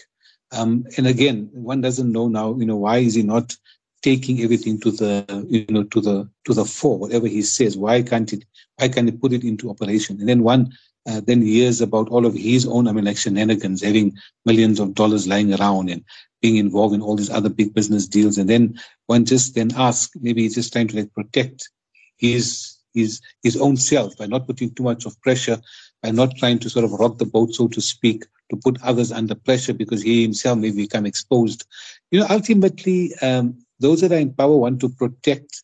Um, 0.54 0.86
and 0.96 1.06
again, 1.06 1.50
one 1.52 1.80
doesn't 1.80 2.10
know 2.10 2.28
now, 2.28 2.54
you 2.54 2.66
know, 2.66 2.76
why 2.76 2.98
is 2.98 3.14
he 3.14 3.22
not 3.22 3.56
taking 4.02 4.42
everything 4.42 4.80
to 4.80 4.90
the, 4.90 5.46
you 5.48 5.66
know, 5.68 5.84
to 5.84 6.00
the 6.00 6.28
to 6.44 6.54
the 6.54 6.64
fore, 6.64 6.98
whatever 6.98 7.26
he 7.26 7.42
says? 7.42 7.76
Why 7.76 8.02
can't 8.02 8.32
it? 8.32 8.44
Why 8.76 8.88
can't 8.88 9.10
he 9.10 9.16
put 9.16 9.32
it 9.32 9.44
into 9.44 9.70
operation? 9.70 10.20
And 10.20 10.28
then 10.28 10.42
one 10.42 10.72
uh, 11.06 11.20
then 11.20 11.42
hears 11.42 11.80
about 11.80 12.08
all 12.08 12.24
of 12.26 12.34
his 12.34 12.66
own, 12.66 12.88
I 12.88 12.92
mean, 12.92 13.04
like 13.04 13.16
shenanigans, 13.16 13.82
having 13.82 14.16
millions 14.44 14.80
of 14.80 14.94
dollars 14.94 15.28
lying 15.28 15.52
around 15.52 15.90
and 15.90 16.04
being 16.40 16.56
involved 16.56 16.94
in 16.94 17.02
all 17.02 17.16
these 17.16 17.30
other 17.30 17.50
big 17.50 17.74
business 17.74 18.06
deals. 18.06 18.38
And 18.38 18.48
then 18.48 18.78
one 19.06 19.24
just 19.24 19.54
then 19.54 19.70
asks, 19.76 20.12
maybe 20.20 20.42
he's 20.42 20.54
just 20.54 20.72
trying 20.72 20.88
to 20.88 20.96
like 20.96 21.12
protect 21.12 21.68
his 22.16 22.78
his 22.94 23.20
his 23.42 23.56
own 23.56 23.76
self 23.76 24.16
by 24.16 24.26
not 24.26 24.46
putting 24.46 24.74
too 24.74 24.84
much 24.84 25.04
of 25.04 25.20
pressure, 25.20 25.60
by 26.02 26.10
not 26.10 26.36
trying 26.36 26.58
to 26.60 26.70
sort 26.70 26.84
of 26.84 26.92
rock 26.92 27.18
the 27.18 27.26
boat, 27.26 27.54
so 27.54 27.68
to 27.68 27.80
speak, 27.80 28.24
to 28.50 28.56
put 28.56 28.82
others 28.82 29.12
under 29.12 29.34
pressure 29.34 29.74
because 29.74 30.02
he 30.02 30.22
himself 30.22 30.58
may 30.58 30.70
become 30.70 31.06
exposed. 31.06 31.66
You 32.10 32.20
know, 32.20 32.26
ultimately, 32.30 33.14
um, 33.20 33.58
those 33.80 34.00
that 34.00 34.12
are 34.12 34.18
in 34.18 34.32
power 34.32 34.56
want 34.56 34.80
to 34.80 34.88
protect 34.88 35.62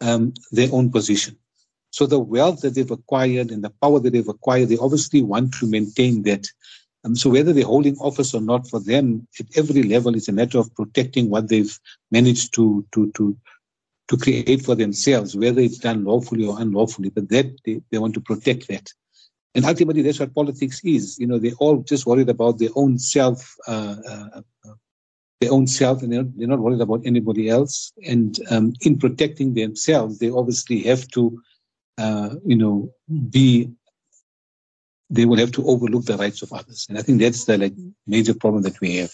um, 0.00 0.32
their 0.52 0.68
own 0.72 0.90
position. 0.90 1.36
So 1.90 2.06
the 2.06 2.18
wealth 2.18 2.60
that 2.60 2.74
they've 2.74 2.90
acquired 2.90 3.50
and 3.50 3.64
the 3.64 3.72
power 3.82 3.98
that 4.00 4.12
they've 4.12 4.28
acquired, 4.28 4.68
they 4.68 4.78
obviously 4.78 5.22
want 5.22 5.54
to 5.54 5.66
maintain 5.66 6.22
that. 6.24 6.46
Um, 7.04 7.16
so 7.16 7.30
whether 7.30 7.52
they're 7.52 7.64
holding 7.64 7.96
office 7.96 8.34
or 8.34 8.40
not, 8.40 8.68
for 8.68 8.80
them 8.80 9.26
at 9.40 9.46
every 9.56 9.82
level, 9.82 10.14
it's 10.14 10.28
a 10.28 10.32
matter 10.32 10.58
of 10.58 10.74
protecting 10.74 11.30
what 11.30 11.48
they've 11.48 11.78
managed 12.10 12.54
to 12.54 12.84
to 12.92 13.10
to 13.12 13.36
to 14.08 14.16
create 14.16 14.64
for 14.64 14.74
themselves, 14.74 15.36
whether 15.36 15.60
it's 15.60 15.78
done 15.78 16.04
lawfully 16.04 16.46
or 16.46 16.60
unlawfully. 16.60 17.10
But 17.10 17.28
that 17.28 17.56
they, 17.64 17.80
they 17.90 17.98
want 17.98 18.14
to 18.14 18.20
protect 18.20 18.68
that. 18.68 18.90
And 19.54 19.64
ultimately, 19.64 20.02
that's 20.02 20.20
what 20.20 20.34
politics 20.34 20.80
is. 20.84 21.18
You 21.18 21.26
know, 21.26 21.38
they're 21.38 21.52
all 21.58 21.78
just 21.78 22.06
worried 22.06 22.28
about 22.28 22.58
their 22.58 22.70
own 22.74 22.98
self, 22.98 23.56
uh, 23.66 23.96
uh, 24.08 24.40
their 25.40 25.52
own 25.52 25.66
self, 25.66 26.02
and 26.02 26.12
they're 26.12 26.26
they're 26.36 26.48
not, 26.48 26.58
worried 26.58 26.80
about 26.80 27.02
anybody 27.04 27.48
else. 27.48 27.92
And 28.06 28.38
um, 28.50 28.74
in 28.82 28.98
protecting 28.98 29.54
themselves, 29.54 30.18
they 30.18 30.30
obviously 30.30 30.82
have 30.84 31.08
to, 31.08 31.40
uh, 31.98 32.36
you 32.44 32.56
know, 32.56 32.92
be. 33.30 33.70
They 35.10 35.24
will 35.24 35.38
have 35.38 35.52
to 35.52 35.66
overlook 35.66 36.04
the 36.04 36.18
rights 36.18 36.42
of 36.42 36.52
others, 36.52 36.86
and 36.88 36.98
I 36.98 37.02
think 37.02 37.20
that's 37.20 37.46
the 37.46 37.56
like 37.56 37.74
major 38.06 38.34
problem 38.34 38.62
that 38.64 38.78
we 38.80 38.96
have. 38.96 39.12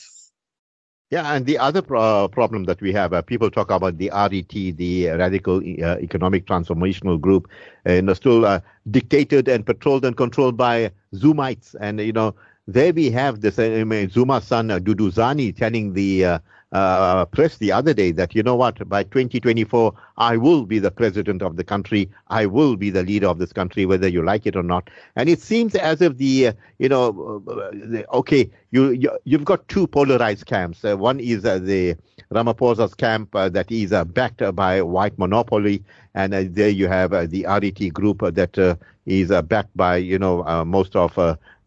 Yeah, 1.14 1.33
and 1.33 1.46
the 1.46 1.59
other 1.59 1.81
pro- 1.81 2.27
problem 2.27 2.64
that 2.64 2.81
we 2.81 2.92
have, 2.92 3.12
uh, 3.12 3.22
people 3.22 3.48
talk 3.48 3.70
about 3.70 3.98
the 3.98 4.11
RET, 4.12 4.48
the 4.48 5.07
Radical 5.11 5.59
uh, 5.59 5.96
Economic 6.00 6.44
Transformational 6.44 7.20
Group, 7.20 7.48
and 7.85 8.11
are 8.11 8.16
still 8.16 8.44
uh, 8.44 8.59
dictated 8.90 9.46
and 9.46 9.64
patrolled 9.64 10.05
and 10.05 10.16
controlled 10.16 10.57
by 10.57 10.90
Zumites. 11.14 11.77
And, 11.79 12.00
you 12.00 12.12
know, 12.12 12.35
there 12.66 12.92
we 12.92 13.11
have 13.12 13.42
this 13.42 13.61
uh, 13.61 13.85
Zuma's 14.11 14.42
son, 14.42 14.72
uh, 14.72 14.81
Duduzane, 14.81 15.57
telling 15.57 15.92
the 15.92 16.40
uh, 16.74 16.76
uh, 16.76 17.24
press 17.26 17.58
the 17.58 17.70
other 17.70 17.94
day 17.94 18.10
that, 18.10 18.34
you 18.34 18.42
know 18.42 18.56
what, 18.56 18.88
by 18.88 19.04
2024, 19.04 19.94
I 20.16 20.37
will 20.37 20.66
be 20.66 20.80
the 20.80 20.90
president 20.90 21.40
of 21.40 21.54
the 21.54 21.62
country. 21.62 22.10
I 22.30 22.46
will 22.46 22.74
be 22.74 22.90
the 22.90 23.04
leader 23.04 23.28
of 23.28 23.38
this 23.38 23.52
country, 23.52 23.87
whether 23.87 24.08
you 24.08 24.24
like 24.24 24.44
it 24.44 24.56
or 24.56 24.64
not. 24.64 24.90
And 25.14 25.28
it 25.28 25.40
seems 25.40 25.76
as 25.76 26.02
if 26.02 26.16
the, 26.16 26.48
uh, 26.48 26.52
you 26.80 26.88
know, 26.88 27.44
uh, 27.46 28.16
okay, 28.16 28.50
you, 28.72 28.90
you, 28.90 29.38
have 29.38 29.44
got 29.44 29.68
two 29.68 29.87
polarized 29.87 30.46
camps. 30.46 30.84
Uh, 30.84 30.96
one 30.96 31.20
is 31.20 31.44
uh, 31.44 31.60
the 31.60 31.94
Ramaphosa's 32.32 32.94
camp 32.94 33.37
uh, 33.37 33.48
that 33.50 33.70
is 33.70 33.92
backed 34.08 34.42
by 34.56 34.82
white 34.82 35.16
monopoly. 35.16 35.84
And 36.16 36.32
there 36.32 36.70
you 36.70 36.88
have 36.88 37.30
the 37.30 37.44
RET 37.44 37.92
group 37.92 38.18
that 38.34 38.78
is 39.06 39.28
backed 39.42 39.76
by, 39.76 39.98
you 39.98 40.18
know, 40.18 40.64
most 40.64 40.96
of 40.96 41.14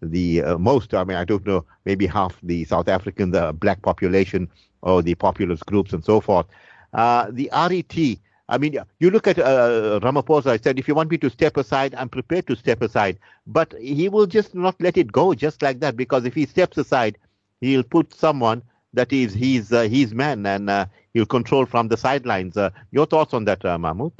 the 0.02 0.41
most, 0.60 0.93
I 0.93 1.06
mean, 1.06 1.15
I 1.17 1.24
don't 1.24 1.46
know, 1.46 1.63
maybe 1.86 2.08
half 2.08 2.38
the 2.43 2.65
South 2.65 2.89
African, 2.89 3.32
the 3.32 3.54
black 3.54 3.82
population 3.82 4.50
or 4.82 5.02
the 5.02 5.16
populist 5.16 5.66
groups 5.66 5.94
and 5.94 6.04
so 6.04 6.22
forth. 6.22 6.46
Uh, 6.94 7.28
the 7.32 7.50
RET, 7.54 8.18
I 8.50 8.58
mean, 8.58 8.78
you 9.00 9.10
look 9.12 9.28
at 9.28 9.40
uh, 9.40 10.00
Ramaphosa, 10.02 10.48
I 10.48 10.58
said, 10.58 10.80
if 10.80 10.88
you 10.88 10.96
want 10.96 11.12
me 11.12 11.18
to 11.18 11.30
step 11.30 11.58
aside, 11.58 11.94
I'm 11.96 12.10
prepared 12.10 12.48
to 12.48 12.56
step 12.56 12.82
aside. 12.82 13.20
But 13.46 13.74
he 13.80 14.10
will 14.10 14.26
just 14.26 14.56
not 14.56 14.76
let 14.80 14.98
it 14.98 15.12
go 15.12 15.34
just 15.34 15.62
like 15.62 15.80
that 15.82 15.98
because 15.98 16.26
if 16.26 16.34
he 16.34 16.46
steps 16.46 16.78
aside, 16.78 17.18
he'll 17.62 17.84
put 17.84 18.13
someone 18.13 18.62
that 18.94 19.12
is 19.12 19.34
his, 19.34 19.74
uh, 19.74 19.84
his 19.84 20.13
man 20.13 20.46
and 20.46 20.70
uh, 20.70 20.86
he'll 21.13 21.26
control 21.26 21.66
from 21.66 21.90
the 21.90 21.98
sidelines. 21.98 22.56
Uh, 22.56 22.70
your 22.92 23.06
thoughts 23.06 23.34
on 23.34 23.46
that, 23.46 23.63
uh, 23.66 23.78
Mahmood? 23.78 24.13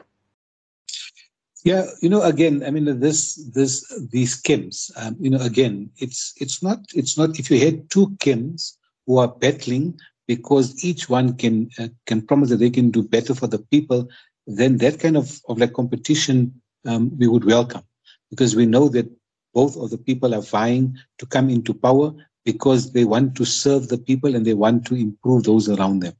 Yeah, 1.64 1.86
you 2.02 2.10
know, 2.10 2.22
again, 2.22 2.64
I 2.66 2.72
mean, 2.72 3.00
this, 3.00 3.36
this, 3.54 3.86
these 4.12 4.42
Kims, 4.42 4.92
um, 4.96 5.16
you 5.20 5.30
know, 5.30 5.40
again, 5.40 5.90
it's, 5.98 6.34
it's 6.38 6.62
not, 6.62 6.80
it's 6.94 7.18
not. 7.18 7.40
If 7.40 7.50
you 7.50 7.60
had 7.60 7.90
two 7.90 8.10
Kims 8.20 8.78
who 9.06 9.18
are 9.18 9.28
battling 9.28 10.00
because 10.28 10.84
each 10.84 11.10
one 11.10 11.36
can 11.36 11.70
uh, 11.80 11.88
can 12.06 12.22
promise 12.22 12.50
that 12.50 12.58
they 12.58 12.70
can 12.70 12.92
do 12.92 13.02
better 13.02 13.34
for 13.34 13.48
the 13.48 13.60
people, 13.60 14.10
then 14.46 14.78
that 14.78 15.00
kind 15.00 15.18
of, 15.18 15.40
of 15.48 15.58
like 15.58 15.74
competition 15.74 16.62
um, 16.86 17.18
we 17.18 17.28
would 17.28 17.46
welcome 17.46 17.84
because 18.30 18.56
we 18.56 18.66
know 18.66 18.90
that 18.90 19.10
both 19.54 19.78
of 19.78 19.90
the 19.90 19.98
people 19.98 20.36
are 20.36 20.42
vying 20.42 20.98
to 21.18 21.26
come 21.26 21.50
into 21.50 21.74
power 21.74 22.14
because 22.46 22.92
they 22.92 23.06
want 23.06 23.36
to 23.36 23.46
serve 23.46 23.88
the 23.88 23.98
people 23.98 24.36
and 24.36 24.46
they 24.46 24.54
want 24.54 24.86
to 24.86 24.96
improve 24.96 25.44
those 25.44 25.68
around 25.68 26.00
them. 26.00 26.14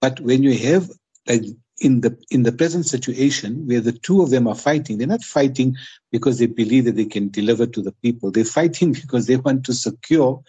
But 0.00 0.20
when 0.20 0.42
you 0.42 0.56
have 0.58 0.90
like 1.26 1.42
in 1.80 2.00
the 2.00 2.16
in 2.30 2.44
the 2.44 2.52
present 2.52 2.86
situation 2.86 3.66
where 3.66 3.80
the 3.80 3.92
two 3.92 4.22
of 4.22 4.30
them 4.30 4.46
are 4.46 4.54
fighting, 4.54 4.96
they're 4.98 5.06
not 5.06 5.22
fighting 5.22 5.76
because 6.12 6.38
they 6.38 6.46
believe 6.46 6.84
that 6.84 6.96
they 6.96 7.04
can 7.04 7.28
deliver 7.28 7.66
to 7.66 7.82
the 7.82 7.92
people. 7.92 8.30
They're 8.30 8.44
fighting 8.44 8.92
because 9.00 9.26
they 9.26 9.36
want 9.36 9.64
to 9.66 9.74
secure 9.74 10.42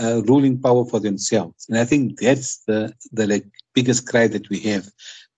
uh, 0.00 0.22
ruling 0.24 0.60
power 0.60 0.84
for 0.84 1.00
themselves. 1.00 1.66
And 1.68 1.78
I 1.78 1.84
think 1.84 2.18
that's 2.18 2.58
the, 2.64 2.92
the 3.12 3.26
like 3.26 3.46
biggest 3.74 4.08
cry 4.08 4.26
that 4.28 4.48
we 4.48 4.60
have. 4.60 4.88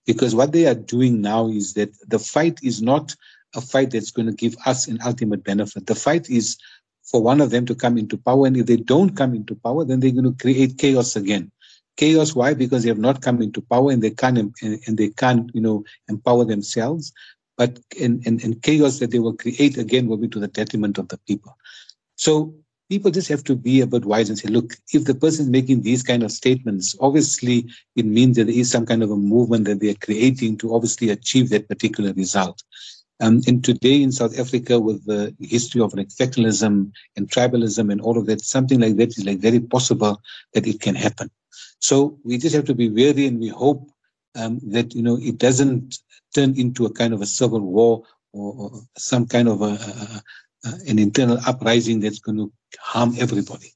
Because 0.05 0.33
what 0.33 0.51
they 0.51 0.65
are 0.65 0.75
doing 0.75 1.21
now 1.21 1.49
is 1.49 1.73
that 1.73 1.91
the 2.07 2.19
fight 2.19 2.59
is 2.63 2.81
not 2.81 3.15
a 3.55 3.61
fight 3.61 3.91
that's 3.91 4.11
going 4.11 4.27
to 4.27 4.33
give 4.33 4.55
us 4.65 4.87
an 4.87 4.99
ultimate 5.05 5.43
benefit. 5.43 5.85
The 5.85 5.95
fight 5.95 6.29
is 6.29 6.57
for 7.03 7.21
one 7.21 7.41
of 7.41 7.49
them 7.49 7.65
to 7.65 7.75
come 7.75 7.97
into 7.97 8.17
power. 8.17 8.47
And 8.47 8.57
if 8.57 8.65
they 8.65 8.77
don't 8.77 9.15
come 9.15 9.33
into 9.33 9.55
power, 9.55 9.85
then 9.85 9.99
they're 9.99 10.11
going 10.11 10.23
to 10.23 10.41
create 10.41 10.77
chaos 10.77 11.15
again. 11.15 11.51
Chaos, 11.97 12.35
why? 12.35 12.53
Because 12.53 12.83
they 12.83 12.89
have 12.89 12.99
not 12.99 13.21
come 13.21 13.41
into 13.41 13.61
power 13.61 13.91
and 13.91 14.01
they 14.01 14.11
can't, 14.11 14.37
and 14.61 14.97
they 14.97 15.09
can't, 15.09 15.49
you 15.53 15.61
know, 15.61 15.83
empower 16.07 16.45
themselves. 16.45 17.11
But, 17.57 17.79
and, 17.99 18.25
and, 18.27 18.43
and 18.43 18.61
chaos 18.61 18.99
that 18.99 19.11
they 19.11 19.19
will 19.19 19.35
create 19.35 19.77
again 19.77 20.07
will 20.07 20.17
be 20.17 20.27
to 20.29 20.39
the 20.39 20.47
detriment 20.47 20.99
of 20.99 21.07
the 21.07 21.17
people. 21.27 21.57
So 22.15 22.53
people 22.89 23.11
just 23.11 23.27
have 23.29 23.43
to 23.45 23.55
be 23.55 23.81
a 23.81 23.87
bit 23.87 24.05
wise 24.05 24.29
and 24.29 24.37
say, 24.37 24.47
look, 24.47 24.75
if 24.93 25.05
the 25.05 25.15
person 25.15 25.45
is 25.45 25.49
making 25.49 25.81
these 25.81 26.03
kind 26.03 26.23
of 26.23 26.31
statements, 26.31 26.95
obviously 26.99 27.67
it 27.95 28.05
means 28.05 28.37
that 28.37 28.45
there 28.45 28.55
is 28.55 28.71
some 28.71 28.85
kind 28.85 29.03
of 29.03 29.11
a 29.11 29.15
movement 29.15 29.65
that 29.65 29.79
they 29.79 29.89
are 29.89 30.05
creating 30.05 30.57
to 30.57 30.73
obviously 30.73 31.09
achieve 31.09 31.49
that 31.49 31.67
particular 31.67 32.13
result. 32.13 32.63
Um, 33.19 33.41
and 33.47 33.63
today 33.63 34.03
in 34.03 34.11
South 34.11 34.37
Africa, 34.39 34.79
with 34.79 35.03
the 35.05 35.35
history 35.39 35.81
of 35.81 35.93
like 35.95 36.09
fecalism 36.09 36.91
and 37.15 37.29
tribalism 37.29 37.91
and 37.91 37.99
all 37.99 38.17
of 38.17 38.27
that, 38.27 38.41
something 38.41 38.79
like 38.79 38.95
that 38.97 39.17
is 39.17 39.25
like 39.25 39.39
very 39.39 39.59
possible 39.59 40.21
that 40.53 40.67
it 40.67 40.81
can 40.81 40.95
happen. 40.95 41.31
So 41.79 42.19
we 42.23 42.37
just 42.37 42.55
have 42.55 42.65
to 42.65 42.75
be 42.75 42.89
wary 42.89 43.25
and 43.25 43.39
we 43.39 43.49
hope 43.49 43.89
um, 44.35 44.59
that 44.67 44.93
you 44.93 45.01
know 45.01 45.17
it 45.19 45.37
doesn't 45.37 45.97
turn 46.35 46.57
into 46.57 46.85
a 46.85 46.93
kind 46.93 47.13
of 47.13 47.21
a 47.21 47.25
civil 47.25 47.59
war 47.59 48.03
or, 48.33 48.53
or 48.53 48.81
some 48.97 49.25
kind 49.25 49.47
of 49.47 49.61
a, 49.61 49.73
a, 49.73 50.23
an 50.87 50.99
internal 50.99 51.37
uprising 51.45 51.99
that's 51.99 52.19
going 52.19 52.37
to 52.37 52.51
harm 52.79 53.13
everybody. 53.19 53.73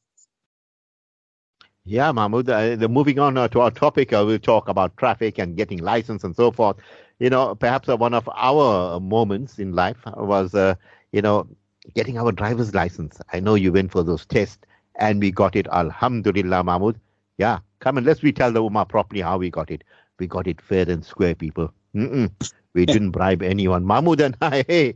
Yeah, 1.84 2.12
Mahmood. 2.12 2.50
Uh, 2.50 2.76
the, 2.76 2.88
moving 2.88 3.20
on 3.20 3.38
uh, 3.38 3.48
to 3.50 3.62
our 3.62 3.72
topic, 3.72 4.14
uh, 4.14 4.24
we'll 4.26 4.40
talk 4.40 4.68
about 4.68 4.98
traffic 4.98 5.38
and 5.40 5.56
getting 5.56 5.80
license 5.80 6.24
and 6.24 6.36
so 6.36 6.52
forth. 6.52 6.78
You 7.20 7.30
know, 7.30 7.56
perhaps 7.56 7.90
uh, 7.90 7.98
one 7.98 8.14
of 8.14 8.30
our 8.36 9.00
moments 9.00 9.60
in 9.60 9.74
life 9.74 9.98
was, 10.16 10.54
uh, 10.54 10.76
you 11.12 11.22
know, 11.22 11.48
getting 11.96 12.18
our 12.18 12.32
driver's 12.32 12.74
license. 12.74 13.20
I 13.34 13.40
know 13.40 13.56
you 13.56 13.72
went 13.72 13.92
for 13.92 14.04
those 14.04 14.26
tests 14.26 14.60
and 14.96 15.20
we 15.20 15.32
got 15.32 15.56
it. 15.56 15.68
Alhamdulillah, 15.72 16.64
Mahmood. 16.64 17.00
Yeah, 17.38 17.60
come 17.80 17.98
and 17.98 18.06
let's 18.06 18.24
retell 18.24 18.52
the 18.52 18.62
Ummah 18.62 18.88
properly 18.88 19.22
how 19.22 19.38
we 19.38 19.50
got 19.50 19.72
it. 19.72 19.84
We 20.20 20.28
got 20.28 20.48
it 20.48 20.62
fair 20.62 20.90
and 20.90 21.04
square, 21.04 21.36
people. 21.36 21.74
Mm-mm. 21.96 22.32
We 22.74 22.86
didn't 22.88 23.12
bribe 23.12 23.42
anyone. 23.42 23.86
Mahmood 23.86 24.22
and 24.22 24.38
I, 24.42 24.64
hey, 24.68 24.96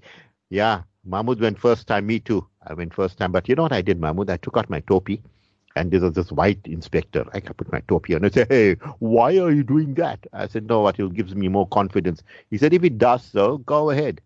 yeah, 0.50 0.84
Mahmood 1.06 1.40
went 1.40 1.60
first 1.60 1.88
time. 1.88 2.08
Me 2.08 2.20
too. 2.20 2.48
I 2.66 2.74
went 2.74 2.94
first 2.94 3.18
time. 3.18 3.32
But 3.32 3.48
you 3.48 3.56
know 3.56 3.64
what 3.64 3.74
I 3.74 3.82
did, 3.82 4.00
Mahmood? 4.00 4.30
I 4.30 4.38
took 4.38 4.58
out 4.58 4.70
my 4.70 4.80
topi 4.82 5.22
and 5.76 5.92
there 5.92 6.00
was 6.02 6.14
this 6.14 6.32
white 6.32 6.60
inspector. 6.66 7.26
I 7.34 7.40
put 7.42 7.72
my 7.72 7.82
topi 7.88 8.16
on 8.16 8.24
and 8.24 8.34
said, 8.34 8.48
Hey, 8.50 8.76
why 9.00 9.38
are 9.38 9.52
you 9.52 9.64
doing 9.64 9.94
that? 9.96 10.26
I 10.34 10.48
said, 10.48 10.68
No, 10.68 10.82
what 10.82 11.00
it 11.00 11.14
gives 11.14 11.36
me 11.36 11.48
more 11.48 11.68
confidence. 11.68 12.24
He 12.50 12.58
said, 12.58 12.74
If 12.74 12.84
it 12.84 12.98
does 12.98 13.24
so, 13.24 13.58
go 13.60 13.90
ahead. 13.90 14.22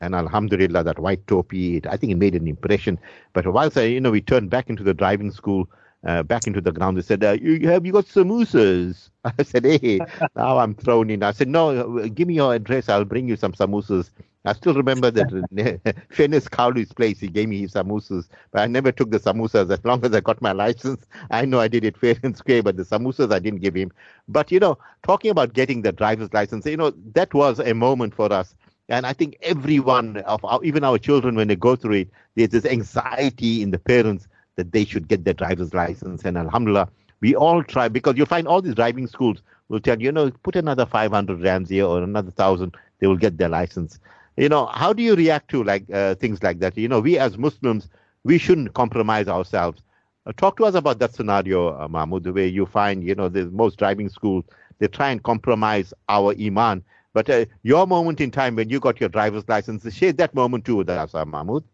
And 0.00 0.14
Alhamdulillah, 0.14 0.82
that 0.84 0.98
white 0.98 1.26
topi, 1.26 1.80
I 1.88 1.96
think 1.96 2.12
it 2.12 2.16
made 2.16 2.34
an 2.34 2.48
impression. 2.48 2.98
But 3.34 3.46
whilst 3.46 3.76
I, 3.78 3.82
you 3.84 4.00
know, 4.00 4.10
we 4.10 4.20
turned 4.20 4.50
back 4.50 4.68
into 4.68 4.82
the 4.82 4.94
driving 4.94 5.30
school, 5.30 5.68
uh, 6.04 6.22
back 6.22 6.46
into 6.46 6.60
the 6.60 6.72
ground, 6.72 6.96
they 6.96 7.02
said, 7.02 7.22
uh, 7.22 7.32
you, 7.32 7.68
have 7.68 7.86
you 7.86 7.92
got 7.92 8.06
samosas? 8.06 9.10
I 9.24 9.42
said, 9.42 9.64
hey, 9.64 10.00
now 10.34 10.58
I'm 10.58 10.74
thrown 10.74 11.10
in. 11.10 11.22
I 11.22 11.32
said, 11.32 11.48
no, 11.48 12.08
give 12.08 12.28
me 12.28 12.34
your 12.34 12.54
address. 12.54 12.88
I'll 12.88 13.04
bring 13.04 13.28
you 13.28 13.36
some 13.36 13.52
samosas. 13.52 14.10
I 14.44 14.52
still 14.54 14.74
remember 14.74 15.10
that 15.10 15.28
Fennis 16.10 16.50
Cowley's 16.50 16.92
place. 16.92 17.20
He 17.20 17.28
gave 17.28 17.48
me 17.48 17.60
his 17.60 17.74
samosas, 17.74 18.28
but 18.50 18.62
I 18.62 18.66
never 18.66 18.90
took 18.90 19.10
the 19.10 19.20
samosas. 19.20 19.70
As 19.70 19.84
long 19.84 20.04
as 20.04 20.12
I 20.14 20.20
got 20.20 20.42
my 20.42 20.52
license, 20.52 21.06
I 21.30 21.44
know 21.44 21.60
I 21.60 21.68
did 21.68 21.84
it 21.84 21.96
fair 21.96 22.16
and 22.22 22.36
square. 22.36 22.62
But 22.62 22.76
the 22.76 22.82
samosas 22.82 23.32
I 23.32 23.38
didn't 23.38 23.60
give 23.60 23.74
him. 23.74 23.92
But 24.28 24.50
you 24.50 24.58
know, 24.58 24.78
talking 25.04 25.30
about 25.30 25.52
getting 25.52 25.82
the 25.82 25.92
driver's 25.92 26.32
license, 26.32 26.66
you 26.66 26.76
know, 26.76 26.92
that 27.14 27.32
was 27.34 27.60
a 27.60 27.74
moment 27.74 28.14
for 28.14 28.32
us. 28.32 28.54
And 28.88 29.06
I 29.06 29.12
think 29.12 29.36
everyone 29.42 30.18
of 30.18 30.44
our, 30.44 30.62
even 30.64 30.82
our 30.82 30.98
children, 30.98 31.36
when 31.36 31.48
they 31.48 31.56
go 31.56 31.76
through 31.76 31.94
it, 31.94 32.10
there's 32.34 32.50
this 32.50 32.66
anxiety 32.66 33.62
in 33.62 33.70
the 33.70 33.78
parents 33.78 34.26
that 34.56 34.72
they 34.72 34.84
should 34.84 35.08
get 35.08 35.24
their 35.24 35.34
driver's 35.34 35.74
license. 35.74 36.24
And 36.24 36.36
Alhamdulillah, 36.36 36.88
we 37.20 37.34
all 37.34 37.62
try 37.62 37.88
because 37.88 38.16
you'll 38.16 38.26
find 38.26 38.46
all 38.46 38.60
these 38.62 38.74
driving 38.74 39.06
schools 39.06 39.42
will 39.68 39.80
tell 39.80 39.98
you, 39.98 40.06
you 40.06 40.12
know, 40.12 40.30
put 40.42 40.56
another 40.56 40.86
500 40.86 41.42
rands 41.42 41.70
here 41.70 41.84
or 41.86 42.02
another 42.02 42.30
thousand, 42.30 42.76
they 42.98 43.06
will 43.06 43.16
get 43.16 43.38
their 43.38 43.48
license. 43.48 43.98
You 44.36 44.48
know 44.48 44.66
how 44.66 44.92
do 44.92 45.02
you 45.02 45.14
react 45.14 45.48
to 45.50 45.62
like 45.62 45.84
uh, 45.92 46.14
things 46.14 46.42
like 46.42 46.58
that? 46.60 46.76
You 46.76 46.88
know 46.88 47.00
we 47.00 47.18
as 47.18 47.38
muslims 47.38 47.88
we 48.24 48.38
shouldn't 48.38 48.74
compromise 48.74 49.28
ourselves. 49.28 49.82
Uh, 50.26 50.32
talk 50.36 50.56
to 50.56 50.64
us 50.64 50.74
about 50.74 50.98
that 50.98 51.14
scenario 51.14 51.68
uh, 51.78 51.88
mahmood 51.88 52.26
where 52.26 52.46
you 52.46 52.66
find 52.66 53.02
you 53.04 53.14
know 53.14 53.28
the 53.28 53.46
most 53.46 53.78
driving 53.78 54.08
schools 54.08 54.44
they 54.78 54.86
try 54.88 55.10
and 55.10 55.22
compromise 55.22 55.92
our 56.08 56.34
iman. 56.40 56.82
But 57.12 57.28
uh, 57.30 57.44
your 57.62 57.86
moment 57.86 58.20
in 58.20 58.30
time 58.30 58.56
when 58.56 58.68
you 58.70 58.80
got 58.80 59.00
your 59.00 59.08
driver's 59.08 59.48
license 59.48 59.92
share 59.94 60.12
that 60.12 60.34
moment 60.34 60.64
too 60.64 60.76
with 60.76 60.88
us 60.90 61.14
uh, 61.14 61.24
mahmood 61.24 61.64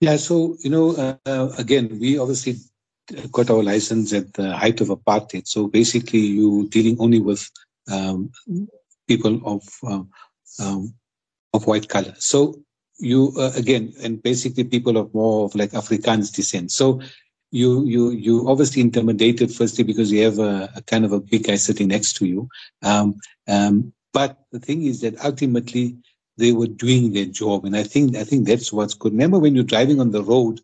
yeah 0.00 0.16
so 0.16 0.56
you 0.60 0.70
know 0.70 1.16
uh, 1.26 1.48
again 1.58 1.98
we 2.00 2.18
obviously 2.18 2.56
got 3.32 3.50
our 3.50 3.62
license 3.62 4.12
at 4.12 4.32
the 4.34 4.54
height 4.54 4.80
of 4.80 4.88
apartheid 4.88 5.46
so 5.46 5.66
basically 5.66 6.20
you 6.20 6.68
dealing 6.68 6.96
only 7.00 7.20
with 7.20 7.50
um, 7.90 8.30
people 9.06 9.40
of 9.44 9.62
um, 10.60 10.94
of 11.54 11.66
white 11.66 11.88
color. 11.88 12.14
So 12.18 12.60
you 12.98 13.32
uh, 13.36 13.52
again, 13.56 13.92
and 14.02 14.22
basically 14.22 14.64
people 14.64 14.96
of 14.96 15.12
more 15.14 15.46
of 15.46 15.54
like 15.54 15.70
Afrikaans 15.70 16.34
descent. 16.34 16.70
So 16.72 17.00
you 17.50 17.84
you 17.84 18.10
you 18.10 18.48
obviously 18.48 18.82
intimidated 18.82 19.52
firstly 19.52 19.84
because 19.84 20.12
you 20.12 20.24
have 20.24 20.38
a, 20.38 20.70
a 20.76 20.82
kind 20.82 21.04
of 21.04 21.12
a 21.12 21.20
big 21.20 21.44
guy 21.44 21.56
sitting 21.56 21.88
next 21.88 22.14
to 22.16 22.26
you. 22.26 22.48
Um, 22.82 23.16
um, 23.48 23.92
but 24.12 24.38
the 24.52 24.60
thing 24.60 24.82
is 24.84 25.00
that 25.00 25.24
ultimately 25.24 25.96
they 26.38 26.52
were 26.52 26.68
doing 26.68 27.12
their 27.12 27.26
job, 27.26 27.64
and 27.64 27.76
I 27.76 27.82
think 27.82 28.16
I 28.16 28.24
think 28.24 28.46
that's 28.46 28.72
what's 28.72 28.94
good. 28.94 29.12
Remember 29.12 29.38
when 29.38 29.54
you're 29.54 29.64
driving 29.64 30.00
on 30.00 30.12
the 30.12 30.22
road, 30.22 30.60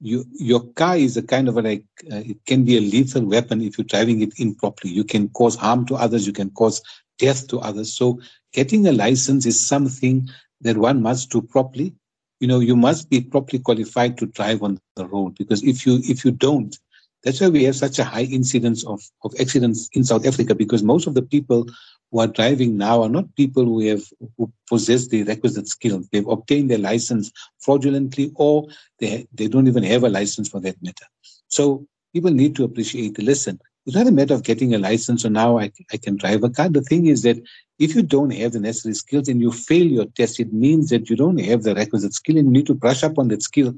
you, 0.00 0.24
your 0.32 0.64
car 0.72 0.96
is 0.96 1.16
a 1.16 1.22
kind 1.22 1.48
of 1.48 1.56
a 1.56 1.62
like 1.62 1.84
uh, 2.10 2.16
it 2.16 2.44
can 2.46 2.64
be 2.64 2.76
a 2.76 2.80
lethal 2.80 3.24
weapon 3.24 3.62
if 3.62 3.78
you're 3.78 3.84
driving 3.84 4.20
it 4.20 4.38
improperly. 4.38 4.92
You 4.92 5.04
can 5.04 5.28
cause 5.30 5.54
harm 5.56 5.86
to 5.86 5.94
others. 5.94 6.26
You 6.26 6.32
can 6.32 6.50
cause 6.50 6.82
death 7.18 7.46
to 7.48 7.60
others. 7.60 7.94
So 7.94 8.20
getting 8.52 8.86
a 8.86 8.92
license 8.92 9.46
is 9.46 9.64
something 9.66 10.28
that 10.62 10.76
one 10.76 11.02
must 11.02 11.30
do 11.30 11.40
properly. 11.40 11.94
You 12.40 12.48
know, 12.48 12.60
you 12.60 12.74
must 12.74 13.08
be 13.08 13.20
properly 13.20 13.62
qualified 13.62 14.18
to 14.18 14.26
drive 14.26 14.62
on 14.62 14.80
the 14.96 15.06
road 15.06 15.36
because 15.38 15.62
if 15.62 15.86
you 15.86 16.00
if 16.02 16.24
you 16.24 16.32
don't, 16.32 16.76
that's 17.22 17.40
why 17.40 17.48
we 17.48 17.64
have 17.64 17.76
such 17.76 17.98
a 17.98 18.04
high 18.04 18.22
incidence 18.24 18.84
of, 18.84 19.00
of 19.24 19.34
accidents 19.40 19.88
in 19.92 20.04
South 20.04 20.26
Africa 20.26 20.54
because 20.54 20.82
most 20.82 21.06
of 21.06 21.14
the 21.14 21.22
people 21.22 21.66
who 22.10 22.20
are 22.20 22.26
driving 22.26 22.76
now 22.76 23.02
are 23.02 23.08
not 23.08 23.34
people 23.36 23.64
who 23.64 23.80
have 23.86 24.02
who 24.36 24.52
possess 24.68 25.08
the 25.08 25.22
requisite 25.24 25.68
skills. 25.68 26.08
They've 26.08 26.26
obtained 26.28 26.70
their 26.70 26.78
license 26.78 27.32
fraudulently 27.60 28.32
or 28.34 28.66
they 28.98 29.26
they 29.32 29.48
don't 29.48 29.68
even 29.68 29.82
have 29.84 30.04
a 30.04 30.08
license 30.08 30.48
for 30.48 30.60
that 30.60 30.82
matter. 30.82 31.06
So 31.48 31.86
people 32.12 32.30
need 32.30 32.56
to 32.56 32.64
appreciate, 32.64 33.18
listen, 33.18 33.58
it's 33.86 33.96
not 33.96 34.06
a 34.06 34.12
matter 34.12 34.34
of 34.34 34.44
getting 34.44 34.74
a 34.74 34.78
license 34.78 35.24
or 35.24 35.30
now 35.30 35.58
I, 35.58 35.72
I 35.92 35.96
can 35.96 36.16
drive 36.16 36.44
a 36.44 36.50
car. 36.50 36.68
The 36.68 36.82
thing 36.82 37.06
is 37.06 37.22
that 37.22 37.38
if 37.78 37.94
you 37.96 38.02
don't 38.02 38.30
have 38.30 38.52
the 38.52 38.60
necessary 38.60 38.94
skills 38.94 39.28
and 39.28 39.40
you 39.40 39.50
fail 39.50 39.86
your 39.86 40.06
test, 40.06 40.38
it 40.38 40.52
means 40.52 40.90
that 40.90 41.10
you 41.10 41.16
don't 41.16 41.40
have 41.40 41.64
the 41.64 41.74
requisite 41.74 42.14
skill 42.14 42.36
and 42.36 42.46
you 42.46 42.52
need 42.52 42.66
to 42.66 42.74
brush 42.74 43.02
up 43.02 43.18
on 43.18 43.28
that 43.28 43.42
skill 43.42 43.74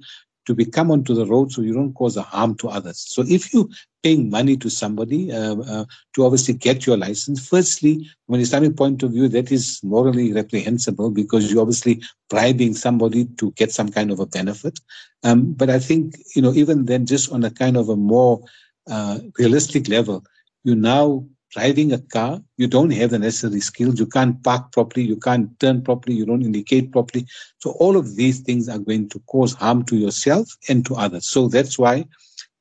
to 0.47 0.55
become 0.55 0.91
onto 0.91 1.15
the 1.15 1.27
road 1.27 1.51
so 1.51 1.63
you 1.63 1.73
don't 1.73 1.95
cause 1.95 2.17
a 2.17 2.23
harm 2.23 2.55
to 2.57 2.69
others. 2.69 3.05
So 3.09 3.25
if 3.27 3.53
you 3.53 3.71
paying 4.03 4.29
money 4.29 4.57
to 4.59 4.69
somebody 4.69 5.33
uh, 5.33 5.57
uh, 5.57 5.85
to 6.15 6.25
obviously 6.25 6.55
get 6.55 6.87
your 6.87 6.97
license, 6.97 7.47
firstly, 7.47 8.09
from 8.27 8.37
an 8.37 8.41
Islamic 8.43 8.77
point 8.77 9.03
of 9.03 9.13
view, 9.13 9.29
that 9.29 9.51
is 9.51 9.81
morally 9.83 10.33
reprehensible 10.33 11.11
because 11.11 11.51
you're 11.51 11.63
obviously 11.63 12.03
bribing 12.29 12.75
somebody 12.75 13.25
to 13.39 13.51
get 13.53 13.73
some 13.73 13.91
kind 13.91 14.11
of 14.11 14.21
a 14.21 14.27
benefit. 14.27 14.79
Um, 15.23 15.53
but 15.53 15.71
I 15.71 15.79
think, 15.79 16.17
you 16.37 16.43
know, 16.43 16.53
even 16.53 16.85
then, 16.85 17.07
just 17.07 17.33
on 17.33 17.45
a 17.45 17.51
kind 17.51 17.77
of 17.77 17.89
a 17.89 17.97
more 17.97 18.43
uh, 18.91 19.21
realistic 19.39 19.89
level, 19.89 20.25
you 20.65 20.75
now 20.75 21.27
driving 21.55 21.93
a 21.93 21.99
car, 21.99 22.41
you 22.57 22.67
don't 22.67 22.91
have 22.91 23.11
the 23.11 23.19
necessary 23.19 23.61
skills. 23.61 23.99
You 23.99 24.07
can't 24.07 24.43
park 24.43 24.73
properly. 24.73 25.07
You 25.07 25.17
can't 25.17 25.59
turn 25.61 25.83
properly. 25.83 26.17
You 26.17 26.27
don't 26.27 26.43
indicate 26.43 26.91
properly. 26.91 27.27
So 27.59 27.71
all 27.73 27.97
of 27.97 28.17
these 28.17 28.41
things 28.41 28.69
are 28.69 28.79
going 28.79 29.09
to 29.11 29.21
cause 29.21 29.55
harm 29.55 29.85
to 29.85 29.97
yourself 29.97 30.49
and 30.69 30.85
to 30.87 30.97
others. 30.97 31.27
So 31.27 31.49
that's 31.49 31.79
why 31.79 32.07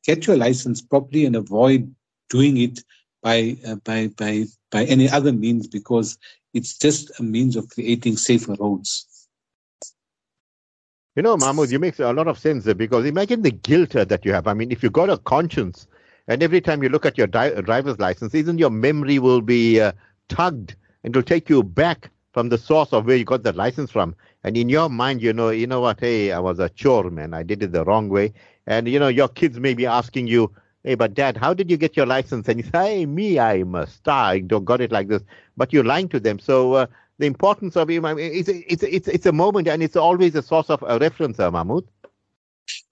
get 0.05 0.27
your 0.27 0.37
license 0.37 0.81
properly 0.81 1.25
and 1.25 1.35
avoid 1.35 1.93
doing 2.29 2.57
it 2.57 2.79
by 3.21 3.57
uh, 3.65 3.75
by 3.75 4.07
by 4.07 4.45
by 4.71 4.83
any 4.85 5.09
other 5.09 5.31
means 5.31 5.67
because 5.67 6.17
it's 6.53 6.77
just 6.77 7.19
a 7.19 7.23
means 7.23 7.55
of 7.55 7.69
creating 7.69 8.17
safer 8.17 8.55
roads. 8.59 9.07
You 11.15 11.21
know, 11.21 11.37
Mahmood, 11.37 11.71
you 11.71 11.79
make 11.79 11.99
a 11.99 12.11
lot 12.11 12.27
of 12.27 12.39
sense 12.39 12.63
there 12.63 12.73
because 12.75 13.05
imagine 13.05 13.43
the 13.43 13.51
guilt 13.51 13.91
that 13.91 14.25
you 14.25 14.33
have. 14.33 14.47
I 14.47 14.53
mean, 14.53 14.71
if 14.71 14.83
you 14.83 14.89
got 14.89 15.09
a 15.09 15.17
conscience 15.17 15.87
and 16.27 16.41
every 16.43 16.61
time 16.61 16.83
you 16.83 16.89
look 16.89 17.05
at 17.05 17.17
your 17.17 17.27
di- 17.27 17.61
driver's 17.61 17.99
license, 17.99 18.35
even 18.35 18.57
your 18.57 18.69
memory 18.69 19.19
will 19.19 19.41
be 19.41 19.79
uh, 19.81 19.91
tugged 20.29 20.75
and 21.03 21.15
it'll 21.15 21.23
take 21.23 21.49
you 21.49 21.63
back 21.63 22.09
from 22.33 22.49
the 22.49 22.57
source 22.57 22.93
of 22.93 23.05
where 23.05 23.15
you 23.15 23.25
got 23.25 23.43
the 23.43 23.53
license 23.53 23.91
from. 23.91 24.15
And 24.43 24.57
in 24.57 24.69
your 24.69 24.89
mind, 24.89 25.21
you 25.21 25.33
know, 25.33 25.49
you 25.49 25.67
know 25.67 25.81
what? 25.81 25.99
Hey, 25.99 26.31
I 26.31 26.39
was 26.39 26.59
a 26.59 26.69
chore, 26.69 27.09
man. 27.09 27.33
I 27.33 27.43
did 27.43 27.61
it 27.63 27.71
the 27.71 27.83
wrong 27.85 28.09
way. 28.09 28.33
And 28.67 28.87
you 28.87 28.99
know, 28.99 29.07
your 29.07 29.27
kids 29.27 29.59
may 29.59 29.73
be 29.73 29.85
asking 29.85 30.27
you, 30.27 30.51
"Hey, 30.83 30.95
but 30.95 31.13
Dad, 31.13 31.37
how 31.37 31.53
did 31.53 31.69
you 31.69 31.77
get 31.77 31.95
your 31.97 32.05
license?" 32.05 32.47
And 32.47 32.59
you 32.59 32.63
say, 32.63 32.97
"Hey, 32.99 33.05
me, 33.05 33.39
I'm 33.39 33.75
a 33.75 33.87
star. 33.87 34.31
I 34.31 34.39
got 34.39 34.81
it 34.81 34.91
like 34.91 35.07
this." 35.09 35.21
But 35.57 35.71
you're 35.73 35.83
lying 35.83 36.09
to 36.09 36.19
them. 36.19 36.39
So 36.39 36.73
uh, 36.73 36.85
the 37.19 37.25
importance 37.25 37.75
of 37.77 37.89
it, 37.89 38.03
it's, 38.03 38.49
it's 38.49 38.83
it's 38.83 39.07
it's 39.07 39.25
a 39.25 39.31
moment, 39.31 39.67
and 39.67 39.83
it's 39.83 39.95
always 39.95 40.35
a 40.35 40.41
source 40.41 40.69
of 40.69 40.83
a 40.87 40.97
reference, 40.99 41.39
uh, 41.39 41.51
Mahmood. 41.51 41.85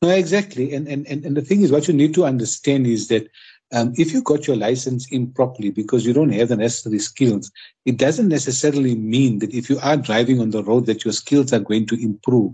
No, 0.01 0.09
exactly. 0.09 0.73
And, 0.73 0.87
and, 0.87 1.07
and, 1.07 1.25
and 1.25 1.37
the 1.37 1.41
thing 1.41 1.61
is, 1.61 1.71
what 1.71 1.87
you 1.87 1.93
need 1.93 2.13
to 2.15 2.25
understand 2.25 2.87
is 2.87 3.07
that 3.09 3.27
um, 3.73 3.93
if 3.95 4.11
you 4.11 4.21
got 4.21 4.47
your 4.47 4.57
license 4.57 5.07
improperly 5.11 5.71
because 5.71 6.05
you 6.05 6.13
don't 6.13 6.33
have 6.33 6.49
the 6.49 6.57
necessary 6.57 6.99
skills, 6.99 7.51
it 7.85 7.97
doesn't 7.97 8.27
necessarily 8.27 8.95
mean 8.95 9.39
that 9.39 9.53
if 9.53 9.69
you 9.69 9.79
are 9.81 9.95
driving 9.95 10.41
on 10.41 10.49
the 10.49 10.63
road 10.63 10.87
that 10.87 11.05
your 11.05 11.13
skills 11.13 11.53
are 11.53 11.59
going 11.59 11.85
to 11.87 12.03
improve. 12.03 12.53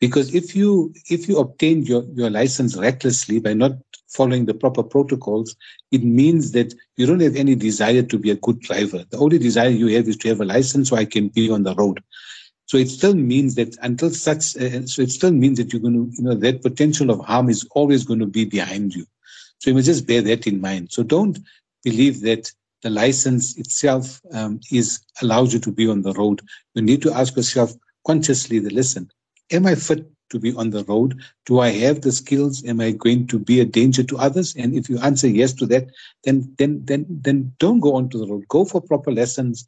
Because 0.00 0.34
if 0.34 0.56
you 0.56 0.92
if 1.10 1.28
you 1.28 1.38
obtained 1.38 1.86
your, 1.86 2.04
your 2.14 2.30
license 2.30 2.74
recklessly 2.76 3.38
by 3.38 3.52
not 3.52 3.72
following 4.08 4.46
the 4.46 4.54
proper 4.54 4.82
protocols, 4.82 5.54
it 5.92 6.02
means 6.02 6.52
that 6.52 6.74
you 6.96 7.06
don't 7.06 7.20
have 7.20 7.36
any 7.36 7.54
desire 7.54 8.02
to 8.02 8.18
be 8.18 8.30
a 8.30 8.36
good 8.36 8.60
driver. 8.60 9.04
The 9.10 9.18
only 9.18 9.38
desire 9.38 9.68
you 9.68 9.88
have 9.96 10.08
is 10.08 10.16
to 10.18 10.28
have 10.28 10.40
a 10.40 10.46
license 10.46 10.88
so 10.88 10.96
I 10.96 11.04
can 11.04 11.28
be 11.28 11.50
on 11.50 11.62
the 11.62 11.74
road. 11.74 12.02
So 12.70 12.78
it 12.78 12.88
still 12.88 13.14
means 13.14 13.56
that 13.56 13.76
until 13.82 14.10
such, 14.10 14.56
uh, 14.56 14.86
so 14.86 15.02
it 15.02 15.10
still 15.10 15.32
means 15.32 15.58
that 15.58 15.72
you're 15.72 15.82
going 15.82 16.08
to, 16.08 16.16
you 16.16 16.22
know, 16.22 16.36
that 16.36 16.62
potential 16.62 17.10
of 17.10 17.18
harm 17.18 17.48
is 17.48 17.66
always 17.72 18.04
going 18.04 18.20
to 18.20 18.26
be 18.26 18.44
behind 18.44 18.94
you. 18.94 19.06
So 19.58 19.70
you 19.70 19.74
must 19.74 19.86
just 19.86 20.06
bear 20.06 20.22
that 20.22 20.46
in 20.46 20.60
mind. 20.60 20.92
So 20.92 21.02
don't 21.02 21.36
believe 21.82 22.20
that 22.20 22.52
the 22.84 22.90
license 22.90 23.58
itself 23.58 24.20
um, 24.32 24.60
is 24.70 25.00
allows 25.20 25.52
you 25.52 25.58
to 25.58 25.72
be 25.72 25.88
on 25.88 26.02
the 26.02 26.12
road. 26.12 26.42
You 26.74 26.82
need 26.82 27.02
to 27.02 27.12
ask 27.12 27.34
yourself 27.34 27.72
consciously, 28.06 28.60
the 28.60 28.70
listen, 28.70 29.10
am 29.50 29.66
I 29.66 29.74
fit 29.74 30.08
to 30.30 30.38
be 30.38 30.54
on 30.54 30.70
the 30.70 30.84
road? 30.84 31.20
Do 31.46 31.58
I 31.58 31.70
have 31.70 32.02
the 32.02 32.12
skills? 32.12 32.64
Am 32.64 32.80
I 32.80 32.92
going 32.92 33.26
to 33.26 33.40
be 33.40 33.58
a 33.58 33.64
danger 33.64 34.04
to 34.04 34.18
others? 34.18 34.54
And 34.54 34.76
if 34.76 34.88
you 34.88 34.96
answer 35.00 35.26
yes 35.26 35.52
to 35.54 35.66
that, 35.66 35.88
then 36.22 36.54
then 36.56 36.84
then 36.84 37.04
then 37.08 37.52
don't 37.58 37.80
go 37.80 37.96
onto 37.96 38.16
the 38.16 38.28
road. 38.28 38.46
Go 38.46 38.64
for 38.64 38.80
proper 38.80 39.10
lessons 39.10 39.66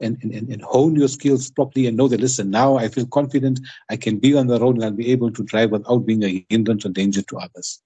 and, 0.00 0.18
and, 0.22 0.48
and 0.50 0.62
hone 0.62 0.96
your 0.96 1.08
skills 1.08 1.50
properly 1.50 1.86
and 1.86 1.96
know 1.96 2.08
that 2.08 2.20
listen, 2.20 2.50
now 2.50 2.76
I 2.76 2.88
feel 2.88 3.06
confident 3.06 3.60
I 3.88 3.96
can 3.96 4.18
be 4.18 4.36
on 4.36 4.46
the 4.46 4.60
road 4.60 4.76
and 4.76 4.84
I'll 4.84 4.90
be 4.90 5.12
able 5.12 5.30
to 5.32 5.42
drive 5.42 5.70
without 5.70 6.06
being 6.06 6.22
a 6.22 6.44
hindrance 6.50 6.84
or 6.84 6.90
danger 6.90 7.22
to 7.22 7.38
others. 7.38 7.80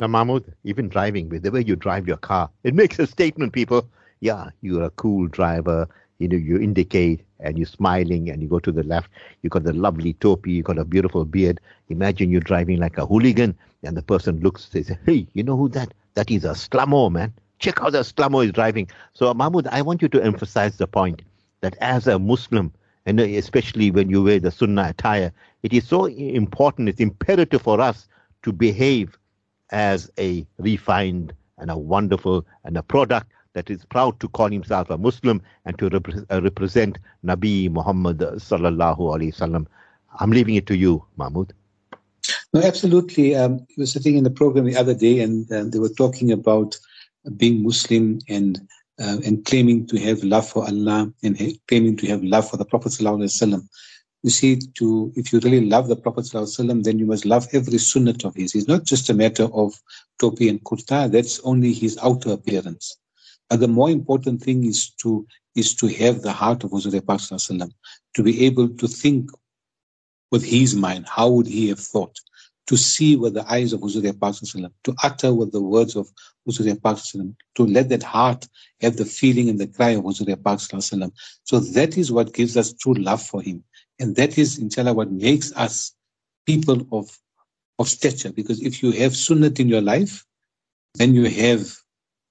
Now, 0.00 0.08
Mahmood, 0.08 0.52
even 0.64 0.88
driving, 0.88 1.28
with 1.28 1.44
the 1.44 1.52
way 1.52 1.62
you 1.62 1.76
drive 1.76 2.08
your 2.08 2.16
car, 2.16 2.50
it 2.64 2.74
makes 2.74 2.98
a 2.98 3.06
statement, 3.06 3.52
people. 3.52 3.88
Yeah, 4.20 4.50
you're 4.60 4.82
a 4.82 4.90
cool 4.90 5.28
driver. 5.28 5.88
You 6.18 6.28
know, 6.28 6.36
you 6.36 6.58
indicate 6.58 7.24
and 7.38 7.58
you're 7.58 7.66
smiling 7.66 8.30
and 8.30 8.42
you 8.42 8.48
go 8.48 8.58
to 8.60 8.72
the 8.72 8.82
left. 8.82 9.10
You 9.42 9.50
got 9.50 9.64
the 9.64 9.72
lovely 9.72 10.14
topi. 10.14 10.52
You 10.52 10.62
got 10.62 10.78
a 10.78 10.84
beautiful 10.84 11.24
beard. 11.24 11.60
Imagine 11.88 12.30
you're 12.30 12.40
driving 12.40 12.78
like 12.78 12.98
a 12.98 13.06
hooligan 13.06 13.56
and 13.82 13.96
the 13.96 14.02
person 14.02 14.40
looks, 14.40 14.68
says, 14.70 14.90
hey, 15.06 15.26
you 15.34 15.42
know 15.42 15.56
who 15.56 15.68
that? 15.70 15.92
That 16.14 16.30
is 16.30 16.44
a 16.44 16.50
slamo, 16.50 17.10
man. 17.10 17.32
Check 17.62 17.78
how 17.78 17.90
the 17.90 18.00
slamo 18.00 18.44
is 18.44 18.50
driving. 18.50 18.90
So, 19.14 19.32
Mahmood, 19.32 19.68
I 19.68 19.82
want 19.82 20.02
you 20.02 20.08
to 20.08 20.20
emphasize 20.20 20.78
the 20.78 20.88
point 20.88 21.22
that 21.60 21.76
as 21.80 22.08
a 22.08 22.18
Muslim, 22.18 22.72
and 23.06 23.20
especially 23.20 23.92
when 23.92 24.10
you 24.10 24.20
wear 24.24 24.40
the 24.40 24.50
Sunnah 24.50 24.88
attire, 24.88 25.32
it 25.62 25.72
is 25.72 25.86
so 25.86 26.06
important, 26.06 26.88
it's 26.88 26.98
imperative 26.98 27.62
for 27.62 27.80
us 27.80 28.08
to 28.42 28.52
behave 28.52 29.16
as 29.70 30.10
a 30.18 30.44
refined 30.58 31.32
and 31.58 31.70
a 31.70 31.78
wonderful 31.78 32.44
and 32.64 32.76
a 32.76 32.82
product 32.82 33.30
that 33.52 33.70
is 33.70 33.84
proud 33.84 34.18
to 34.18 34.28
call 34.28 34.50
himself 34.50 34.90
a 34.90 34.98
Muslim 34.98 35.40
and 35.64 35.78
to 35.78 35.86
uh, 35.86 36.40
represent 36.42 36.98
Nabi 37.24 37.70
Muhammad 37.70 38.18
sallallahu 38.18 38.98
alaihi 38.98 39.32
wasallam. 39.32 39.66
I'm 40.18 40.32
leaving 40.32 40.56
it 40.56 40.66
to 40.66 40.76
you, 40.76 41.04
Mahmood. 41.16 41.52
No, 42.52 42.60
absolutely. 42.60 43.36
Um, 43.36 43.64
I 43.70 43.74
was 43.78 43.92
sitting 43.92 44.16
in 44.16 44.24
the 44.24 44.30
program 44.30 44.64
the 44.64 44.76
other 44.76 44.94
day, 44.94 45.20
and 45.20 45.50
uh, 45.52 45.62
they 45.64 45.78
were 45.78 45.88
talking 45.88 46.32
about 46.32 46.76
being 47.36 47.62
Muslim 47.62 48.18
and 48.28 48.60
uh, 49.00 49.18
and 49.24 49.44
claiming 49.44 49.86
to 49.86 49.98
have 49.98 50.22
love 50.22 50.48
for 50.48 50.64
Allah 50.64 51.12
and 51.22 51.58
claiming 51.66 51.96
to 51.96 52.06
have 52.08 52.22
love 52.22 52.48
for 52.48 52.56
the 52.56 52.64
Prophet 52.64 52.92
sallallahu 52.92 53.62
you 54.22 54.30
see, 54.30 54.56
to 54.78 55.12
if 55.16 55.32
you 55.32 55.40
really 55.40 55.66
love 55.66 55.88
the 55.88 55.96
Prophet 55.96 56.24
ﷺ, 56.24 56.84
then 56.84 56.98
you 56.98 57.06
must 57.06 57.24
love 57.24 57.48
every 57.52 57.78
sunnah 57.78 58.14
of 58.24 58.34
his. 58.36 58.54
It's 58.54 58.68
not 58.68 58.84
just 58.84 59.10
a 59.10 59.14
matter 59.14 59.48
of 59.52 59.74
topi 60.20 60.48
and 60.48 60.62
kurta, 60.62 61.10
that's 61.10 61.40
only 61.40 61.72
his 61.72 61.98
outer 62.00 62.30
appearance. 62.30 62.96
But 63.50 63.60
the 63.60 63.68
more 63.68 63.90
important 63.90 64.40
thing 64.40 64.64
is 64.64 64.90
to 65.02 65.26
is 65.54 65.74
to 65.74 65.88
have 65.88 66.22
the 66.22 66.32
heart 66.32 66.64
of 66.64 66.70
Huzur 66.70 67.04
Prophet 67.04 67.72
to 68.14 68.22
be 68.22 68.46
able 68.46 68.68
to 68.68 68.88
think 68.88 69.30
with 70.30 70.44
his 70.44 70.74
mind, 70.74 71.06
how 71.08 71.28
would 71.28 71.46
he 71.46 71.68
have 71.68 71.80
thought? 71.80 72.16
To 72.68 72.76
see 72.76 73.16
with 73.16 73.34
the 73.34 73.44
eyes 73.52 73.72
of 73.72 73.80
Huzur 73.80 74.18
Prophet 74.18 74.48
to 74.84 74.94
utter 75.02 75.34
with 75.34 75.52
the 75.52 75.60
words 75.60 75.96
of 75.96 76.08
Huzur 76.46 76.80
Prophet 76.80 77.34
to 77.56 77.66
let 77.66 77.88
that 77.88 78.02
heart 78.02 78.48
have 78.80 78.96
the 78.96 79.04
feeling 79.04 79.48
and 79.48 79.58
the 79.58 79.66
cry 79.66 79.90
of 79.90 80.04
Huzur 80.04 80.42
Prophet 80.42 81.12
So 81.44 81.60
that 81.60 81.98
is 81.98 82.12
what 82.12 82.32
gives 82.32 82.56
us 82.56 82.72
true 82.72 82.94
love 82.94 83.22
for 83.22 83.42
him. 83.42 83.64
And 83.98 84.16
that 84.16 84.38
is, 84.38 84.58
inshallah, 84.58 84.94
what 84.94 85.10
makes 85.10 85.52
us 85.54 85.94
people 86.46 86.86
of, 86.92 87.18
of 87.78 87.88
stature. 87.88 88.32
Because 88.32 88.62
if 88.62 88.82
you 88.82 88.92
have 88.92 89.16
sunnah 89.16 89.52
in 89.58 89.68
your 89.68 89.82
life, 89.82 90.24
then 90.94 91.14
you 91.14 91.28
have 91.28 91.74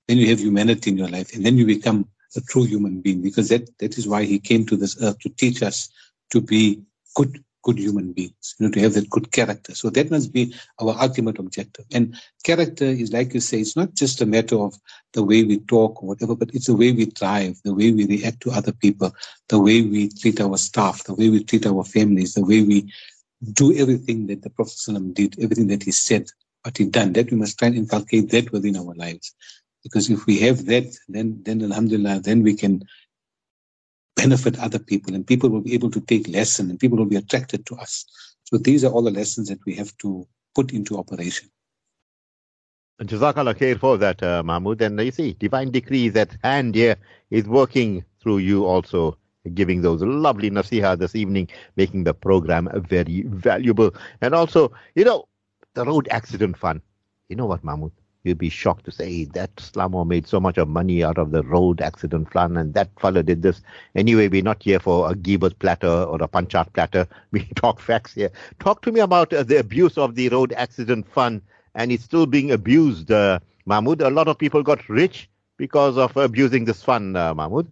then 0.08 0.18
you 0.18 0.28
have 0.28 0.40
humanity 0.42 0.92
in 0.92 0.98
your 0.98 1.08
life, 1.08 1.34
and 1.34 1.46
then 1.46 1.58
you 1.58 1.66
become 1.66 2.06
a 2.36 2.42
true 2.42 2.64
human 2.64 3.00
being. 3.00 3.22
Because 3.22 3.48
that, 3.48 3.70
that 3.80 3.98
is 3.98 4.08
why 4.08 4.24
he 4.26 4.40
came 4.40 4.66
to 4.66 4.76
this 4.76 5.02
earth 5.02 5.20
to 5.20 5.30
teach 5.30 5.64
us 5.64 5.90
to 6.32 6.42
be 6.42 6.82
good 7.16 7.44
good 7.64 7.78
human 7.78 8.14
beings, 8.14 8.56
you 8.58 8.66
know, 8.66 8.72
to 8.72 8.80
have 8.80 8.94
that 8.94 9.10
good 9.10 9.32
character. 9.32 9.76
So 9.76 9.90
that 9.92 10.10
must 10.10 10.34
be 10.34 10.56
our 10.80 10.96
ultimate 11.00 11.40
objective. 11.40 11.86
And 11.94 12.16
character 12.44 12.86
is, 12.86 13.12
like 13.12 13.34
you 13.34 13.40
say, 13.40 13.60
it's 13.60 13.76
not 13.76 13.94
just 13.94 14.22
a 14.22 14.26
matter 14.26 14.58
of 14.58 14.76
the 15.14 15.24
way 15.24 15.44
we 15.44 15.60
talk 15.60 16.02
or 16.02 16.08
whatever, 16.08 16.36
but 16.36 16.54
it's 16.54 16.68
the 16.68 16.76
way 16.76 16.92
we 16.92 17.06
drive, 17.06 17.60
the 17.64 17.74
way 17.74 17.92
we 17.92 18.06
react 18.06 18.42
to 18.42 18.52
other 18.52 18.72
people, 18.72 19.14
the 19.50 19.60
way 19.60 19.82
we 19.82 20.10
treat 20.10 20.42
our 20.42 20.58
staff, 20.58 21.04
the 21.04 21.14
way 21.14 21.30
we 21.30 21.44
treat 21.44 21.66
our 21.66 21.84
families, 21.84 22.34
the 22.34 22.46
way 22.46 22.62
we 22.62 22.92
do 23.54 23.76
everything 23.76 24.28
that 24.28 24.42
the 24.42 24.50
Prophet 24.50 25.14
did, 25.14 25.40
everything 25.40 25.68
that 25.68 25.84
he 25.84 25.92
said, 25.92 26.28
what 26.64 26.78
he 26.78 26.86
done. 26.86 27.14
That 27.14 27.32
we 27.32 27.38
must 27.38 27.58
try 27.58 27.70
and 27.70 27.78
inculcate 27.78 28.30
that 28.30 28.52
within 28.52 28.78
our 28.78 28.94
lives. 28.94 29.34
Because 29.84 30.10
if 30.10 30.26
we 30.28 30.40
have 30.40 30.66
that, 30.66 30.96
then, 31.10 31.42
then 31.44 31.64
Alhamdulillah, 31.64 32.22
then 32.22 32.44
we 32.44 32.56
can 32.56 32.84
benefit 34.22 34.60
other 34.60 34.80
people 34.80 35.16
and 35.16 35.26
people 35.26 35.50
will 35.50 35.62
be 35.62 35.74
able 35.74 35.92
to 35.92 36.02
take 36.02 36.28
lesson 36.28 36.70
and 36.70 36.80
people 36.80 36.98
will 36.98 37.14
be 37.16 37.22
attracted 37.24 37.66
to 37.66 37.76
us. 37.76 38.06
So 38.44 38.58
these 38.58 38.84
are 38.86 38.92
all 38.92 39.02
the 39.02 39.12
lessons 39.12 39.48
that 39.50 39.60
we 39.66 39.74
have 39.76 39.96
to 39.98 40.28
put 40.56 40.72
into 40.72 40.98
operation. 40.98 41.50
Jazakallah 43.02 43.56
khair 43.56 43.80
for 43.80 43.98
that, 43.98 44.22
uh. 44.22 44.44
And 44.46 45.02
you 45.02 45.12
see, 45.12 45.34
divine 45.34 45.72
decree 45.72 46.12
at 46.14 46.38
hand 46.44 46.76
here 46.76 46.98
is 47.32 47.46
working 47.46 48.06
through 48.22 48.40
you 48.40 48.66
also, 48.66 49.18
giving 49.56 49.82
those 49.82 50.04
lovely 50.04 50.52
nasiha 50.52 51.00
this 51.00 51.16
evening, 51.16 51.48
making 51.78 52.04
the 52.04 52.14
program 52.14 52.70
very 52.88 53.24
valuable. 53.24 53.92
And 54.22 54.36
also, 54.36 54.72
you 54.94 55.04
know, 55.04 55.28
the 55.74 55.84
road 55.84 56.08
accident 56.12 56.58
fund. 56.58 56.82
You 57.30 57.38
know 57.38 57.48
what, 57.48 57.64
Mahmood? 57.64 57.94
You'd 58.24 58.38
be 58.38 58.50
shocked 58.50 58.86
to 58.86 58.92
say 58.92 59.26
that 59.34 59.56
Slamo 59.56 60.06
made 60.06 60.28
so 60.28 60.40
much 60.40 60.58
of 60.58 60.68
money 60.68 61.04
out 61.04 61.18
of 61.18 61.32
the 61.32 61.42
road 61.44 61.82
accident 61.82 62.32
fund 62.32 62.58
and 62.58 62.74
that 62.76 62.90
fellow 63.00 63.24
did 63.24 63.42
this. 63.42 63.62
Anyway, 63.96 64.28
we're 64.28 64.44
not 64.44 64.62
here 64.62 64.80
for 64.80 65.10
a 65.10 65.16
Gibas 65.16 65.58
platter 65.58 65.88
or 65.88 66.22
a 66.22 66.28
Panchat 66.28 66.72
platter. 66.74 67.08
We 67.32 67.46
talk 67.56 67.80
facts 67.80 68.14
here. 68.14 68.32
Talk 68.60 68.84
to 68.84 68.92
me 68.92 69.00
about 69.00 69.34
uh, 69.34 69.44
the 69.44 69.58
abuse 69.58 69.98
of 69.98 70.16
the 70.16 70.30
road 70.30 70.54
accident 70.54 71.08
fund 71.08 71.42
and 71.74 71.92
it's 71.92 72.04
still 72.04 72.26
being 72.28 72.52
abused, 72.52 73.12
uh, 73.12 73.40
Mahmood. 73.66 74.02
A 74.02 74.10
lot 74.10 74.28
of 74.28 74.38
people 74.38 74.62
got 74.62 74.88
rich 74.88 75.30
because 75.58 75.98
of 75.98 76.16
abusing 76.18 76.66
this 76.66 76.84
fund, 76.84 77.18
uh, 77.18 77.34
Mahmood. 77.34 77.72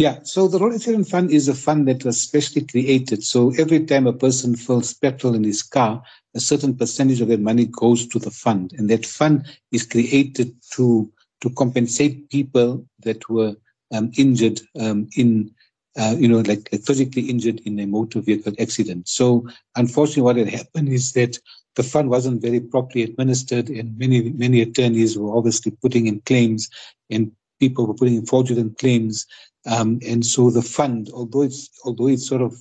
Yeah, 0.00 0.20
so 0.22 0.48
the 0.48 0.58
road 0.58 0.72
accident 0.72 1.08
fund 1.08 1.30
is 1.30 1.46
a 1.46 1.54
fund 1.54 1.86
that 1.86 2.06
was 2.06 2.18
specially 2.18 2.64
created. 2.64 3.22
So 3.22 3.52
every 3.58 3.84
time 3.84 4.06
a 4.06 4.14
person 4.14 4.56
fills 4.56 4.94
petrol 4.94 5.34
in 5.34 5.44
his 5.44 5.62
car, 5.62 6.02
a 6.34 6.40
certain 6.40 6.74
percentage 6.74 7.20
of 7.20 7.28
their 7.28 7.36
money 7.36 7.66
goes 7.66 8.06
to 8.06 8.18
the 8.18 8.30
fund. 8.30 8.72
And 8.78 8.88
that 8.88 9.04
fund 9.04 9.44
is 9.72 9.84
created 9.84 10.54
to, 10.72 11.12
to 11.42 11.50
compensate 11.50 12.30
people 12.30 12.86
that 13.00 13.28
were 13.28 13.54
um, 13.92 14.10
injured 14.16 14.62
um, 14.80 15.06
in, 15.18 15.50
uh, 15.98 16.16
you 16.18 16.28
know, 16.28 16.38
like, 16.38 16.66
like 16.72 16.80
physically 16.80 17.28
injured 17.28 17.60
in 17.66 17.78
a 17.78 17.86
motor 17.86 18.22
vehicle 18.22 18.54
accident. 18.58 19.06
So 19.06 19.46
unfortunately, 19.76 20.22
what 20.22 20.36
had 20.36 20.48
happened 20.48 20.88
is 20.88 21.12
that 21.12 21.38
the 21.76 21.82
fund 21.82 22.08
wasn't 22.08 22.40
very 22.40 22.60
properly 22.60 23.04
administered 23.04 23.68
and 23.68 23.98
many, 23.98 24.30
many 24.30 24.62
attorneys 24.62 25.18
were 25.18 25.36
obviously 25.36 25.72
putting 25.72 26.06
in 26.06 26.22
claims 26.22 26.70
and 27.10 27.32
people 27.60 27.86
were 27.86 27.94
putting 27.94 28.16
in 28.16 28.26
fraudulent 28.26 28.78
claims 28.78 29.26
um, 29.66 30.00
and 30.06 30.24
so 30.24 30.50
the 30.50 30.62
fund, 30.62 31.10
although 31.12 31.42
it's 31.42 31.68
although 31.84 32.08
it's 32.08 32.26
sort 32.26 32.42
of 32.42 32.54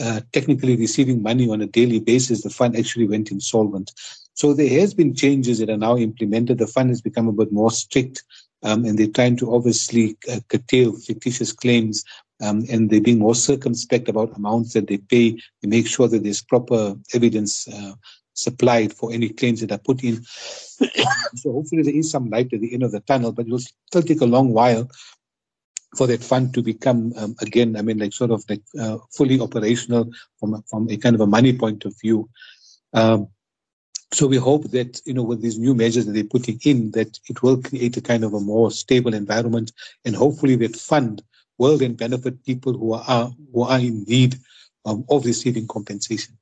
uh, 0.00 0.20
technically 0.32 0.76
receiving 0.76 1.22
money 1.22 1.48
on 1.50 1.60
a 1.60 1.66
daily 1.66 2.00
basis, 2.00 2.42
the 2.42 2.50
fund 2.50 2.76
actually 2.76 3.06
went 3.06 3.30
insolvent. 3.30 3.92
So 4.34 4.54
there 4.54 4.80
has 4.80 4.94
been 4.94 5.14
changes 5.14 5.58
that 5.58 5.68
are 5.68 5.76
now 5.76 5.96
implemented. 5.98 6.58
The 6.58 6.66
fund 6.66 6.88
has 6.88 7.02
become 7.02 7.28
a 7.28 7.32
bit 7.32 7.52
more 7.52 7.70
strict, 7.70 8.24
um, 8.62 8.84
and 8.86 8.98
they're 8.98 9.08
trying 9.08 9.36
to 9.38 9.54
obviously 9.54 10.16
uh, 10.30 10.40
curtail 10.48 10.94
fictitious 10.94 11.52
claims, 11.52 12.02
um, 12.40 12.64
and 12.70 12.88
they're 12.88 13.02
being 13.02 13.18
more 13.18 13.34
circumspect 13.34 14.08
about 14.08 14.36
amounts 14.36 14.72
that 14.72 14.86
they 14.86 14.96
pay 14.96 15.32
to 15.32 15.68
make 15.68 15.86
sure 15.86 16.08
that 16.08 16.22
there's 16.22 16.42
proper 16.42 16.96
evidence 17.12 17.68
uh, 17.68 17.92
supplied 18.34 18.92
for 18.92 19.12
any 19.12 19.28
claims 19.28 19.60
that 19.60 19.72
are 19.72 19.78
put 19.78 20.02
in. 20.02 20.22
so 21.36 21.52
hopefully 21.52 21.82
there 21.82 21.94
is 21.94 22.10
some 22.10 22.30
light 22.30 22.52
at 22.52 22.60
the 22.60 22.72
end 22.72 22.82
of 22.82 22.92
the 22.92 23.00
tunnel, 23.00 23.32
but 23.32 23.46
it 23.46 23.52
will 23.52 23.58
still 23.58 24.02
take 24.02 24.20
a 24.20 24.26
long 24.26 24.52
while 24.52 24.88
for 25.96 26.06
that 26.06 26.24
fund 26.24 26.54
to 26.54 26.62
become 26.62 27.12
um, 27.16 27.34
again, 27.40 27.76
I 27.76 27.82
mean, 27.82 27.98
like 27.98 28.12
sort 28.12 28.30
of 28.30 28.44
like 28.48 28.62
uh, 28.78 28.98
fully 29.10 29.40
operational 29.40 30.10
from 30.40 30.62
from 30.68 30.88
a 30.90 30.96
kind 30.96 31.14
of 31.14 31.20
a 31.20 31.26
money 31.26 31.56
point 31.56 31.84
of 31.84 31.98
view. 32.00 32.28
Um, 32.94 33.28
so 34.12 34.26
we 34.26 34.36
hope 34.36 34.70
that 34.70 35.00
you 35.04 35.14
know 35.14 35.22
with 35.22 35.42
these 35.42 35.58
new 35.58 35.74
measures 35.74 36.06
that 36.06 36.12
they're 36.12 36.24
putting 36.24 36.58
in, 36.64 36.90
that 36.92 37.18
it 37.28 37.42
will 37.42 37.60
create 37.60 37.96
a 37.96 38.00
kind 38.00 38.24
of 38.24 38.34
a 38.34 38.40
more 38.40 38.70
stable 38.70 39.14
environment, 39.14 39.72
and 40.04 40.16
hopefully 40.16 40.56
that 40.56 40.76
fund 40.76 41.22
will 41.58 41.76
then 41.76 41.94
benefit 41.94 42.44
people 42.44 42.72
who 42.72 42.94
are 42.94 43.30
who 43.52 43.62
are 43.62 43.78
in 43.78 44.04
need 44.04 44.36
um, 44.84 45.04
of 45.10 45.24
receiving 45.24 45.66
compensation. 45.66 46.38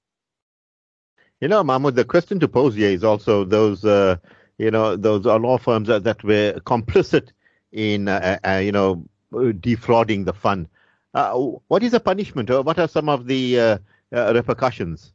You 1.41 1.49
know, 1.49 1.65
Mahmood, 1.65 1.95
the 1.95 2.05
question 2.05 2.39
to 2.41 2.49
pose 2.49 2.75
here 2.75 2.91
is 2.91 3.03
also 3.03 3.45
those, 3.45 3.83
uh, 3.85 4.17
you 4.59 4.71
know, 4.71 4.97
those 4.97 5.25
law 5.25 5.57
firms 5.57 5.89
that, 5.89 6.05
that 6.05 6.23
were 6.23 6.61
complicit 6.67 7.29
in, 7.73 8.09
uh, 8.09 8.39
uh, 8.47 8.61
you 8.63 8.73
know, 8.73 9.07
uh, 9.35 9.53
defrauding 9.59 10.25
the 10.25 10.35
fund. 10.35 10.69
Uh, 11.15 11.33
what 11.69 11.83
is 11.83 11.93
the 11.93 12.01
punishment? 12.01 12.51
Or 12.51 12.63
what 12.63 12.79
are 12.79 12.89
some 12.89 13.09
of 13.09 13.27
the 13.27 13.59
uh, 13.59 13.79
uh, 14.15 14.33
repercussions? 14.35 15.13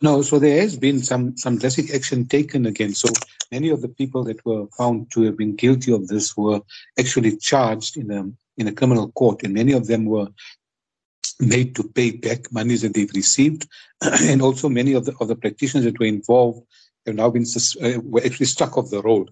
No, 0.00 0.22
so 0.22 0.38
there 0.38 0.60
has 0.60 0.76
been 0.76 1.00
some 1.00 1.36
some 1.36 1.58
drastic 1.58 1.94
action 1.94 2.26
taken 2.26 2.66
again. 2.66 2.94
So 2.94 3.08
many 3.52 3.70
of 3.70 3.80
the 3.80 3.88
people 3.88 4.24
that 4.24 4.44
were 4.44 4.66
found 4.76 5.12
to 5.12 5.22
have 5.22 5.36
been 5.36 5.54
guilty 5.54 5.92
of 5.92 6.08
this 6.08 6.36
were 6.36 6.60
actually 6.98 7.36
charged 7.36 7.96
in 7.96 8.10
a 8.10 8.24
in 8.56 8.66
a 8.66 8.72
criminal 8.72 9.12
court, 9.12 9.44
and 9.44 9.54
many 9.54 9.72
of 9.72 9.86
them 9.86 10.04
were 10.04 10.28
made 11.40 11.74
to 11.76 11.84
pay 11.84 12.12
back 12.12 12.52
monies 12.52 12.82
that 12.82 12.94
they've 12.94 13.10
received, 13.14 13.68
and 14.02 14.42
also 14.42 14.68
many 14.68 14.92
of 14.92 15.04
the 15.04 15.14
of 15.20 15.28
the 15.28 15.36
practitioners 15.36 15.84
that 15.84 15.98
were 15.98 16.06
involved 16.06 16.66
have 17.06 17.14
now 17.14 17.30
been 17.30 17.44
uh, 17.82 18.00
were 18.02 18.22
actually 18.24 18.46
struck 18.46 18.76
off 18.76 18.90
the 18.90 19.02
roll. 19.02 19.28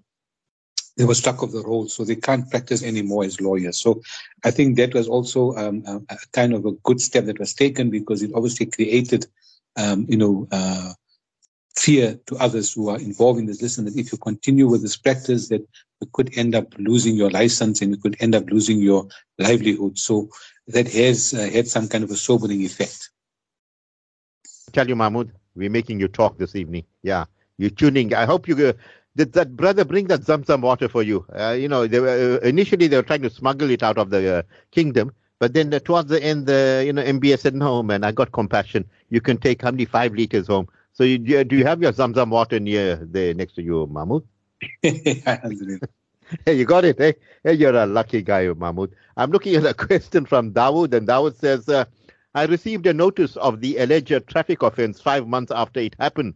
They 0.97 1.05
were 1.05 1.14
struck 1.14 1.43
off 1.43 1.53
the 1.53 1.62
roll, 1.62 1.88
so 1.88 2.05
they 2.05 2.16
can't 2.16 2.51
practice 2.51 2.82
anymore 2.82 3.24
as 3.24 3.41
lawyers. 3.41 3.80
So, 3.80 4.03
I 4.45 4.51
think 4.51 4.76
that 4.76 4.93
was 4.93 5.09
also 5.09 5.55
um, 5.57 5.82
a, 5.86 5.97
a, 6.12 6.18
kind 6.32 6.53
of 6.53 6.66
a 6.66 6.72
good 6.72 7.01
step 7.01 7.24
that 7.26 7.38
was 7.38 7.55
taken 7.55 7.91
because 7.91 8.22
it 8.22 8.32
obviously 8.34 8.66
created, 8.66 9.26
um, 9.76 10.07
you 10.09 10.16
know, 10.16 10.49
uh, 10.51 10.93
fear 11.76 12.18
to 12.26 12.36
others 12.36 12.74
who 12.74 12.88
are 12.88 12.99
involved 12.99 13.38
in 13.38 13.47
this. 13.47 13.62
Listen, 13.62 13.84
that 13.84 13.97
if 13.97 14.12
you 14.12 14.18
continue 14.18 14.68
with 14.68 14.82
this 14.82 14.97
practice, 14.97 15.49
that 15.49 15.66
you 16.01 16.09
could 16.12 16.36
end 16.36 16.55
up 16.55 16.74
losing 16.78 17.14
your 17.14 17.30
license 17.30 17.80
and 17.80 17.93
you 17.93 17.97
could 17.97 18.16
end 18.20 18.34
up 18.34 18.51
losing 18.51 18.80
your 18.80 19.07
livelihood. 19.38 19.99
So 19.99 20.28
that 20.72 20.88
has 20.92 21.34
uh, 21.34 21.48
had 21.52 21.68
some 21.68 21.88
kind 21.88 22.04
of 22.04 22.10
a 22.10 22.16
sobering 22.16 22.62
effect. 22.62 23.10
tell 24.72 24.88
you, 24.88 24.96
Mahmood, 24.96 25.32
we're 25.54 25.70
making 25.70 26.00
you 26.00 26.08
talk 26.08 26.38
this 26.38 26.56
evening. 26.56 26.84
Yeah, 27.02 27.24
you're 27.58 27.70
tuning. 27.70 28.14
I 28.14 28.24
hope 28.24 28.48
you. 28.48 28.68
Uh, 28.68 28.72
did 29.16 29.32
that 29.32 29.56
brother 29.56 29.84
bring 29.84 30.06
that 30.06 30.20
Zamzam 30.20 30.60
water 30.60 30.88
for 30.88 31.02
you? 31.02 31.26
Uh, 31.36 31.50
you 31.50 31.68
know, 31.68 31.86
they 31.86 31.98
were, 31.98 32.40
uh, 32.42 32.46
initially 32.46 32.86
they 32.86 32.96
were 32.96 33.02
trying 33.02 33.22
to 33.22 33.30
smuggle 33.30 33.70
it 33.70 33.82
out 33.82 33.98
of 33.98 34.10
the 34.10 34.36
uh, 34.36 34.42
kingdom, 34.70 35.12
but 35.40 35.52
then 35.52 35.74
uh, 35.74 35.80
towards 35.80 36.08
the 36.08 36.22
end, 36.22 36.46
the 36.46 36.82
you 36.86 36.92
know 36.92 37.02
MBS 37.02 37.40
said, 37.40 37.54
"No, 37.54 37.82
man, 37.82 38.04
I 38.04 38.12
got 38.12 38.32
compassion. 38.32 38.88
You 39.10 39.20
can 39.20 39.38
take 39.38 39.62
how 39.62 39.72
many 39.72 39.84
five 39.84 40.12
liters 40.14 40.46
home." 40.46 40.68
So 40.92 41.04
you, 41.04 41.18
do 41.44 41.56
you 41.56 41.64
have 41.64 41.82
your 41.82 41.92
Zamzam 41.92 42.30
water 42.30 42.60
near 42.60 42.96
there 42.96 43.34
next 43.34 43.54
to 43.54 43.62
you, 43.62 43.86
Mahmood? 43.90 44.24
hey, 46.45 46.55
you 46.55 46.64
got 46.64 46.85
it. 46.85 46.99
Hey, 46.99 47.14
hey, 47.45 47.55
you're 47.55 47.74
a 47.74 47.87
lucky 47.87 48.22
guy, 48.22 48.47
Mahmood. 48.53 48.95
I'm 49.16 49.31
looking 49.31 49.55
at 49.57 49.64
a 49.64 49.74
question 49.87 50.26
from 50.26 50.53
Dawood, 50.53 50.93
and 50.95 51.07
Dawood 51.07 51.37
says, 51.37 51.68
uh, 51.68 51.85
I 52.35 52.47
received 52.47 52.87
a 52.87 52.95
notice 52.95 53.37
of 53.37 53.61
the 53.61 53.78
alleged 53.78 54.26
traffic 54.28 54.62
offense 54.62 55.01
five 55.01 55.26
months 55.26 55.51
after 55.55 55.81
it 55.81 55.97
happened. 55.99 56.35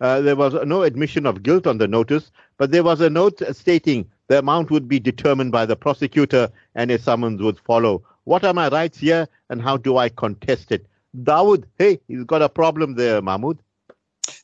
Uh, 0.00 0.20
there 0.20 0.36
was 0.36 0.54
no 0.66 0.82
admission 0.82 1.26
of 1.26 1.42
guilt 1.42 1.66
on 1.66 1.78
the 1.78 1.88
notice, 1.88 2.30
but 2.58 2.70
there 2.70 2.82
was 2.84 3.00
a 3.00 3.10
note 3.10 3.40
stating 3.52 4.06
the 4.28 4.38
amount 4.38 4.70
would 4.70 4.88
be 4.88 4.98
determined 5.00 5.52
by 5.52 5.64
the 5.64 5.76
prosecutor 5.76 6.50
and 6.74 6.90
a 6.90 6.98
summons 6.98 7.40
would 7.42 7.58
follow. 7.60 8.02
What 8.24 8.44
are 8.44 8.52
my 8.54 8.68
rights 8.68 8.98
here, 8.98 9.28
and 9.50 9.62
how 9.62 9.76
do 9.76 9.96
I 9.96 10.08
contest 10.08 10.72
it? 10.72 10.86
Dawood, 11.22 11.64
hey, 11.78 12.00
he's 12.08 12.24
got 12.24 12.42
a 12.42 12.48
problem 12.48 12.94
there, 12.94 13.22
Mahmood. 13.22 13.58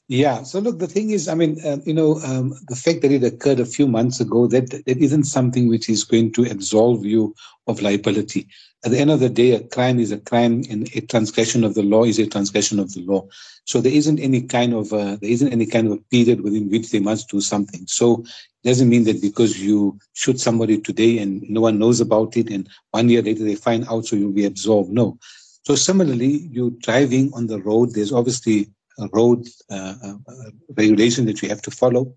Yeah. 0.08 0.42
So 0.42 0.58
look, 0.58 0.78
the 0.78 0.86
thing 0.86 1.10
is, 1.10 1.28
I 1.28 1.34
mean, 1.34 1.58
uh, 1.64 1.78
you 1.84 1.94
know, 1.94 2.20
um, 2.20 2.54
the 2.68 2.76
fact 2.76 3.02
that 3.02 3.12
it 3.12 3.24
occurred 3.24 3.60
a 3.60 3.66
few 3.66 3.86
months 3.86 4.20
ago, 4.20 4.46
that 4.48 4.70
that 4.70 4.98
isn't 4.98 5.24
something 5.24 5.68
which 5.68 5.88
is 5.88 6.04
going 6.04 6.32
to 6.32 6.44
absolve 6.44 7.04
you 7.04 7.34
of 7.66 7.80
liability. 7.80 8.48
At 8.84 8.90
the 8.90 8.98
end 8.98 9.10
of 9.10 9.20
the 9.20 9.28
day, 9.28 9.52
a 9.52 9.60
crime 9.60 10.00
is 10.00 10.10
a 10.10 10.18
crime, 10.18 10.64
and 10.68 10.88
a 10.94 11.00
transgression 11.02 11.62
of 11.62 11.74
the 11.74 11.84
law 11.84 12.04
is 12.04 12.18
a 12.18 12.26
transgression 12.26 12.80
of 12.80 12.92
the 12.92 13.00
law. 13.02 13.28
So 13.64 13.80
there 13.80 13.92
isn't 13.92 14.18
any 14.18 14.42
kind 14.42 14.74
of 14.74 14.92
uh, 14.92 15.16
there 15.20 15.30
isn't 15.30 15.52
any 15.52 15.66
kind 15.66 15.86
of 15.86 15.92
a 15.94 16.02
period 16.10 16.40
within 16.40 16.68
which 16.68 16.90
they 16.90 17.00
must 17.00 17.28
do 17.30 17.40
something. 17.40 17.86
So 17.86 18.24
it 18.64 18.68
doesn't 18.68 18.88
mean 18.88 19.04
that 19.04 19.22
because 19.22 19.62
you 19.62 19.98
shoot 20.14 20.40
somebody 20.40 20.80
today 20.80 21.18
and 21.18 21.48
no 21.48 21.60
one 21.60 21.78
knows 21.78 22.00
about 22.00 22.36
it, 22.36 22.50
and 22.50 22.68
one 22.90 23.08
year 23.08 23.22
later 23.22 23.44
they 23.44 23.54
find 23.54 23.86
out, 23.88 24.06
so 24.06 24.16
you'll 24.16 24.32
be 24.32 24.46
absolved. 24.46 24.90
No. 24.90 25.18
So 25.64 25.76
similarly, 25.76 26.48
you're 26.50 26.70
driving 26.70 27.32
on 27.34 27.46
the 27.46 27.60
road, 27.60 27.94
there's 27.94 28.12
obviously 28.12 28.68
road 29.12 29.46
uh, 29.70 29.94
uh, 30.04 30.34
regulation 30.76 31.26
that 31.26 31.42
you 31.42 31.48
have 31.48 31.62
to 31.62 31.70
follow. 31.70 32.14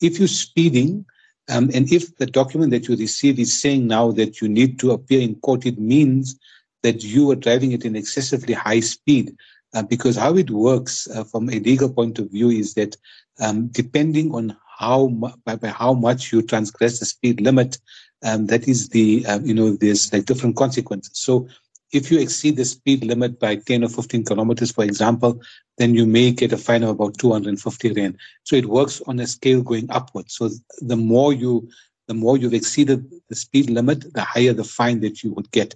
If 0.00 0.18
you're 0.18 0.28
speeding, 0.28 1.04
um, 1.48 1.70
and 1.74 1.90
if 1.92 2.16
the 2.16 2.26
document 2.26 2.70
that 2.70 2.88
you 2.88 2.96
receive 2.96 3.38
is 3.38 3.58
saying 3.58 3.86
now 3.86 4.12
that 4.12 4.40
you 4.40 4.48
need 4.48 4.78
to 4.80 4.92
appear 4.92 5.20
in 5.20 5.34
court, 5.36 5.66
it 5.66 5.78
means 5.78 6.38
that 6.82 7.02
you 7.02 7.30
are 7.30 7.36
driving 7.36 7.74
at 7.74 7.84
an 7.84 7.96
excessively 7.96 8.54
high 8.54 8.80
speed. 8.80 9.36
Uh, 9.72 9.82
because 9.82 10.16
how 10.16 10.36
it 10.36 10.50
works 10.50 11.08
uh, 11.10 11.22
from 11.22 11.48
a 11.48 11.60
legal 11.60 11.88
point 11.88 12.18
of 12.18 12.30
view 12.30 12.50
is 12.50 12.74
that 12.74 12.96
um, 13.38 13.68
depending 13.68 14.34
on 14.34 14.56
how 14.78 15.08
mu- 15.08 15.30
by, 15.44 15.54
by, 15.54 15.68
how 15.68 15.92
much 15.92 16.32
you 16.32 16.42
transgress 16.42 16.98
the 16.98 17.06
speed 17.06 17.40
limit, 17.40 17.78
um, 18.24 18.46
that 18.46 18.66
is 18.66 18.88
the 18.88 19.24
uh, 19.26 19.38
you 19.40 19.54
know 19.54 19.70
there's 19.76 20.12
like 20.12 20.24
different 20.24 20.56
consequences. 20.56 21.12
So 21.14 21.46
if 21.92 22.10
you 22.10 22.20
exceed 22.20 22.56
the 22.56 22.64
speed 22.64 23.04
limit 23.04 23.38
by 23.40 23.56
10 23.56 23.84
or 23.84 23.88
15 23.88 24.24
kilometers, 24.24 24.70
for 24.70 24.84
example, 24.84 25.40
then 25.78 25.94
you 25.94 26.06
may 26.06 26.30
get 26.30 26.52
a 26.52 26.56
fine 26.56 26.82
of 26.82 26.90
about 26.90 27.18
250 27.18 27.92
rand. 27.92 28.16
So 28.44 28.56
it 28.56 28.66
works 28.66 29.00
on 29.06 29.18
a 29.18 29.26
scale 29.26 29.62
going 29.62 29.90
upwards. 29.90 30.36
So 30.36 30.50
the 30.80 30.96
more 30.96 31.32
you, 31.32 31.68
the 32.06 32.14
more 32.14 32.36
you've 32.36 32.54
exceeded 32.54 33.10
the 33.28 33.34
speed 33.34 33.70
limit, 33.70 34.12
the 34.14 34.22
higher 34.22 34.52
the 34.52 34.64
fine 34.64 35.00
that 35.00 35.22
you 35.22 35.32
would 35.32 35.50
get. 35.50 35.74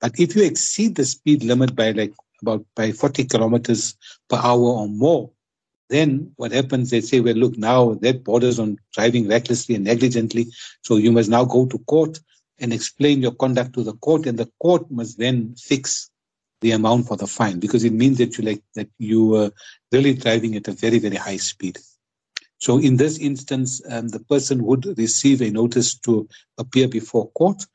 But 0.00 0.18
if 0.18 0.36
you 0.36 0.44
exceed 0.44 0.94
the 0.94 1.04
speed 1.04 1.42
limit 1.42 1.74
by 1.74 1.92
like 1.92 2.12
about 2.42 2.66
by 2.74 2.92
40 2.92 3.24
kilometers 3.24 3.96
per 4.28 4.36
hour 4.36 4.60
or 4.60 4.88
more, 4.88 5.30
then 5.88 6.32
what 6.36 6.52
happens, 6.52 6.90
they 6.90 7.00
say, 7.00 7.20
well, 7.20 7.34
look, 7.34 7.56
now 7.56 7.94
that 7.94 8.24
borders 8.24 8.58
on 8.58 8.78
driving 8.92 9.28
recklessly 9.28 9.76
and 9.76 9.84
negligently. 9.84 10.46
So 10.82 10.96
you 10.96 11.12
must 11.12 11.30
now 11.30 11.44
go 11.44 11.66
to 11.66 11.78
court 11.78 12.18
and 12.58 12.72
explain 12.72 13.22
your 13.22 13.34
conduct 13.34 13.74
to 13.74 13.82
the 13.82 13.94
court, 13.94 14.26
and 14.26 14.38
the 14.38 14.50
court 14.60 14.90
must 14.90 15.18
then 15.18 15.54
fix 15.56 16.10
the 16.60 16.72
amount 16.72 17.06
for 17.06 17.16
the 17.16 17.26
fine 17.26 17.60
because 17.60 17.84
it 17.84 17.92
means 17.92 18.18
that 18.18 18.38
you 18.38 18.44
like 18.44 18.62
that 18.74 18.88
you 18.98 19.26
were 19.26 19.50
really 19.92 20.14
driving 20.14 20.56
at 20.56 20.68
a 20.68 20.72
very 20.72 20.98
very 20.98 21.16
high 21.16 21.36
speed. 21.36 21.78
So 22.58 22.78
in 22.78 22.96
this 22.96 23.18
instance, 23.18 23.82
um, 23.90 24.08
the 24.08 24.20
person 24.20 24.64
would 24.64 24.98
receive 24.98 25.42
a 25.42 25.50
notice 25.50 25.98
to 26.00 26.26
appear 26.56 26.88
before 26.88 27.30
court. 27.32 27.66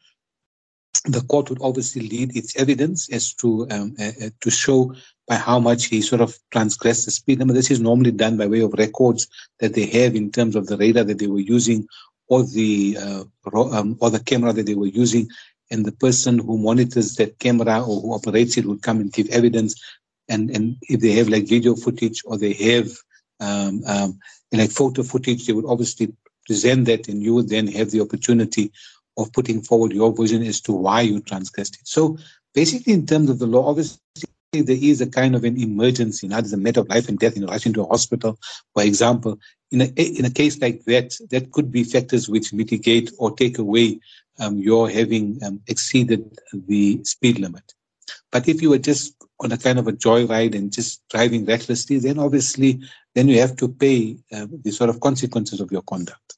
The 1.06 1.22
court 1.22 1.50
would 1.50 1.62
obviously 1.62 2.08
lead 2.08 2.36
its 2.36 2.56
evidence 2.56 3.12
as 3.12 3.34
to 3.36 3.68
um, 3.70 3.96
uh, 4.00 4.30
to 4.42 4.50
show 4.50 4.94
by 5.28 5.36
how 5.36 5.60
much 5.60 5.86
he 5.86 6.02
sort 6.02 6.22
of 6.22 6.38
transgressed 6.52 7.06
the 7.06 7.12
speed 7.12 7.40
limit. 7.40 7.56
This 7.56 7.72
is 7.72 7.80
normally 7.80 8.12
done 8.12 8.38
by 8.38 8.48
way 8.48 8.62
of 8.62 8.74
records 8.74 9.28
that 9.60 9.74
they 9.74 9.86
have 9.86 10.16
in 10.16 10.32
terms 10.32 10.56
of 10.56 10.68
the 10.68 10.78
radar 10.78 11.04
that 11.04 11.20
they 11.20 11.28
were 11.28 11.40
using 11.40 11.88
or 12.32 12.44
the 12.44 12.98
uh, 12.98 13.24
um, 13.78 13.98
or 14.00 14.10
the 14.10 14.24
camera 14.24 14.54
that 14.54 14.66
they 14.66 14.80
were 14.82 14.88
using, 15.04 15.28
and 15.70 15.86
the 15.86 15.92
person 15.92 16.40
who 16.40 16.58
monitors 16.58 17.16
that 17.16 17.38
camera 17.40 17.82
or 17.82 18.00
who 18.02 18.14
operates 18.14 18.58
it 18.58 18.66
would 18.66 18.82
come 18.82 19.02
and 19.02 19.12
give 19.12 19.28
evidence. 19.30 19.76
And 20.30 20.50
and 20.56 20.78
if 20.94 21.02
they 21.02 21.12
have 21.20 21.28
like 21.28 21.48
video 21.56 21.76
footage 21.76 22.22
or 22.24 22.38
they 22.38 22.54
have 22.54 22.88
um, 23.42 23.84
um, 23.86 24.20
like 24.54 24.72
photo 24.72 25.04
footage, 25.04 25.46
they 25.46 25.52
would 25.52 25.66
obviously 25.66 26.14
present 26.48 26.86
that, 26.86 27.10
and 27.10 27.22
you 27.22 27.34
would 27.36 27.50
then 27.50 27.68
have 27.68 27.92
the 27.92 28.02
opportunity 28.02 28.72
of 29.18 29.34
putting 29.34 29.62
forward 29.62 29.92
your 29.92 30.16
version 30.16 30.42
as 30.44 30.62
to 30.62 30.72
why 30.72 31.02
you 31.02 31.20
transgressed 31.20 31.76
it. 31.76 31.88
So 31.88 32.18
basically, 32.54 32.94
in 32.94 33.06
terms 33.06 33.30
of 33.30 33.40
the 33.40 33.46
law, 33.46 33.68
obviously 33.68 34.00
there 34.54 34.84
is 34.92 35.02
a 35.02 35.08
kind 35.08 35.36
of 35.36 35.44
an 35.44 35.58
emergency, 35.58 36.28
now 36.28 36.40
there's 36.40 36.54
a 36.54 36.58
matter 36.58 36.80
of 36.80 36.90
life 36.90 37.10
and 37.10 37.20
death, 37.20 37.36
in 37.36 37.46
rushing 37.46 37.74
to 37.74 37.84
a 37.84 37.88
hospital, 37.88 38.38
for 38.74 38.84
example. 38.84 39.38
In 39.72 39.82
a, 39.82 39.86
in 39.86 40.26
a 40.26 40.30
case 40.30 40.60
like 40.62 40.84
that, 40.86 41.16
that 41.30 41.52
could 41.52 41.72
be 41.72 41.84
factors 41.84 42.28
which 42.28 42.54
mitigate 42.54 43.12
or 43.18 43.36
take 43.36 43.58
away 43.58 44.00
um, 44.40 44.58
your 44.58 44.90
having 44.90 45.40
um, 45.44 45.62
exceeded 45.68 46.38
the 46.54 47.02
speed 47.04 47.40
limit. 47.40 47.74
But 48.32 48.48
if 48.48 48.62
you 48.62 48.70
were 48.70 48.80
just 48.80 49.16
on 49.40 49.52
a 49.52 49.58
kind 49.58 49.80
of 49.80 49.88
a 49.88 49.94
joyride 49.94 50.56
and 50.56 50.72
just 50.72 51.02
driving 51.10 51.46
recklessly, 51.46 52.00
then 52.00 52.20
obviously, 52.20 52.82
then 53.16 53.28
you 53.28 53.40
have 53.40 53.56
to 53.58 53.68
pay 53.68 54.18
uh, 54.32 54.48
the 54.64 54.72
sort 54.72 54.90
of 54.90 55.00
consequences 55.00 55.60
of 55.60 55.72
your 55.72 55.82
conduct. 55.84 56.38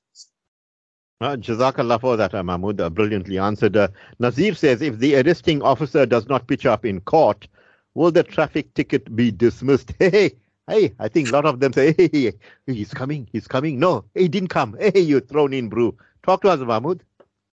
Uh, 1.22 1.38
Jazakallah 1.38 2.02
for 2.02 2.18
that, 2.18 2.34
uh, 2.34 2.44
Mahmood. 2.44 2.82
Uh, 2.82 2.90
brilliantly 2.90 3.38
answered. 3.38 3.78
Uh, 3.78 3.88
Nazir 4.20 4.54
says 4.56 4.82
if 4.82 5.00
the 5.00 5.16
arresting 5.16 5.62
officer 5.62 6.06
does 6.06 6.28
not 6.28 6.48
pitch 6.48 6.66
up 6.66 6.86
in 6.86 7.00
court, 7.02 7.48
will 7.94 8.12
the 8.12 8.24
traffic 8.24 8.74
ticket 8.74 9.16
be 9.16 9.32
dismissed? 9.32 9.94
Hey, 10.00 10.36
hey, 10.68 10.94
I 11.00 11.08
think 11.08 11.30
a 11.30 11.32
lot 11.32 11.46
of 11.46 11.60
them 11.60 11.74
say, 11.74 11.94
hey, 11.98 12.34
he's 12.66 12.94
coming, 12.94 13.28
he's 13.32 13.48
coming. 13.48 13.80
No, 13.80 14.06
he 14.14 14.28
didn't 14.28 14.50
come. 14.50 14.76
Hey, 14.80 15.00
you're 15.00 15.22
thrown 15.22 15.54
in, 15.54 15.70
bro. 15.70 15.96
Talk 16.24 16.42
to 16.44 16.50
us, 16.50 16.60
Mahmood. 16.60 17.04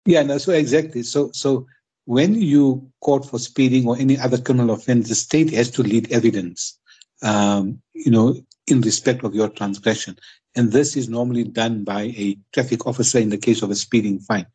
Yeah, 0.05 0.23
no, 0.23 0.37
so 0.37 0.53
exactly. 0.53 1.03
So, 1.03 1.31
so 1.33 1.67
when 2.05 2.35
you 2.35 2.89
caught 3.01 3.25
for 3.25 3.39
speeding 3.39 3.87
or 3.87 3.97
any 3.97 4.17
other 4.17 4.39
criminal 4.39 4.71
offense, 4.71 5.09
the 5.09 5.15
state 5.15 5.51
has 5.51 5.69
to 5.71 5.83
lead 5.83 6.11
evidence, 6.11 6.79
um, 7.21 7.81
you 7.93 8.11
know, 8.11 8.35
in 8.67 8.81
respect 8.81 9.23
of 9.23 9.35
your 9.35 9.49
transgression. 9.49 10.17
And 10.55 10.71
this 10.71 10.97
is 10.97 11.09
normally 11.09 11.43
done 11.43 11.83
by 11.83 12.01
a 12.17 12.37
traffic 12.53 12.87
officer 12.87 13.19
in 13.19 13.29
the 13.29 13.37
case 13.37 13.61
of 13.61 13.69
a 13.69 13.75
speeding 13.75 14.19
fine. 14.19 14.47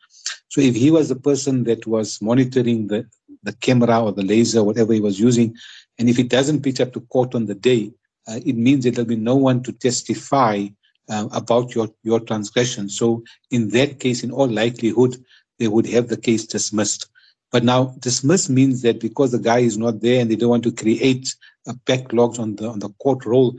So 0.49 0.61
if 0.61 0.75
he 0.75 0.91
was 0.91 1.09
the 1.09 1.17
person 1.17 1.65
that 1.65 1.87
was 1.87 2.21
monitoring 2.21 2.89
the, 2.89 3.07
the 3.43 3.53
camera 3.53 4.03
or 4.03 4.13
the 4.13 4.25
laser, 4.25 4.65
whatever 4.65 4.93
he 4.93 5.01
was 5.01 5.21
using, 5.21 5.57
and 5.99 6.09
if 6.09 6.19
it 6.19 6.29
doesn't 6.29 6.63
pitch 6.63 6.81
up 6.81 6.93
to 6.95 7.01
court 7.01 7.35
on 7.35 7.47
the 7.47 7.55
day, 7.55 7.93
uh, 8.27 8.41
it 8.45 8.57
means 8.57 8.85
that 8.85 8.95
there'll 8.95 9.09
be 9.09 9.17
no 9.17 9.37
one 9.37 9.63
to 9.63 9.73
testify 9.73 10.67
uh, 11.09 11.29
about 11.33 11.75
your, 11.75 11.89
your 12.03 12.21
transgression. 12.21 12.89
So 12.89 13.25
in 13.51 13.69
that 13.71 14.01
case, 14.01 14.23
in 14.25 14.31
all 14.31 14.49
likelihood, 14.49 15.17
they 15.59 15.69
would 15.69 15.87
have 15.87 16.09
the 16.09 16.17
case 16.17 16.47
dismissed. 16.47 17.09
But 17.53 17.65
now 17.65 17.95
dismissed 18.01 18.51
means 18.51 18.83
that 18.83 19.01
because 19.01 19.31
the 19.33 19.39
guy 19.39 19.59
is 19.61 19.79
not 19.79 20.01
there 20.01 20.21
and 20.21 20.31
they 20.31 20.37
don't 20.37 20.51
want 20.51 20.65
to 20.65 20.73
create 20.73 21.35
a 21.67 21.75
backlogs 21.75 22.39
on 22.39 22.57
the 22.57 22.69
on 22.69 22.81
the 22.81 22.89
court 23.01 23.25
roll, 23.25 23.57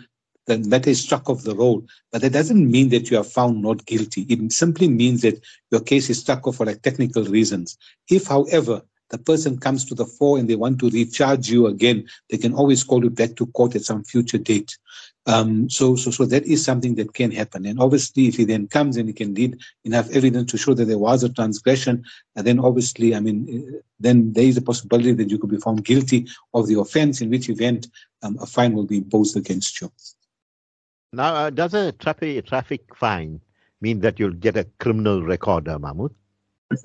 the 0.48 0.58
matter 0.60 0.90
is 0.90 1.02
struck 1.02 1.30
off 1.30 1.44
the 1.44 1.56
roll. 1.56 1.86
But 2.12 2.22
that 2.22 2.34
doesn't 2.34 2.70
mean 2.70 2.90
that 2.90 3.10
you 3.10 3.18
are 3.18 3.24
found 3.24 3.62
not 3.62 3.86
guilty. 3.86 4.22
It 4.24 4.52
simply 4.52 4.88
means 4.88 5.22
that 5.22 5.42
your 5.72 5.82
case 5.82 6.10
is 6.10 6.20
struck 6.20 6.46
off 6.46 6.58
for 6.58 6.66
like 6.66 6.82
technical 6.82 7.24
reasons. 7.24 7.78
If, 8.10 8.28
however, 8.28 8.82
the 9.10 9.18
person 9.18 9.60
comes 9.60 9.86
to 9.86 9.96
the 9.96 10.06
fore 10.06 10.38
and 10.38 10.50
they 10.50 10.56
want 10.56 10.80
to 10.80 10.90
recharge 10.90 11.50
you 11.50 11.68
again, 11.68 12.08
they 12.30 12.38
can 12.38 12.54
always 12.54 12.84
call 12.84 13.04
you 13.04 13.10
back 13.10 13.36
to 13.36 13.46
court 13.48 13.76
at 13.76 13.84
some 13.84 14.04
future 14.04 14.38
date. 14.38 14.78
Um, 15.28 15.70
so, 15.70 15.96
so, 15.96 16.12
so 16.12 16.26
that 16.26 16.46
is 16.46 16.64
something 16.64 16.96
that 16.96 17.14
can 17.14 17.32
happen. 17.32 17.66
And 17.66 17.80
obviously, 17.80 18.28
if 18.28 18.36
he 18.36 18.46
then 18.46 18.68
comes 18.68 18.96
and 18.96 19.08
he 19.08 19.14
can 19.14 19.34
lead 19.34 19.58
enough 19.84 20.10
evidence 20.12 20.52
to 20.52 20.58
show 20.58 20.74
that 20.76 20.86
there 20.86 21.00
was 21.00 21.24
a 21.24 21.30
transgression, 21.30 22.04
and 22.36 22.46
then 22.46 22.60
obviously, 22.60 23.16
I 23.16 23.20
mean, 23.20 23.74
uh, 23.76 23.80
then 24.00 24.34
there 24.34 24.44
is 24.44 24.58
a 24.58 24.62
possibility 24.62 25.14
that 25.14 25.32
you 25.32 25.40
could 25.40 25.50
be 25.50 25.58
found 25.58 25.84
guilty 25.84 26.28
of 26.54 26.68
the 26.68 26.80
offense, 26.80 27.22
in 27.22 27.32
which 27.32 27.50
event 27.50 27.88
um, 28.22 28.38
a 28.40 28.46
fine 28.46 28.74
will 28.74 28.86
be 28.86 28.98
imposed 28.98 29.36
against 29.36 29.82
you. 29.82 29.92
Now, 31.12 31.34
uh, 31.34 31.50
does 31.50 31.74
a 31.74 31.92
traffic 31.94 32.46
traffic 32.46 32.96
fine 32.96 33.42
mean 33.82 34.02
that 34.02 34.20
you'll 34.20 34.32
get 34.32 34.58
a 34.58 34.66
criminal 34.80 35.24
record, 35.24 35.68
uh, 35.68 35.80
Mahmood? 35.80 36.14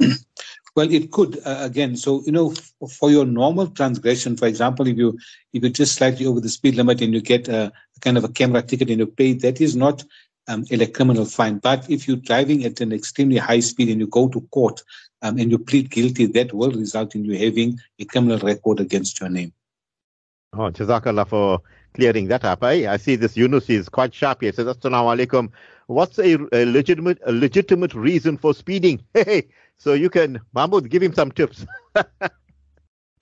Well, 0.76 0.92
it 0.92 1.10
could 1.10 1.38
uh, 1.44 1.58
again. 1.60 1.96
So 1.96 2.22
you 2.24 2.32
know, 2.32 2.52
f- 2.52 2.92
for 2.92 3.10
your 3.10 3.26
normal 3.26 3.68
transgression, 3.68 4.36
for 4.36 4.46
example, 4.46 4.86
if 4.86 4.96
you 4.96 5.18
if 5.52 5.62
you 5.62 5.70
just 5.70 5.94
slightly 5.96 6.26
over 6.26 6.40
the 6.40 6.48
speed 6.48 6.76
limit 6.76 7.00
and 7.02 7.12
you 7.12 7.20
get 7.20 7.48
a, 7.48 7.66
a 7.66 8.00
kind 8.00 8.16
of 8.16 8.24
a 8.24 8.28
camera 8.28 8.62
ticket 8.62 8.90
and 8.90 8.98
you 9.00 9.06
pay, 9.06 9.32
that 9.34 9.60
is 9.60 9.74
not 9.74 10.04
um, 10.48 10.64
a 10.70 10.86
criminal 10.86 11.24
fine. 11.24 11.58
But 11.58 11.88
if 11.90 12.06
you're 12.06 12.16
driving 12.16 12.64
at 12.64 12.80
an 12.80 12.92
extremely 12.92 13.38
high 13.38 13.60
speed 13.60 13.88
and 13.88 14.00
you 14.00 14.06
go 14.06 14.28
to 14.28 14.40
court 14.52 14.82
um, 15.22 15.38
and 15.38 15.50
you 15.50 15.58
plead 15.58 15.90
guilty, 15.90 16.26
that 16.26 16.52
will 16.52 16.72
result 16.72 17.14
in 17.14 17.24
you 17.24 17.38
having 17.38 17.78
a 17.98 18.04
criminal 18.04 18.38
record 18.38 18.80
against 18.80 19.20
your 19.20 19.28
name. 19.28 19.52
Oh, 20.52 20.70
Jazakallah 20.70 21.28
for 21.28 21.60
clearing 21.94 22.26
that 22.28 22.44
up. 22.44 22.64
I, 22.64 22.92
I 22.92 22.96
see 22.96 23.16
this 23.16 23.36
Yunus 23.36 23.70
is 23.70 23.88
quite 23.88 24.12
sharp 24.12 24.40
here. 24.40 24.52
Says, 24.52 24.66
Assalamu 24.66 25.26
alaikum. 25.26 25.50
What's 25.90 26.20
a, 26.20 26.38
a 26.52 26.64
legitimate 26.66 27.18
a 27.26 27.32
legitimate 27.32 27.94
reason 27.94 28.38
for 28.38 28.54
speeding? 28.54 29.04
Hey, 29.14 29.48
so 29.76 29.94
you 29.94 30.08
can, 30.08 30.40
Mahmood, 30.54 30.88
give 30.88 31.02
him 31.02 31.12
some 31.12 31.32
tips. 31.32 31.66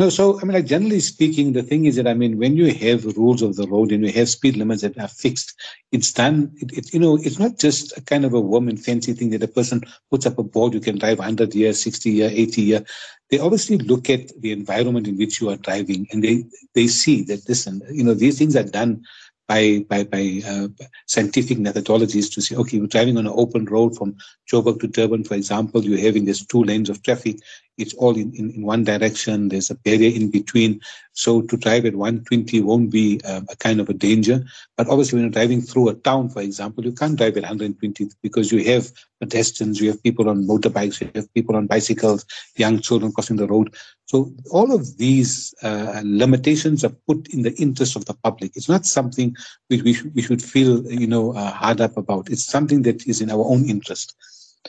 No, 0.01 0.11
so 0.11 0.39
I 0.41 0.45
mean, 0.45 0.55
like 0.55 0.67
generally 0.67 1.01
speaking, 1.01 1.55
the 1.55 1.65
thing 1.65 1.87
is 1.87 1.97
that 1.97 2.07
I 2.07 2.15
mean, 2.15 2.39
when 2.39 2.57
you 2.57 2.73
have 2.73 3.17
rules 3.17 3.43
of 3.43 3.57
the 3.57 3.67
road 3.67 3.91
and 3.91 4.07
you 4.07 4.13
have 4.13 4.29
speed 4.29 4.57
limits 4.57 4.83
that 4.83 4.97
are 4.97 5.09
fixed, 5.09 5.61
it's 5.91 6.13
done. 6.13 6.53
It, 6.61 6.71
it, 6.79 6.95
you 6.95 7.01
know, 7.01 7.17
it's 7.17 7.41
not 7.41 7.59
just 7.59 7.99
a 7.99 8.01
kind 8.01 8.25
of 8.25 8.33
a 8.33 8.41
warm 8.41 8.69
and 8.69 8.79
fancy 8.79 9.13
thing 9.13 9.31
that 9.31 9.43
a 9.43 9.49
person 9.49 9.83
puts 10.09 10.25
up 10.25 10.39
a 10.39 10.45
board. 10.45 10.73
You 10.73 10.79
can 10.79 10.99
drive 10.99 11.19
100 11.19 11.53
year, 11.53 11.73
60 11.73 12.11
year, 12.11 12.31
80 12.33 12.63
year. 12.63 12.85
They 13.33 13.41
obviously 13.41 13.79
look 13.79 14.09
at 14.09 14.31
the 14.41 14.53
environment 14.53 15.09
in 15.09 15.17
which 15.19 15.41
you 15.41 15.49
are 15.51 15.57
driving, 15.57 16.07
and 16.13 16.23
they 16.23 16.45
they 16.75 16.87
see 16.87 17.25
that 17.25 17.49
listen, 17.49 17.83
you 17.91 18.05
know, 18.05 18.15
these 18.15 18.39
things 18.39 18.55
are 18.55 18.63
done 18.63 19.03
by 19.49 19.85
by 19.89 20.05
by 20.05 20.41
uh, 20.47 20.69
scientific 21.07 21.59
methodologies 21.59 22.33
to 22.35 22.43
say, 22.43 22.55
okay, 22.55 22.79
we're 22.79 22.87
driving 22.87 23.17
on 23.17 23.27
an 23.27 23.33
open 23.35 23.65
road 23.65 23.97
from 23.97 24.17
Joburg 24.51 24.81
to 24.81 24.87
Durban, 24.87 25.25
for 25.25 25.35
example. 25.35 25.83
You're 25.83 25.99
having 25.99 26.27
these 26.27 26.47
two 26.47 26.63
lanes 26.63 26.91
of 26.91 27.03
traffic 27.03 27.39
it's 27.79 27.95
all 27.95 28.17
in, 28.17 28.35
in, 28.35 28.51
in, 28.51 28.63
one 28.63 28.85
direction. 28.85 29.49
There's 29.49 29.71
a 29.71 29.77
barrier 29.77 30.15
in 30.15 30.31
between. 30.31 30.81
So 31.13 31.43
to 31.43 31.57
drive 31.57 31.87
at 31.87 31.95
120 31.95 32.61
won't 32.61 32.91
be 32.91 33.21
um, 33.25 33.47
a 33.51 33.57
kind 33.57 33.81
of 33.81 33.89
a 33.89 33.95
danger. 33.95 34.45
But 34.77 34.89
obviously, 34.89 35.17
when 35.17 35.25
you're 35.25 35.33
driving 35.33 35.63
through 35.63 35.89
a 35.89 35.95
town, 35.95 36.29
for 36.29 36.43
example, 36.43 36.85
you 36.85 36.93
can't 36.93 37.17
drive 37.17 37.37
at 37.37 37.45
120 37.45 38.11
because 38.23 38.53
you 38.53 38.65
have 38.73 38.93
pedestrians, 39.21 39.81
you 39.81 39.91
have 39.91 40.03
people 40.03 40.29
on 40.29 40.47
motorbikes, 40.47 41.01
you 41.01 41.11
have 41.15 41.33
people 41.35 41.57
on 41.57 41.67
bicycles, 41.67 42.27
young 42.57 42.81
children 42.81 43.13
crossing 43.13 43.37
the 43.37 43.47
road. 43.47 43.75
So 44.07 44.33
all 44.51 44.73
of 44.73 44.97
these 44.99 45.55
uh, 45.63 46.03
limitations 46.05 46.85
are 46.85 46.95
put 47.07 47.29
in 47.29 47.43
the 47.43 47.55
interest 47.55 47.95
of 47.95 48.07
the 48.07 48.15
public. 48.15 48.57
It's 48.57 48.69
not 48.69 48.87
something 48.87 49.37
which 49.69 49.83
we, 49.83 49.93
sh- 49.95 50.05
we 50.15 50.23
should 50.23 50.43
feel, 50.43 50.85
you 50.91 51.07
know, 51.07 51.35
uh, 51.35 51.51
hard 51.51 51.81
up 51.81 51.97
about. 51.97 52.31
It's 52.31 52.45
something 52.45 52.83
that 52.83 53.07
is 53.07 53.21
in 53.21 53.31
our 53.31 53.45
own 53.45 53.69
interest. 53.69 54.15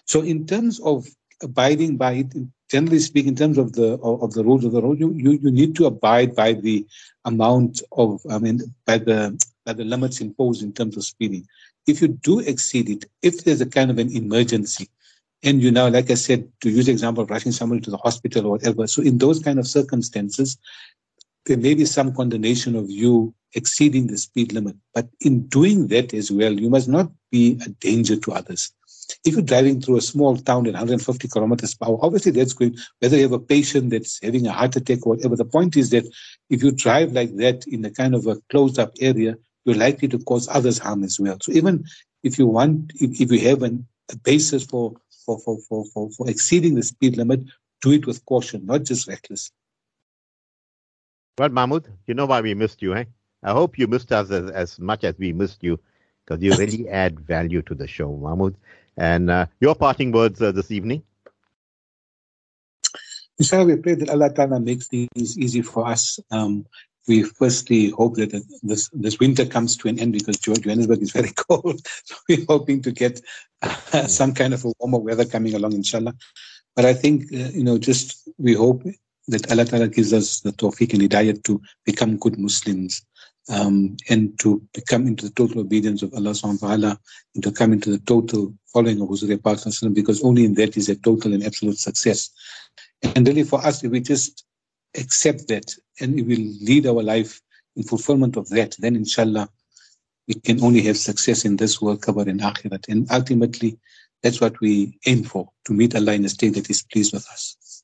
So 0.06 0.22
in 0.22 0.46
terms 0.46 0.80
of 0.82 1.08
abiding 1.42 1.98
by 1.98 2.14
it, 2.14 2.34
generally 2.70 3.00
speaking, 3.00 3.30
in 3.30 3.36
terms 3.36 3.58
of 3.58 3.74
the 3.74 3.94
of 4.02 4.34
the 4.34 4.44
rules 4.44 4.66
of 4.66 4.72
the 4.72 4.82
road, 4.82 5.00
you, 5.00 5.12
you, 5.14 5.32
you 5.32 5.52
need 5.52 5.76
to 5.78 5.86
abide 5.86 6.36
by 6.36 6.54
the 6.54 6.86
amount 7.26 7.82
of, 7.92 8.22
I 8.30 8.38
mean, 8.40 8.62
by 8.86 8.98
the 8.98 9.42
by 9.66 9.74
the 9.74 9.84
limits 9.86 10.22
imposed 10.22 10.64
in 10.64 10.74
terms 10.74 10.98
of 10.98 11.06
speeding. 11.06 11.46
If 11.88 12.02
you 12.02 12.08
do 12.10 12.40
exceed 12.40 12.90
it, 12.90 13.06
if 13.22 13.44
there's 13.44 13.62
a 13.62 13.66
kind 13.66 13.90
of 13.90 13.98
an 13.98 14.16
emergency, 14.16 14.90
and 15.44 15.62
you 15.62 15.72
now, 15.72 15.88
like 15.88 16.12
I 16.12 16.16
said, 16.16 16.52
to 16.62 16.70
use 16.70 16.86
the 16.86 16.92
example 16.92 17.24
of 17.24 17.30
rushing 17.30 17.52
somebody 17.52 17.82
to 17.82 17.92
the 17.92 17.98
hospital 17.98 18.46
or 18.46 18.52
whatever, 18.52 18.88
so 18.88 19.02
in 19.02 19.18
those 19.18 19.40
kind 19.40 19.58
of 19.58 19.68
circumstances, 19.68 20.58
there 21.50 21.58
may 21.58 21.74
be 21.74 21.86
some 21.86 22.14
condemnation 22.14 22.76
of 22.76 22.92
you 22.92 23.34
exceeding 23.56 24.06
the 24.06 24.20
speed 24.20 24.54
limit. 24.54 24.76
But 24.94 25.10
in 25.20 25.48
doing 25.48 25.88
that 25.88 26.14
as 26.14 26.32
well, 26.32 26.54
you 26.54 26.70
must 26.70 26.88
not 26.88 27.12
be 27.32 27.60
a 27.66 27.70
danger 27.70 28.16
to 28.18 28.34
others. 28.34 28.72
If 29.26 29.34
you're 29.34 29.42
driving 29.42 29.82
through 29.82 29.98
a 29.98 30.02
small 30.02 30.38
town 30.38 30.68
at 30.68 30.74
150 30.74 31.28
kilometers 31.28 31.74
per 31.74 31.88
hour, 31.88 31.98
obviously 32.04 32.34
that's 32.34 32.54
good. 32.54 32.78
Whether 33.00 33.18
you 33.18 33.24
have 33.24 33.32
a 33.32 33.40
patient 33.40 33.90
that's 33.90 34.20
having 34.22 34.46
a 34.46 34.52
heart 34.52 34.76
attack 34.76 35.08
or 35.08 35.16
whatever, 35.16 35.36
the 35.36 35.46
point 35.46 35.76
is 35.76 35.90
that 35.90 36.06
if 36.52 36.62
you 36.62 36.72
drive 36.72 37.14
like 37.14 37.36
that 37.38 37.66
in 37.66 37.84
a 37.84 37.90
kind 37.90 38.14
of 38.14 38.28
a 38.28 38.38
closed 38.52 38.78
up 38.78 38.94
area, 39.02 39.36
you're 39.66 39.76
likely 39.76 40.08
to 40.10 40.20
cause 40.20 40.48
others 40.52 40.78
harm 40.78 41.04
as 41.04 41.20
well. 41.20 41.38
So 41.42 41.52
even 41.54 41.84
if 42.22 42.38
you 42.38 42.46
want, 42.46 42.92
if, 43.02 43.20
if 43.20 43.32
you 43.32 43.50
have 43.50 43.64
an, 43.64 43.88
a 44.12 44.18
basis 44.18 44.66
for, 44.66 44.94
for, 45.26 45.40
for, 45.40 45.58
for, 45.68 45.86
for, 45.86 46.12
for 46.12 46.30
exceeding 46.30 46.76
the 46.76 46.84
speed 46.84 47.18
limit, 47.18 47.42
do 47.82 47.92
it 47.92 48.06
with 48.06 48.24
caution, 48.26 48.68
not 48.68 48.84
just 48.84 49.08
reckless. 49.08 49.52
Well, 51.40 51.48
Mahmood, 51.48 51.88
you 52.06 52.16
know 52.16 52.26
why 52.26 52.42
we 52.42 52.54
missed 52.54 52.82
you, 52.82 52.96
eh? 52.96 53.06
I 53.42 53.54
hope 53.54 53.80
you 53.80 53.88
missed 53.88 54.12
us 54.12 54.30
as, 54.30 54.52
as 54.52 54.78
much 54.78 55.06
as 55.06 55.18
we 55.18 55.32
missed 55.32 55.64
you 55.64 55.80
because 56.26 56.44
you 56.44 56.54
really 56.58 56.90
add 57.04 57.18
value 57.22 57.62
to 57.62 57.74
the 57.74 57.88
show, 57.88 58.14
Mahmood. 58.18 58.58
And 58.98 59.32
uh, 59.32 59.46
your 59.62 59.74
parting 59.74 60.12
words 60.12 60.42
uh, 60.42 60.52
this 60.52 60.70
evening? 60.70 61.02
Inshallah, 63.38 63.64
we 63.64 63.78
pray 63.78 63.94
that 63.94 64.10
Allah 64.10 64.34
Ta'ala 64.34 64.60
makes 64.60 64.90
things 64.90 65.38
easy 65.38 65.62
for 65.62 65.88
us. 65.88 66.20
Um, 66.30 66.66
we 67.08 67.24
firstly 67.24 67.92
hope 67.92 68.16
that 68.16 68.32
this 68.62 68.90
this 68.92 69.18
winter 69.18 69.46
comes 69.46 69.78
to 69.78 69.88
an 69.88 69.98
end 69.98 70.12
because 70.12 70.38
Johannesburg 70.40 71.02
is 71.02 71.12
very 71.12 71.32
cold. 71.48 71.80
So 72.04 72.16
we're 72.28 72.46
hoping 72.50 72.82
to 72.82 72.92
get 72.92 73.22
uh, 73.62 74.08
some 74.08 74.34
kind 74.34 74.54
of 74.54 74.66
a 74.66 74.74
warmer 74.78 75.00
weather 75.00 75.24
coming 75.24 75.56
along, 75.56 75.72
inshallah. 75.72 76.16
But 76.76 76.84
I 76.84 76.94
think, 76.94 77.32
uh, 77.34 77.52
you 77.54 77.64
know, 77.64 77.78
just 77.78 78.28
we 78.38 78.56
hope 78.56 78.84
that 79.30 79.52
Allah 79.52 79.66
Ta'ala 79.66 79.88
gives 79.88 80.14
us 80.14 80.42
the 80.42 80.52
tawfiq 80.52 80.94
and 80.94 81.04
hidayat 81.04 81.44
to 81.44 81.62
become 81.86 82.18
good 82.18 82.38
Muslims 82.38 83.06
um, 83.50 83.98
and 84.10 84.38
to 84.40 84.62
come 84.88 85.08
into 85.08 85.26
the 85.26 85.34
total 85.34 85.62
obedience 85.62 86.04
of 86.04 86.14
Allah 86.14 86.32
subhanahu 86.32 86.62
wa 86.62 86.68
ta'ala 86.68 87.00
and 87.36 87.44
to 87.44 87.52
come 87.52 87.74
into 87.74 87.90
the 87.90 88.00
total 88.00 88.54
following 88.72 89.02
of 89.02 89.10
Huzur 89.10 89.42
Pak 89.42 89.94
because 89.94 90.24
only 90.24 90.46
in 90.46 90.54
that 90.56 90.78
is 90.78 90.90
a 90.90 90.96
total 90.96 91.34
and 91.34 91.44
absolute 91.44 91.78
success. 91.78 92.30
And 93.16 93.28
really 93.28 93.44
for 93.44 93.66
us, 93.66 93.84
if 93.84 93.92
we 93.92 94.02
just 94.02 94.46
accept 94.98 95.48
that 95.48 95.74
and 96.00 96.20
if 96.20 96.28
we 96.28 96.36
lead 96.62 96.86
our 96.86 97.02
life 97.02 97.42
in 97.76 97.84
fulfillment 97.84 98.38
of 98.38 98.50
that, 98.50 98.76
then 98.80 98.96
inshallah, 98.96 99.50
we 100.28 100.36
can 100.36 100.64
only 100.64 100.82
have 100.84 100.98
success 100.98 101.44
in 101.44 101.58
this 101.58 101.82
world, 101.82 102.02
cover 102.02 102.28
in 102.30 102.40
akhirat. 102.40 102.88
And 102.88 103.08
ultimately, 103.12 103.80
that's 104.22 104.42
what 104.42 104.60
we 104.60 105.00
aim 105.08 105.24
for, 105.24 105.50
to 105.66 105.74
meet 105.74 105.96
Allah 105.96 106.14
in 106.14 106.26
a 106.26 106.30
state 106.30 106.54
that 106.56 106.70
is 106.70 106.84
pleased 106.84 107.14
with 107.14 107.28
us. 107.30 107.79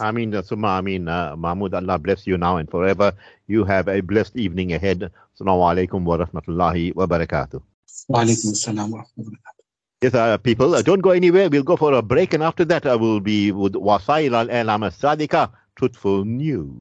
I 0.00 0.12
mean, 0.12 0.34
uh, 0.34 0.42
Summa, 0.42 0.68
I 0.68 0.80
mean, 0.80 1.08
uh, 1.08 1.34
Mahmood, 1.36 1.74
Allah 1.74 1.98
bless 1.98 2.26
you 2.26 2.36
now 2.36 2.56
and 2.58 2.70
forever. 2.70 3.12
You 3.46 3.64
have 3.64 3.88
a 3.88 4.00
blessed 4.00 4.36
evening 4.36 4.72
ahead. 4.72 5.10
Assalamu 5.38 5.88
alaikum 5.88 6.04
wa 6.04 6.18
rahmatullahi 6.18 6.94
wa 6.94 7.06
barakatuh. 7.06 7.62
Wa 8.08 8.20
alaikum 8.22 8.52
assalam 8.52 8.90
wa 8.90 9.02
rahmatullahi 9.02 9.56
Yes, 10.02 10.14
uh, 10.14 10.36
people, 10.36 10.74
uh, 10.74 10.82
don't 10.82 11.00
go 11.00 11.10
anywhere. 11.10 11.48
We'll 11.48 11.62
go 11.62 11.76
for 11.76 11.94
a 11.94 12.02
break, 12.02 12.34
and 12.34 12.42
after 12.42 12.64
that, 12.66 12.84
I 12.86 12.96
will 12.96 13.20
be 13.20 13.50
with 13.52 13.72
Wasail 13.72 14.34
al 14.34 14.50
Alam 14.50 14.82
Sadika, 14.90 15.50
Truthful 15.76 16.24
News. 16.26 16.74